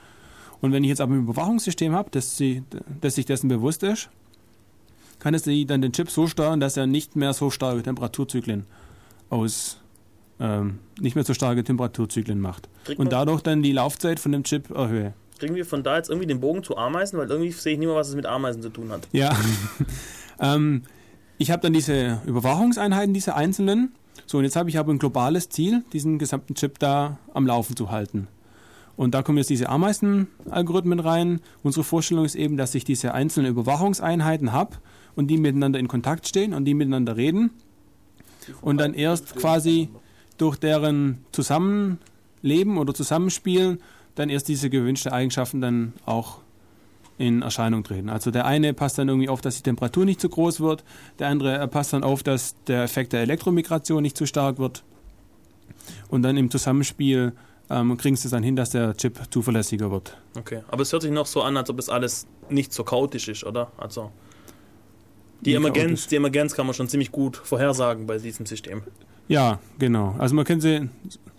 [0.61, 2.63] Und wenn ich jetzt aber ein Überwachungssystem habe, das, sie,
[3.01, 4.09] das sich dessen bewusst ist,
[5.19, 8.65] kann es dann den Chip so steuern, dass er nicht mehr so starke Temperaturzyklen
[9.29, 9.79] aus,
[10.39, 12.69] ähm, nicht mehr so starke Temperaturzyklen macht.
[12.83, 15.13] Kriegt Und dadurch dann die Laufzeit von dem Chip erhöhe.
[15.39, 17.19] Kriegen wir von da jetzt irgendwie den Bogen zu Ameisen?
[17.19, 19.07] Weil irgendwie sehe ich nicht mehr, was es mit Ameisen zu tun hat.
[19.11, 19.35] Ja.
[20.39, 20.83] ähm,
[21.37, 23.93] ich habe dann diese Überwachungseinheiten, diese einzelnen.
[24.25, 27.75] So, und jetzt habe ich aber ein globales Ziel, diesen gesamten Chip da am Laufen
[27.75, 28.27] zu halten.
[28.97, 31.41] Und da kommen jetzt diese Ameisen-Algorithmen rein.
[31.63, 34.77] Unsere Vorstellung ist eben, dass ich diese einzelnen Überwachungseinheiten habe
[35.15, 37.51] und die miteinander in Kontakt stehen und die miteinander reden.
[38.61, 39.89] Und dann erst quasi
[40.37, 43.79] durch deren Zusammenleben oder Zusammenspielen
[44.15, 46.39] dann erst diese gewünschte Eigenschaften dann auch
[47.17, 48.09] in Erscheinung treten.
[48.09, 50.83] Also der eine passt dann irgendwie auf, dass die Temperatur nicht zu groß wird,
[51.19, 54.83] der andere äh, passt dann auf, dass der Effekt der Elektromigration nicht zu stark wird.
[56.09, 57.33] Und dann im Zusammenspiel
[57.69, 60.17] ähm, kriegen sie es dann hin, dass der Chip zuverlässiger wird.
[60.37, 60.61] Okay.
[60.67, 63.43] Aber es hört sich noch so an, als ob es alles nicht so chaotisch ist,
[63.43, 63.71] oder?
[63.77, 64.11] Also.
[65.41, 66.07] Die Emergenz, chaotisch?
[66.07, 68.83] die Emergenz kann man schon ziemlich gut vorhersagen bei diesem System.
[69.27, 70.15] Ja, genau.
[70.17, 70.89] Also man kann sie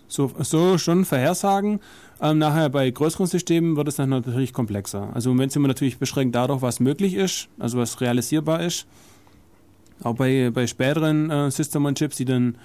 [0.07, 1.79] so, so schon vorhersagen.
[2.19, 5.09] Ähm, nachher bei größeren Systemen wird es dann natürlich komplexer.
[5.13, 8.87] Also im Moment sind wir natürlich beschränkt dadurch, was möglich ist, also was realisierbar ist.
[10.03, 12.57] Auch bei, bei späteren äh, System-on-Chips, die dann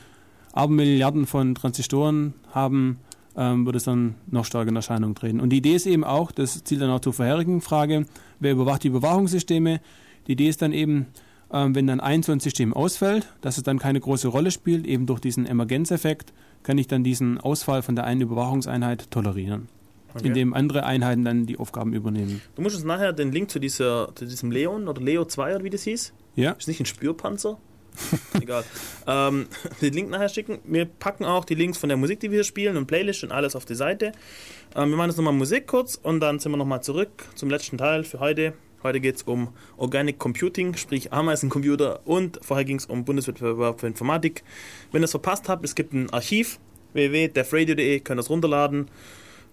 [0.53, 2.98] Abermilliarden von Transistoren haben,
[3.36, 5.40] ähm, wird es dann noch stärker in Erscheinung treten.
[5.40, 8.07] Und die Idee ist eben auch, das zielt dann auch zur vorherigen Frage,
[8.40, 9.80] wer überwacht die Überwachungssysteme?
[10.26, 11.07] Die Idee ist dann eben,
[11.53, 14.86] ähm, wenn dann ein so ein System ausfällt, dass es dann keine große Rolle spielt,
[14.86, 16.32] eben durch diesen Emergenzeffekt,
[16.62, 19.68] kann ich dann diesen Ausfall von der einen Überwachungseinheit tolerieren,
[20.14, 20.26] Okay.
[20.28, 22.42] indem andere Einheiten dann die Aufgaben übernehmen.
[22.54, 25.64] Du musst uns nachher den Link zu, dieser, zu diesem Leon oder Leo 2 oder
[25.64, 26.12] wie das hieß.
[26.36, 27.58] Ja, Ist nicht ein Spürpanzer?
[28.40, 28.64] Egal.
[29.04, 29.46] Ähm,
[29.80, 30.60] den Link nachher schicken.
[30.64, 33.32] Wir packen auch die Links von der Musik, die wir hier spielen und Playlist und
[33.32, 34.12] alles auf die Seite.
[34.76, 37.78] Ähm, wir machen jetzt nochmal Musik kurz und dann sind wir nochmal zurück zum letzten
[37.78, 38.52] Teil für heute.
[38.83, 43.87] Heute geht es um Organic Computing, sprich Ameisencomputer und vorher ging es um Bundeswettbewerb für
[43.87, 44.43] Informatik.
[44.91, 46.59] Wenn ihr es verpasst habt, es gibt ein Archiv,
[46.93, 48.89] www.defradio.de, könnt ihr es runterladen.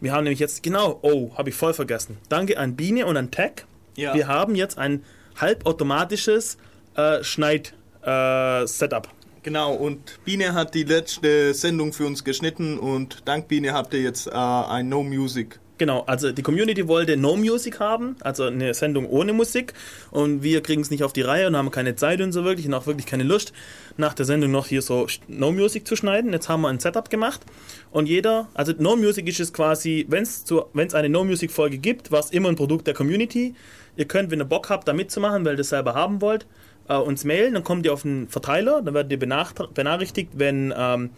[0.02, 2.18] Wir haben nämlich jetzt, genau, oh, habe ich voll vergessen.
[2.30, 3.66] Danke an Biene und an Tech.
[3.96, 4.16] Ja.
[4.16, 5.04] Wir haben jetzt ein
[5.40, 6.58] halbautomatisches
[6.96, 9.10] äh, Schneid-Setup.
[9.44, 14.02] Genau, und Biene hat die letzte Sendung für uns geschnitten und dank Biene habt ihr
[14.02, 15.60] jetzt äh, ein No Music.
[15.80, 19.74] Genau, also die Community wollte No Music haben, also eine Sendung ohne Musik.
[20.12, 22.68] Und wir kriegen es nicht auf die Reihe und haben keine Zeit und so wirklich
[22.68, 23.54] und auch wirklich keine Lust,
[23.98, 26.32] nach der Sendung noch hier so No Music zu schneiden.
[26.32, 27.42] Jetzt haben wir ein Setup gemacht
[27.90, 32.12] und jeder, also No Music ist es quasi, wenn es eine No Music Folge gibt,
[32.12, 33.56] war es immer ein Produkt der Community.
[33.96, 36.46] Ihr könnt, wenn ihr Bock habt, da mitzumachen, weil ihr das selber haben wollt,
[36.88, 41.12] äh, uns mailen, dann kommt ihr auf einen Verteiler, dann werdet ihr benachrichtigt, wenn ähm,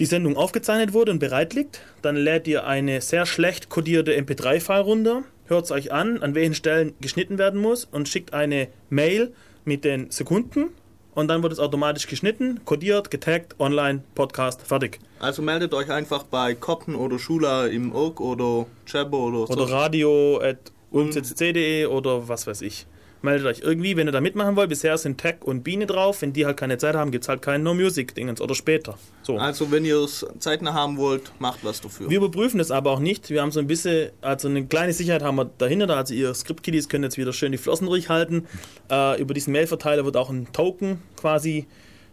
[0.00, 1.80] die Sendung aufgezeichnet wurde und bereit liegt.
[2.02, 6.54] Dann lädt ihr eine sehr schlecht kodierte MP3-File runter, hört es euch an, an welchen
[6.54, 9.32] Stellen geschnitten werden muss und schickt eine Mail
[9.64, 10.70] mit den Sekunden
[11.14, 15.00] und dann wird es automatisch geschnitten, kodiert, getaggt, online, Podcast, fertig.
[15.18, 19.74] Also meldet euch einfach bei Cotton oder Schula im Irk oder Jabber oder, Oder so.
[19.74, 20.58] radio at
[20.90, 22.86] umzc.de oder was weiß ich.
[23.22, 24.70] Meldet euch irgendwie, wenn ihr da mitmachen wollt.
[24.70, 26.22] Bisher sind Tech und Biene drauf.
[26.22, 28.98] Wenn die halt keine Zeit haben, gibt es halt kein No Music Dingens oder später.
[29.22, 29.36] So.
[29.36, 32.08] Also wenn ihr es zeitnah haben wollt, macht was dafür.
[32.08, 33.28] Wir überprüfen das aber auch nicht.
[33.28, 35.86] Wir haben so ein bisschen, also eine kleine Sicherheit haben wir dahinter.
[35.86, 35.96] da.
[35.96, 38.46] Also ihr Script-Kiddies können jetzt wieder schön die Flossen durchhalten.
[38.90, 41.66] Äh, über diesen Mail-Verteiler wird auch ein Token quasi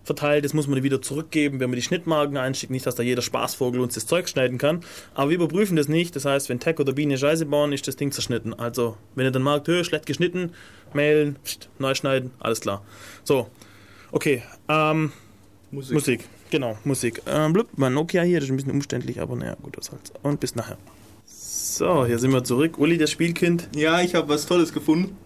[0.07, 0.43] verteilt.
[0.43, 2.71] Das muss man wieder zurückgeben, wenn man die Schnittmarken einschickt.
[2.71, 4.81] Nicht, dass da jeder Spaßvogel uns das Zeug schneiden kann.
[5.13, 6.15] Aber wir überprüfen das nicht.
[6.15, 8.53] Das heißt, wenn Tech oder Biene Scheiße bauen, ist das Ding zerschnitten.
[8.53, 10.53] Also, wenn ihr dann merkt, hö, schlecht geschnitten,
[10.93, 12.81] mailen, pst, neu schneiden, alles klar.
[13.23, 13.47] So,
[14.11, 14.41] okay.
[14.67, 15.11] Ähm,
[15.69, 15.93] Musik.
[15.93, 17.21] Musik, genau, Musik.
[17.27, 20.13] Ähm, blub, mein Nokia hier, das ist ein bisschen umständlich, aber naja, gut, was soll's.
[20.23, 20.77] Und bis nachher.
[21.25, 22.77] So, hier sind wir zurück.
[22.79, 23.67] Uli, das Spielkind.
[23.75, 25.17] Ja, ich habe was Tolles gefunden.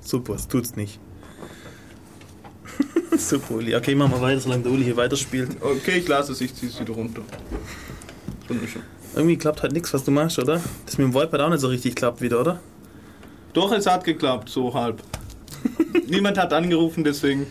[0.00, 0.98] Super, es tut's nicht.
[3.20, 3.76] Super, Uli.
[3.76, 5.50] Okay, machen wir weiter, solange der Uli hier weiterspielt.
[5.60, 7.22] Okay, ich lasse es, ich ziehe es wieder runter.
[8.48, 8.82] Wunderschön.
[9.14, 10.60] Irgendwie klappt halt nichts, was du machst, oder?
[10.86, 12.60] Das mit dem Wipe auch nicht so richtig klappt wieder, oder?
[13.52, 15.02] Doch, es hat geklappt, so halb.
[16.08, 17.46] niemand hat angerufen, deswegen.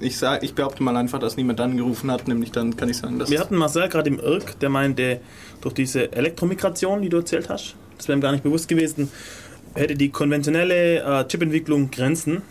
[0.00, 3.18] Ich, sag, ich behaupte mal einfach, dass niemand angerufen hat, nämlich dann kann ich sagen,
[3.18, 3.30] dass.
[3.30, 5.20] Wir hatten Marcel gerade im Irk, der meinte,
[5.60, 9.10] durch diese Elektromigration, die du erzählt hast, das wäre ihm gar nicht bewusst gewesen,
[9.74, 12.42] hätte die konventionelle äh, Chipentwicklung Grenzen.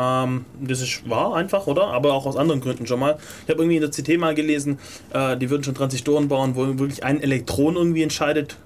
[0.00, 1.88] Ähm, das ist wahr einfach, oder?
[1.88, 3.18] Aber auch aus anderen Gründen schon mal.
[3.44, 4.78] Ich habe irgendwie in der CT mal gelesen,
[5.12, 8.56] äh, die würden schon Transistoren bauen, wo wirklich ein Elektron irgendwie entscheidet.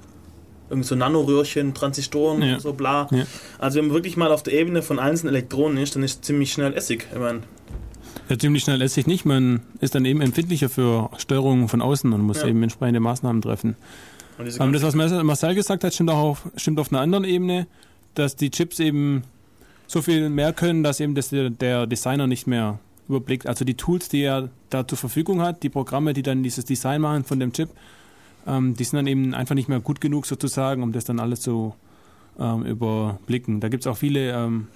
[0.68, 2.60] Irgendwie so Nanoröhrchen, Transistoren, Ja.
[2.60, 3.09] so bla.
[3.10, 3.24] Ja.
[3.59, 6.52] Also wenn man wirklich mal auf der Ebene von einzelnen Elektronen ist, dann ist ziemlich
[6.52, 7.06] schnell Essig.
[7.12, 7.40] Ich meine,
[8.28, 9.24] Ja, ziemlich schnell lässt sich nicht.
[9.24, 12.48] Man ist dann eben empfindlicher für Steuerungen von außen und muss Ja.
[12.48, 13.76] eben entsprechende Maßnahmen treffen.
[14.38, 17.24] Aber ganzen- das, was Marcel Marcel gesagt hat, stimmt auch auf, stimmt auf einer anderen
[17.24, 17.66] Ebene,
[18.14, 19.24] dass die Chips eben
[19.86, 22.78] so viel mehr können, dass eben das der, Designer nicht mehr
[23.09, 23.46] überblickt.
[23.46, 27.00] Also die Tools, die er da zur Verfügung hat, die Programme, die dann dieses Design
[27.00, 27.68] machen von dem Chip,
[28.46, 31.40] ähm, die sind dann eben einfach nicht mehr gut genug sozusagen, um das dann alles
[31.40, 31.74] zu
[32.38, 33.60] ähm, überblicken.
[33.60, 34.68] Da gibt es auch viele ähm,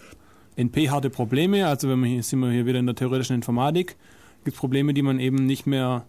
[0.56, 1.66] NP-harte Probleme.
[1.66, 3.96] Also wenn wir hier sind wir hier wieder in der theoretischen Informatik,
[4.44, 6.04] gibt es Probleme, die man eben nicht mehr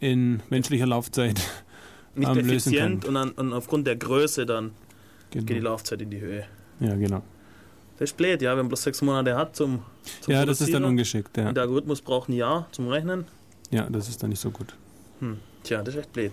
[0.00, 1.40] in menschlicher Laufzeit
[2.16, 3.16] Nicht ähm, lösen effizient kann.
[3.16, 4.72] und, an, und aufgrund der Größe dann
[5.30, 5.70] geht die Genau.
[5.70, 6.44] Laufzeit in die Höhe.
[6.80, 7.22] Ja, genau.
[8.00, 9.82] Das ist blöd, ja, wenn man bloß sechs Monate hat zum,
[10.22, 11.36] zum Ja, das ist dann ungeschickt.
[11.36, 11.48] Ja.
[11.48, 13.26] Und der Algorithmus braucht ein Jahr zum Rechnen.
[13.70, 14.74] ja, das ist dann nicht so gut.
[15.18, 15.36] Hm.
[15.64, 16.32] Tja, das ist echt blöd.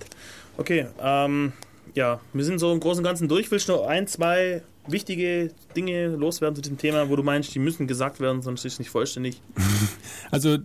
[0.55, 1.51] Okay, ähm,
[1.93, 3.51] ja, wir sind so im Großen und Ganzen durch.
[3.51, 7.59] Willst du noch ein, zwei wichtige Dinge loswerden zu diesem Thema, wo du meinst, die
[7.59, 9.41] müssen gesagt werden, sonst ist es nicht vollständig?
[10.31, 10.59] Also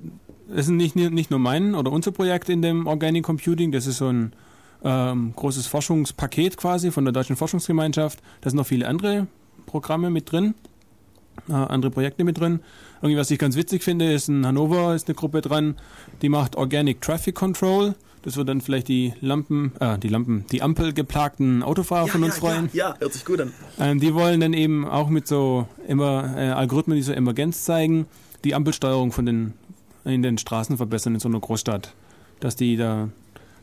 [0.50, 3.96] es ist nicht, nicht nur mein oder unser Projekt in dem Organic Computing, das ist
[3.96, 4.34] so ein
[4.84, 8.20] ähm, großes Forschungspaket quasi von der Deutschen Forschungsgemeinschaft.
[8.40, 9.26] Da sind noch viele andere
[9.66, 10.54] Programme mit drin,
[11.48, 12.60] äh, andere Projekte mit drin.
[13.00, 15.76] Irgendwie, was ich ganz witzig finde, ist in Hannover ist eine Gruppe dran,
[16.22, 17.94] die macht Organic Traffic Control.
[18.22, 22.70] Das wird dann vielleicht die Lampen, äh, die Lampen, die ampelgeplagten Autofahrer von uns freuen.
[22.72, 23.52] Ja, ja, hört sich gut an.
[23.80, 28.06] Ähm, die wollen dann eben auch mit so immer äh, Algorithmen, die so Emergenz zeigen,
[28.44, 29.54] die Ampelsteuerung von den
[30.04, 31.94] in den Straßen verbessern in so einer Großstadt,
[32.40, 33.08] dass die da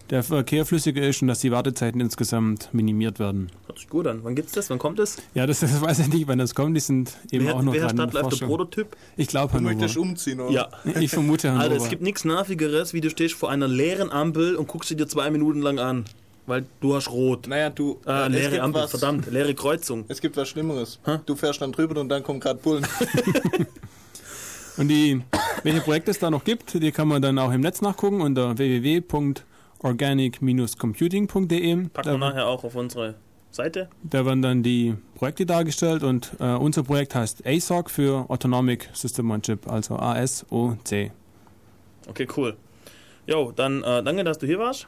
[0.10, 3.52] der Verkehr flüssiger ist und dass die Wartezeiten insgesamt minimiert werden.
[3.68, 4.19] Hört sich gut an.
[4.23, 4.69] Wann gibt's das?
[4.69, 5.18] Wann kommt das?
[5.36, 6.76] Ja, das, das weiß ich nicht, wann das kommt.
[6.76, 8.45] Die sind eben Wer, auch noch wer Stadt der läuft der.
[8.48, 8.95] Prototyp?
[9.18, 10.10] Ich glaube Du möchtest Hannover.
[10.11, 10.52] umziehen, oder?
[10.52, 10.69] Ja.
[10.99, 11.64] Ich vermute Hannover.
[11.72, 14.95] Alter, es gibt nichts Nervigeres, wie du stehst vor einer leeren Ampel und guckst sie
[14.95, 16.06] dir zwei Minuten lang an.
[16.48, 17.48] Weil du hast rot.
[17.48, 17.99] Naja, du.
[18.06, 20.06] Ah, es leere gibt Ampel, was, verdammt, leere Kreuzung.
[20.07, 20.99] Es gibt was Schlimmeres.
[21.27, 22.86] Du fährst dann drüber und dann kommen gerade Bullen.
[24.77, 25.22] Und die,
[25.64, 28.57] welche Projekte es da noch gibt, die kann man dann auch im Netz nachgucken unter
[29.80, 31.76] www.organic-computing.de.
[31.89, 33.15] Packen Da- wir nachher auch auf unsere
[33.51, 33.89] Seite.
[34.03, 39.31] Da werden dann die Projekte dargestellt und äh, unser Projekt heißt ASOC für Autonomic System
[39.31, 41.11] on Chip, also ASOC.
[42.07, 42.56] Okay, cool.
[43.27, 44.88] Jo, dann äh, danke, dass du hier warst.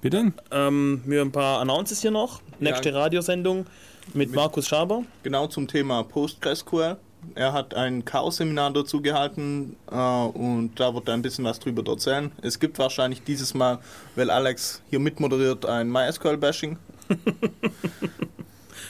[0.00, 0.32] Bitte?
[0.50, 2.40] Ähm, wir haben ein paar Announces hier noch.
[2.60, 3.66] Nächste Radiosendung
[4.14, 5.02] mit, Markus Schaber.
[5.22, 6.96] genau zum Thema PostgreSQL.
[7.34, 11.90] Er hat ein Chaos-Seminar dazu gehalten äh, und da wird er ein bisschen was drüber
[11.90, 12.32] erzählen.
[12.42, 13.78] Es gibt wahrscheinlich dieses Mal,
[14.14, 16.78] weil Alex hier mitmoderiert, ein MySQL-Bashing.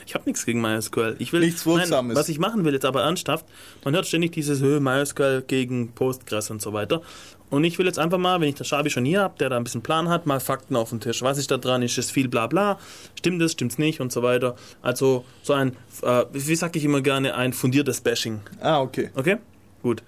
[0.07, 1.17] Ich habe nichts gegen MySQL.
[1.19, 1.67] Ich will, Nichts.
[1.67, 3.45] Nein, was ich machen will jetzt aber ernsthaft,
[3.85, 7.03] man hört ständig dieses Höhe MySQL gegen Postgres und so weiter.
[7.51, 9.57] Und ich will jetzt einfach mal, wenn ich den Schabi schon hier habe, der da
[9.57, 11.23] ein bisschen Plan hat, mal Fakten auf den Tisch.
[11.23, 11.83] Was ist da dran?
[11.83, 12.79] Ist es viel bla bla?
[13.17, 14.57] Stimmt es, stimmt es nicht und so weiter.
[14.83, 18.41] Also so ein, äh, wie sage ich immer gerne, ein fundiertes Bashing.
[18.61, 19.11] Ah, okay.
[19.15, 19.39] Okay?
[19.83, 20.03] Gut.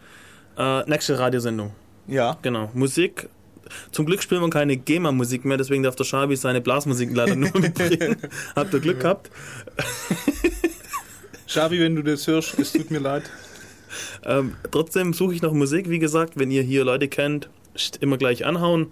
[0.57, 1.73] Äh, nächste Radiosendung.
[2.07, 2.39] Ja.
[2.43, 2.71] Genau.
[2.75, 3.29] Musik.
[3.93, 7.51] Zum Glück spielen wir keine GEMA-Musik mehr, deswegen darf der Schabi seine Blasmusik leider nur
[7.59, 8.17] mitbringen.
[8.57, 9.31] Habt ihr Glück gehabt?
[11.47, 13.25] Schabi, wenn du das hörst, es tut mir leid.
[14.25, 17.49] Ähm, trotzdem suche ich noch Musik, wie gesagt, wenn ihr hier Leute kennt,
[18.01, 18.89] immer gleich anhauen.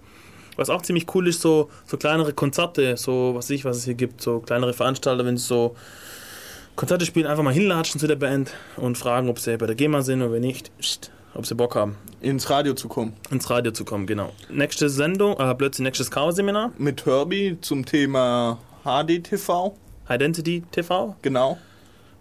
[0.57, 3.95] Was auch ziemlich cool ist, so, so kleinere Konzerte, so was ich, was es hier
[3.95, 5.77] gibt, so kleinere Veranstalter, wenn sie so
[6.77, 10.01] Konzerte spielen, einfach mal hinlatschen zu der Band und fragen, ob sie bei der GEMA
[10.01, 13.13] sind oder wenn nicht, st- ob sie Bock haben, Ins Radio zu kommen.
[13.31, 14.33] ins Radio zu kommen, genau.
[14.51, 19.75] Nächste Sendung, äh, plötzlich nächstes Chaos-Seminar, Mit Herbie zum Thema HDTV.
[20.09, 21.17] Identity TV.
[21.23, 21.59] Genau.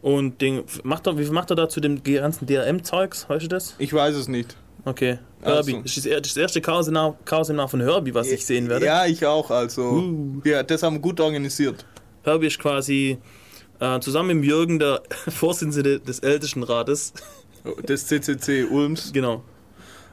[0.02, 3.28] Und den, macht er, wie viel macht er da zu dem ganzen DRM-Zeugs?
[3.30, 3.76] Weißt du das?
[3.80, 4.56] Ich weiß es nicht.
[4.86, 5.18] Okay.
[5.42, 5.72] Also.
[5.72, 5.82] Herbie.
[5.84, 8.86] Das ist das er- das erste Chaos-Seminar von Herbie, was ich sehen werde.
[8.86, 9.50] Ja, ich auch.
[9.52, 10.42] Also, Uh.
[10.44, 11.86] ja, das haben wir gut organisiert.
[12.24, 13.18] Herbie ist quasi
[13.80, 17.14] äh, zusammen mit Jürgen der Vorsitzende des Ältestenrates.
[17.88, 19.12] Des CCC Ulms.
[19.14, 19.44] Genau.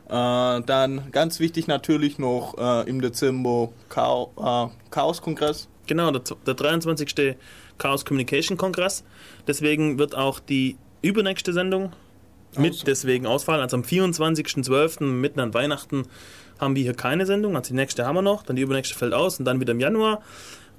[0.08, 5.68] Äh, dann ganz wichtig natürlich noch äh, im Dezember Chao äh, Chaos-Kongress.
[5.86, 7.36] Genau, der, der 23.
[7.78, 9.04] Chaos Communication Kongress.
[9.46, 11.92] Deswegen wird auch die übernächste Sendung
[12.56, 13.60] mit Aus- deswegen ausfallen.
[13.62, 15.04] Also am 24.12.
[15.04, 16.04] mitten an Weihnachten
[16.60, 17.56] haben wir hier keine Sendung.
[17.56, 19.80] Also die nächste haben wir noch, dann die übernächste fällt aus und dann wieder im
[19.80, 20.22] Januar.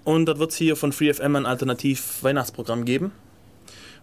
[0.03, 3.11] Und dort wird es hier von FreeFM ein Alternativ-Weihnachtsprogramm geben.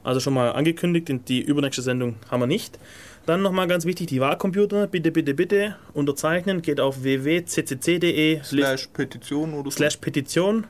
[0.02, 2.78] Also schon mal angekündigt, die übernächste Sendung haben wir nicht.
[3.26, 6.62] Dann nochmal ganz wichtig, die Wahlcomputer, bitte, bitte, bitte unterzeichnen.
[6.62, 10.66] Geht auf www.ccc.de Slash Petition oder slash Petition.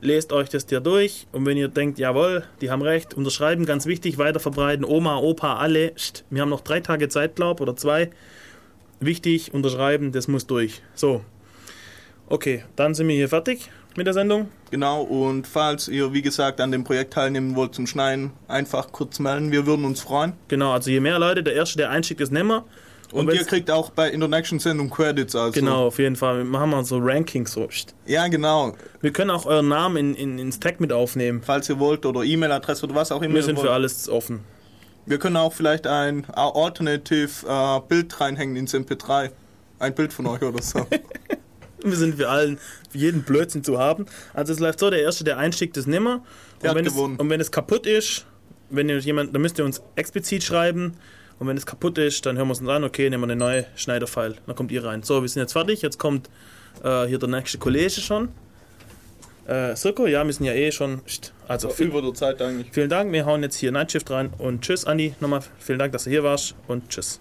[0.00, 3.86] Lest euch das dir durch und wenn ihr denkt, jawohl, die haben recht, unterschreiben, ganz
[3.86, 5.92] wichtig, weiterverbreiten, Oma, Opa, alle.
[5.92, 8.10] Psst, wir haben noch drei Tage Zeit, glaub, oder zwei.
[9.00, 10.82] Wichtig, unterschreiben, das muss durch.
[10.94, 11.24] So.
[12.26, 14.48] Okay, dann sind wir hier fertig mit der Sendung.
[14.70, 19.18] Genau, und falls ihr, wie gesagt, an dem Projekt teilnehmen wollt zum Schneiden, einfach kurz
[19.18, 19.52] melden.
[19.52, 20.32] Wir würden uns freuen.
[20.48, 22.64] Genau, also je mehr Leute, der Erste, der einschickt, ist nimmer.
[23.12, 25.36] Und, wenn's- ihr kriegt auch bei In der nächsten Sendung Credits.
[25.36, 25.52] Also.
[25.52, 26.38] Genau, auf jeden Fall.
[26.38, 27.52] Wir machen mal so Rankings.
[27.52, 27.68] So.
[28.06, 28.74] Ja, genau.
[29.00, 31.40] Wir können auch euren Namen in, in, ins Tag mit aufnehmen.
[31.44, 33.34] Falls ihr wollt oder E-Mail-Adresse oder was auch immer.
[33.34, 33.68] Wir sind wollt.
[33.68, 34.40] für alles offen.
[35.06, 39.30] Wir können auch vielleicht ein Alternative äh, Bild reinhängen ins MP3.
[39.78, 40.84] Ein Bild von euch oder so.
[41.90, 42.58] Wir sind für allen,
[42.90, 44.06] für jeden Blödsinn zu haben.
[44.32, 46.24] Also es läuft so, der Erste, der einschickt, ist nimmer.
[46.62, 48.26] Der Und wenn, es, und wenn es kaputt ist,
[48.70, 50.94] wenn jemand, dann müsst ihr uns explizit schreiben.
[51.38, 53.36] Und wenn es kaputt ist, dann hören wir es uns an, okay, nehmen wir eine
[53.36, 54.36] neue Schneiderfile.
[54.46, 55.02] Dann kommt ihr rein.
[55.02, 55.82] So, wir sind jetzt fertig.
[55.82, 56.30] Jetzt kommt
[56.82, 58.28] äh, hier der nächste Kollege schon.
[59.46, 61.02] Äh, Sirko, ja, wir sind ja eh schon.
[61.48, 62.68] Also viel, Über der Zeit eigentlich.
[62.72, 63.12] vielen Dank.
[63.12, 65.14] Wir hauen jetzt hier Nightshift rein und tschüss, Andi.
[65.20, 67.20] Nochmal vielen Dank, dass du hier warst und tschüss.